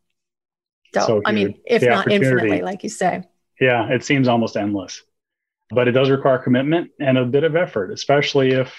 So, 0.95 1.07
so 1.07 1.23
I 1.25 1.31
mean, 1.31 1.61
if 1.65 1.83
not 1.83 2.11
infinitely, 2.11 2.63
like 2.63 2.83
you 2.83 2.89
say. 2.89 3.23
Yeah, 3.61 3.89
it 3.91 4.05
seems 4.05 4.27
almost 4.27 4.57
endless, 4.57 5.03
but 5.71 5.87
it 5.87 5.93
does 5.93 6.11
require 6.11 6.39
commitment 6.39 6.91
and 6.99 7.19
a 7.19 7.25
bit 7.25 7.45
of 7.45 7.57
effort, 7.57 7.93
especially 7.93 8.53
if 8.53 8.73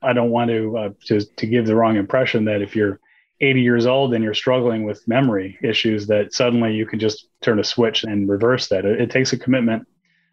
I 0.00 0.12
don't 0.12 0.30
want 0.30 0.50
to 0.50 0.78
uh, 0.78 0.88
to 1.06 1.20
to 1.20 1.46
give 1.46 1.66
the 1.66 1.74
wrong 1.74 1.96
impression 1.96 2.44
that 2.44 2.62
if 2.62 2.76
you're 2.76 3.00
80 3.40 3.60
years 3.60 3.86
old 3.86 4.14
and 4.14 4.22
you're 4.22 4.34
struggling 4.34 4.84
with 4.84 5.06
memory 5.06 5.58
issues, 5.62 6.06
that 6.08 6.32
suddenly 6.32 6.74
you 6.74 6.86
can 6.86 6.98
just 6.98 7.28
turn 7.40 7.58
a 7.60 7.64
switch 7.64 8.04
and 8.04 8.28
reverse 8.28 8.68
that. 8.68 8.84
It, 8.84 9.00
it 9.00 9.10
takes 9.10 9.32
a 9.32 9.38
commitment. 9.38 9.86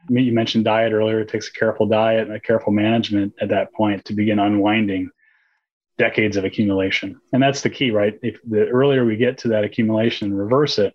I 0.07 0.11
mean, 0.11 0.25
you 0.25 0.33
mentioned 0.33 0.65
diet 0.65 0.93
earlier. 0.93 1.19
It 1.19 1.29
takes 1.29 1.47
a 1.47 1.51
careful 1.51 1.87
diet 1.87 2.27
and 2.27 2.35
a 2.35 2.39
careful 2.39 2.73
management 2.73 3.33
at 3.41 3.49
that 3.49 3.73
point 3.73 4.05
to 4.05 4.13
begin 4.13 4.39
unwinding 4.39 5.09
decades 5.97 6.37
of 6.37 6.45
accumulation. 6.45 7.19
And 7.31 7.41
that's 7.41 7.61
the 7.61 7.69
key, 7.69 7.91
right? 7.91 8.19
If 8.21 8.39
the 8.43 8.67
earlier 8.67 9.05
we 9.05 9.17
get 9.17 9.37
to 9.39 9.47
that 9.49 9.63
accumulation 9.63 10.29
and 10.29 10.37
reverse 10.37 10.77
it, 10.77 10.93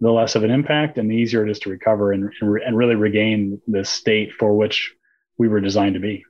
the 0.00 0.10
less 0.10 0.34
of 0.34 0.44
an 0.44 0.50
impact 0.50 0.98
and 0.98 1.10
the 1.10 1.14
easier 1.14 1.46
it 1.46 1.50
is 1.50 1.58
to 1.60 1.70
recover 1.70 2.12
and, 2.12 2.30
and 2.40 2.76
really 2.76 2.94
regain 2.94 3.60
the 3.66 3.84
state 3.84 4.32
for 4.32 4.54
which 4.54 4.94
we 5.38 5.48
were 5.48 5.60
designed 5.60 5.94
to 5.94 6.00
be. 6.00 6.24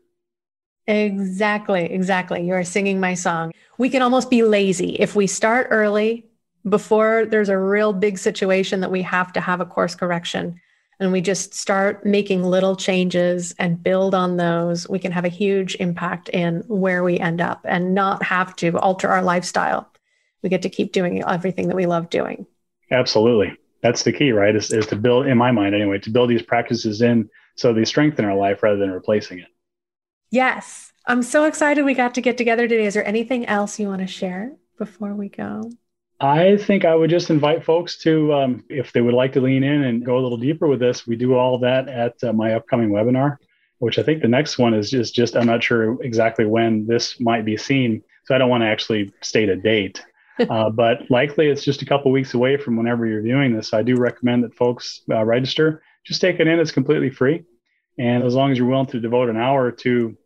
Exactly, 0.86 1.84
exactly. 1.84 2.46
You're 2.46 2.62
singing 2.62 3.00
my 3.00 3.14
song. 3.14 3.52
We 3.76 3.90
can 3.90 4.02
almost 4.02 4.30
be 4.30 4.42
lazy 4.42 4.94
if 4.96 5.16
we 5.16 5.26
start 5.26 5.66
early 5.70 6.26
before 6.68 7.26
there's 7.26 7.48
a 7.48 7.58
real 7.58 7.92
big 7.92 8.18
situation 8.18 8.80
that 8.80 8.90
we 8.90 9.02
have 9.02 9.32
to 9.32 9.40
have 9.40 9.60
a 9.60 9.66
course 9.66 9.94
correction 9.94 10.60
and 10.98 11.12
we 11.12 11.20
just 11.20 11.54
start 11.54 12.06
making 12.06 12.42
little 12.42 12.74
changes 12.74 13.54
and 13.58 13.82
build 13.82 14.14
on 14.14 14.36
those, 14.36 14.88
we 14.88 14.98
can 14.98 15.12
have 15.12 15.26
a 15.26 15.30
huge 15.30 15.76
impact 15.76 16.28
in 16.30 16.62
where 16.68 17.04
we 17.04 17.18
end 17.18 17.40
up 17.40 17.60
and 17.64 17.94
not 17.94 18.22
have 18.22 18.56
to 18.56 18.78
alter 18.78 19.08
our 19.08 19.22
lifestyle. 19.22 19.90
We 20.42 20.48
get 20.48 20.62
to 20.62 20.70
keep 20.70 20.92
doing 20.92 21.22
everything 21.22 21.68
that 21.68 21.76
we 21.76 21.86
love 21.86 22.08
doing. 22.08 22.46
Absolutely. 22.90 23.56
That's 23.82 24.02
the 24.02 24.12
key, 24.12 24.32
right? 24.32 24.54
Is, 24.54 24.72
is 24.72 24.86
to 24.88 24.96
build, 24.96 25.26
in 25.26 25.38
my 25.38 25.52
mind 25.52 25.74
anyway, 25.74 25.98
to 25.98 26.10
build 26.10 26.30
these 26.30 26.42
practices 26.42 27.02
in 27.02 27.28
so 27.56 27.72
they 27.72 27.84
strengthen 27.84 28.24
our 28.24 28.36
life 28.36 28.62
rather 28.62 28.78
than 28.78 28.90
replacing 28.90 29.38
it. 29.38 29.48
Yes. 30.30 30.92
I'm 31.06 31.22
so 31.22 31.44
excited 31.44 31.84
we 31.84 31.94
got 31.94 32.14
to 32.14 32.20
get 32.20 32.36
together 32.36 32.66
today. 32.66 32.86
Is 32.86 32.94
there 32.94 33.06
anything 33.06 33.46
else 33.46 33.78
you 33.78 33.88
want 33.88 34.00
to 34.00 34.06
share 34.06 34.56
before 34.76 35.14
we 35.14 35.28
go? 35.28 35.70
I 36.18 36.56
think 36.56 36.84
I 36.84 36.94
would 36.94 37.10
just 37.10 37.30
invite 37.30 37.64
folks 37.64 37.98
to, 37.98 38.32
um, 38.32 38.64
if 38.68 38.92
they 38.92 39.02
would 39.02 39.14
like 39.14 39.34
to 39.34 39.40
lean 39.40 39.62
in 39.62 39.84
and 39.84 40.04
go 40.04 40.18
a 40.18 40.22
little 40.22 40.38
deeper 40.38 40.66
with 40.66 40.80
this, 40.80 41.06
we 41.06 41.14
do 41.14 41.34
all 41.34 41.58
that 41.58 41.88
at 41.88 42.14
uh, 42.24 42.32
my 42.32 42.54
upcoming 42.54 42.90
webinar, 42.90 43.36
which 43.78 43.98
I 43.98 44.02
think 44.02 44.22
the 44.22 44.28
next 44.28 44.58
one 44.58 44.74
is 44.74 44.90
just, 44.90 45.14
just, 45.14 45.36
I'm 45.36 45.46
not 45.46 45.62
sure 45.62 46.02
exactly 46.02 46.46
when 46.46 46.86
this 46.86 47.20
might 47.20 47.44
be 47.44 47.56
seen. 47.56 48.02
So 48.24 48.34
I 48.34 48.38
don't 48.38 48.48
want 48.48 48.62
to 48.62 48.68
actually 48.68 49.12
state 49.20 49.48
a 49.48 49.56
date. 49.56 50.02
Uh, 50.38 50.70
but 50.70 51.10
likely 51.10 51.48
it's 51.48 51.64
just 51.64 51.82
a 51.82 51.86
couple 51.86 52.10
weeks 52.10 52.34
away 52.34 52.56
from 52.56 52.76
whenever 52.76 53.06
you're 53.06 53.22
viewing 53.22 53.54
this. 53.54 53.72
I 53.72 53.82
do 53.82 53.96
recommend 53.96 54.44
that 54.44 54.54
folks 54.54 55.02
uh, 55.10 55.24
register. 55.24 55.82
Just 56.04 56.20
take 56.20 56.40
it 56.40 56.46
in; 56.46 56.58
it's 56.58 56.70
completely 56.70 57.10
free. 57.10 57.44
And 57.98 58.22
as 58.22 58.34
long 58.34 58.52
as 58.52 58.58
you're 58.58 58.66
willing 58.66 58.86
to 58.86 59.00
devote 59.00 59.28
an 59.28 59.36
hour 59.36 59.70
to 59.70 60.16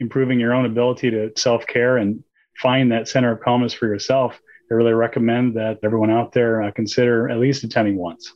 improving 0.00 0.40
your 0.40 0.52
own 0.52 0.66
ability 0.66 1.10
to 1.10 1.32
self 1.36 1.66
care 1.66 1.96
and 1.96 2.22
find 2.60 2.92
that 2.92 3.08
center 3.08 3.32
of 3.32 3.40
calmness 3.40 3.72
for 3.72 3.86
yourself, 3.86 4.40
I 4.70 4.74
really 4.74 4.92
recommend 4.92 5.56
that 5.56 5.78
everyone 5.82 6.10
out 6.10 6.32
there 6.32 6.62
uh, 6.62 6.70
consider 6.70 7.28
at 7.28 7.38
least 7.38 7.64
attending 7.64 7.96
once, 7.96 8.32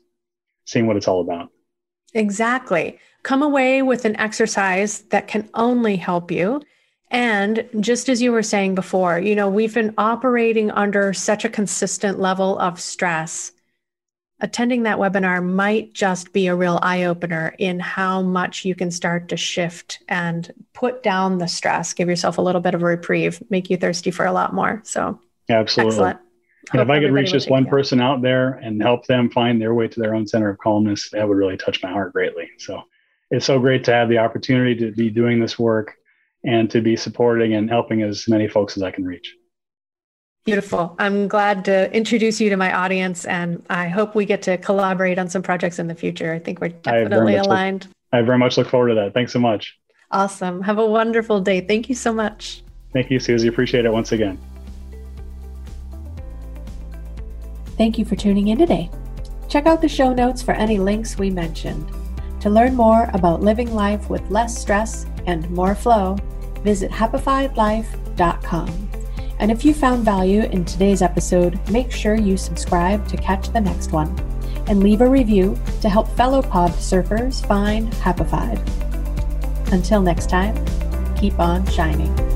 seeing 0.65 0.87
what 0.87 0.97
it's 0.97 1.09
all 1.09 1.21
about. 1.21 1.51
Exactly. 2.15 2.99
Come 3.23 3.43
away 3.43 3.83
with 3.83 4.05
an 4.05 4.17
exercise 4.17 5.01
that 5.11 5.29
can 5.29 5.49
only 5.55 5.97
help 5.97 6.31
you. 6.31 6.63
And 7.11 7.69
just 7.81 8.09
as 8.09 8.21
you 8.21 8.33
were 8.33 8.43
saying 8.43 8.75
before, 8.75 9.19
you 9.19 9.35
know, 9.35 9.49
we've 9.49 9.75
been 9.75 9.95
operating 9.97 10.71
under 10.73 11.13
such 11.13 11.45
a 11.45 11.49
consistent 11.49 12.19
level 12.19 12.59
of 12.59 12.81
stress. 12.81 13.53
Attending 14.41 14.83
that 14.83 14.99
webinar 14.99 15.43
might 15.43 15.95
just 15.95 16.33
be 16.33 16.47
a 16.47 16.55
real 16.55 16.79
eye 16.83 17.05
opener 17.05 17.55
in 17.59 17.81
how 17.81 18.21
much 18.21 18.65
you 18.67 18.75
can 18.75 18.91
start 18.91 19.29
to 19.29 19.37
shift 19.37 20.01
and 20.09 20.53
put 20.75 21.03
down 21.03 21.39
the 21.39 21.47
stress, 21.47 21.95
give 21.95 22.09
yourself 22.09 22.37
a 22.37 22.43
little 22.43 22.61
bit 22.61 22.75
of 22.75 22.83
a 22.83 22.87
reprieve, 22.87 23.43
make 23.49 23.71
you 23.71 23.79
thirsty 23.79 24.11
for 24.11 24.27
a 24.27 24.33
lot 24.33 24.53
more. 24.53 24.83
So, 24.85 25.19
absolutely. 25.49 25.93
Excellent. 25.93 26.19
And 26.73 26.83
if 26.83 26.91
I 26.91 26.99
could 26.99 27.13
reach 27.13 27.31
just 27.31 27.49
one 27.49 27.65
person 27.65 28.01
out 28.01 28.23
there 28.23 28.55
and 28.55 28.83
help 28.83 29.07
them 29.07 29.31
find 29.31 29.63
their 29.63 29.73
way 29.73 29.87
to 29.89 30.01
their 30.01 30.15
own 30.15 30.27
center 30.27 30.51
of 30.51 30.59
calmness, 30.59 31.09
that 31.11 31.27
would 31.27 31.37
really 31.37 31.57
touch 31.57 31.83
my 31.83 31.91
heart 31.91 32.13
greatly. 32.13 32.51
So 32.59 32.83
it's 33.31 33.47
so 33.47 33.61
great 33.61 33.85
to 33.85 33.93
have 33.93 34.09
the 34.09 34.19
opportunity 34.19 34.75
to 34.81 34.91
be 34.91 35.09
doing 35.09 35.39
this 35.39 35.59
work 35.59 35.97
and 36.47 36.71
to 36.71 36.81
be 36.81 36.97
supporting 36.97 37.55
and 37.55 37.69
helping 37.69 38.03
as 38.03 38.27
many 38.29 38.49
folks 38.49 38.77
as 38.77 38.83
I 38.83 38.91
can 38.91 39.05
reach. 39.05 39.35
Beautiful. 40.45 40.95
I'm 41.01 41.27
glad 41.27 41.65
to 41.65 41.93
introduce 41.93 42.41
you 42.41 42.49
to 42.51 42.57
my 42.57 42.73
audience, 42.73 43.25
and 43.25 43.65
I 43.69 43.89
hope 43.89 44.15
we 44.15 44.25
get 44.25 44.43
to 44.43 44.57
collaborate 44.57 45.19
on 45.19 45.29
some 45.29 45.43
projects 45.43 45.81
in 45.81 45.89
the 45.89 45.95
future. 45.95 46.33
I 46.33 46.39
think 46.39 46.61
we're 46.61 46.69
definitely 46.69 47.37
I 47.37 47.43
aligned. 47.43 47.87
Look, 47.87 47.95
I 48.13 48.23
very 48.23 48.39
much 48.39 48.57
look 48.57 48.69
forward 48.69 48.91
to 48.91 48.95
that. 48.95 49.13
Thanks 49.13 49.33
so 49.33 49.41
much. 49.41 49.77
Awesome. 50.13 50.63
Have 50.63 50.79
a 50.79 50.87
wonderful 50.87 51.41
day. 51.41 51.63
Thank 51.63 51.89
you 51.89 51.97
so 51.97 52.13
much. 52.13 52.63
Thank 52.93 53.11
you, 53.11 53.19
Susi. 53.19 53.49
Appreciate 53.49 53.85
it 53.85 53.93
once 53.93 54.13
again. 54.13 54.39
Thank 57.77 57.99
you 57.99 58.05
for 58.05 58.15
tuning 58.15 58.47
in 58.49 58.59
today. 58.59 58.89
Check 59.49 59.67
out 59.67 59.83
the 59.83 59.89
show 59.89 60.15
notes 60.15 60.43
for 60.43 60.55
any 60.55 60.79
links 60.79 61.19
we 61.19 61.29
mentioned. 61.29 61.91
To 62.41 62.51
learn 62.51 62.77
more 62.77 63.11
about 63.13 63.43
living 63.43 63.75
life 63.75 64.09
with 64.09 64.31
less 64.31 64.57
stress 64.57 65.07
and 65.27 65.51
more 65.51 65.75
flow, 65.75 66.17
visit 66.67 66.91
happifiedlife.com. 66.91 68.89
And 69.39 69.53
if 69.53 69.65
you 69.65 69.73
found 69.73 70.05
value 70.05 70.43
in 70.43 70.65
today's 70.65 71.01
episode, 71.01 71.61
make 71.71 71.93
sure 71.93 72.17
you 72.17 72.37
subscribe 72.37 73.07
to 73.09 73.17
catch 73.17 73.53
the 73.53 73.61
next 73.61 73.93
one 73.93 74.09
and 74.67 74.83
leave 74.83 75.01
a 75.01 75.09
review 75.09 75.57
to 75.81 75.89
help 75.89 76.09
fellow 76.17 76.43
pod 76.43 76.73
surfers 76.73 77.47
find 77.47 77.93
Happified. 77.93 78.61
Until 79.73 80.03
next 80.03 80.29
time, 80.29 80.57
keep 81.17 81.39
on 81.39 81.65
shining. 81.69 82.36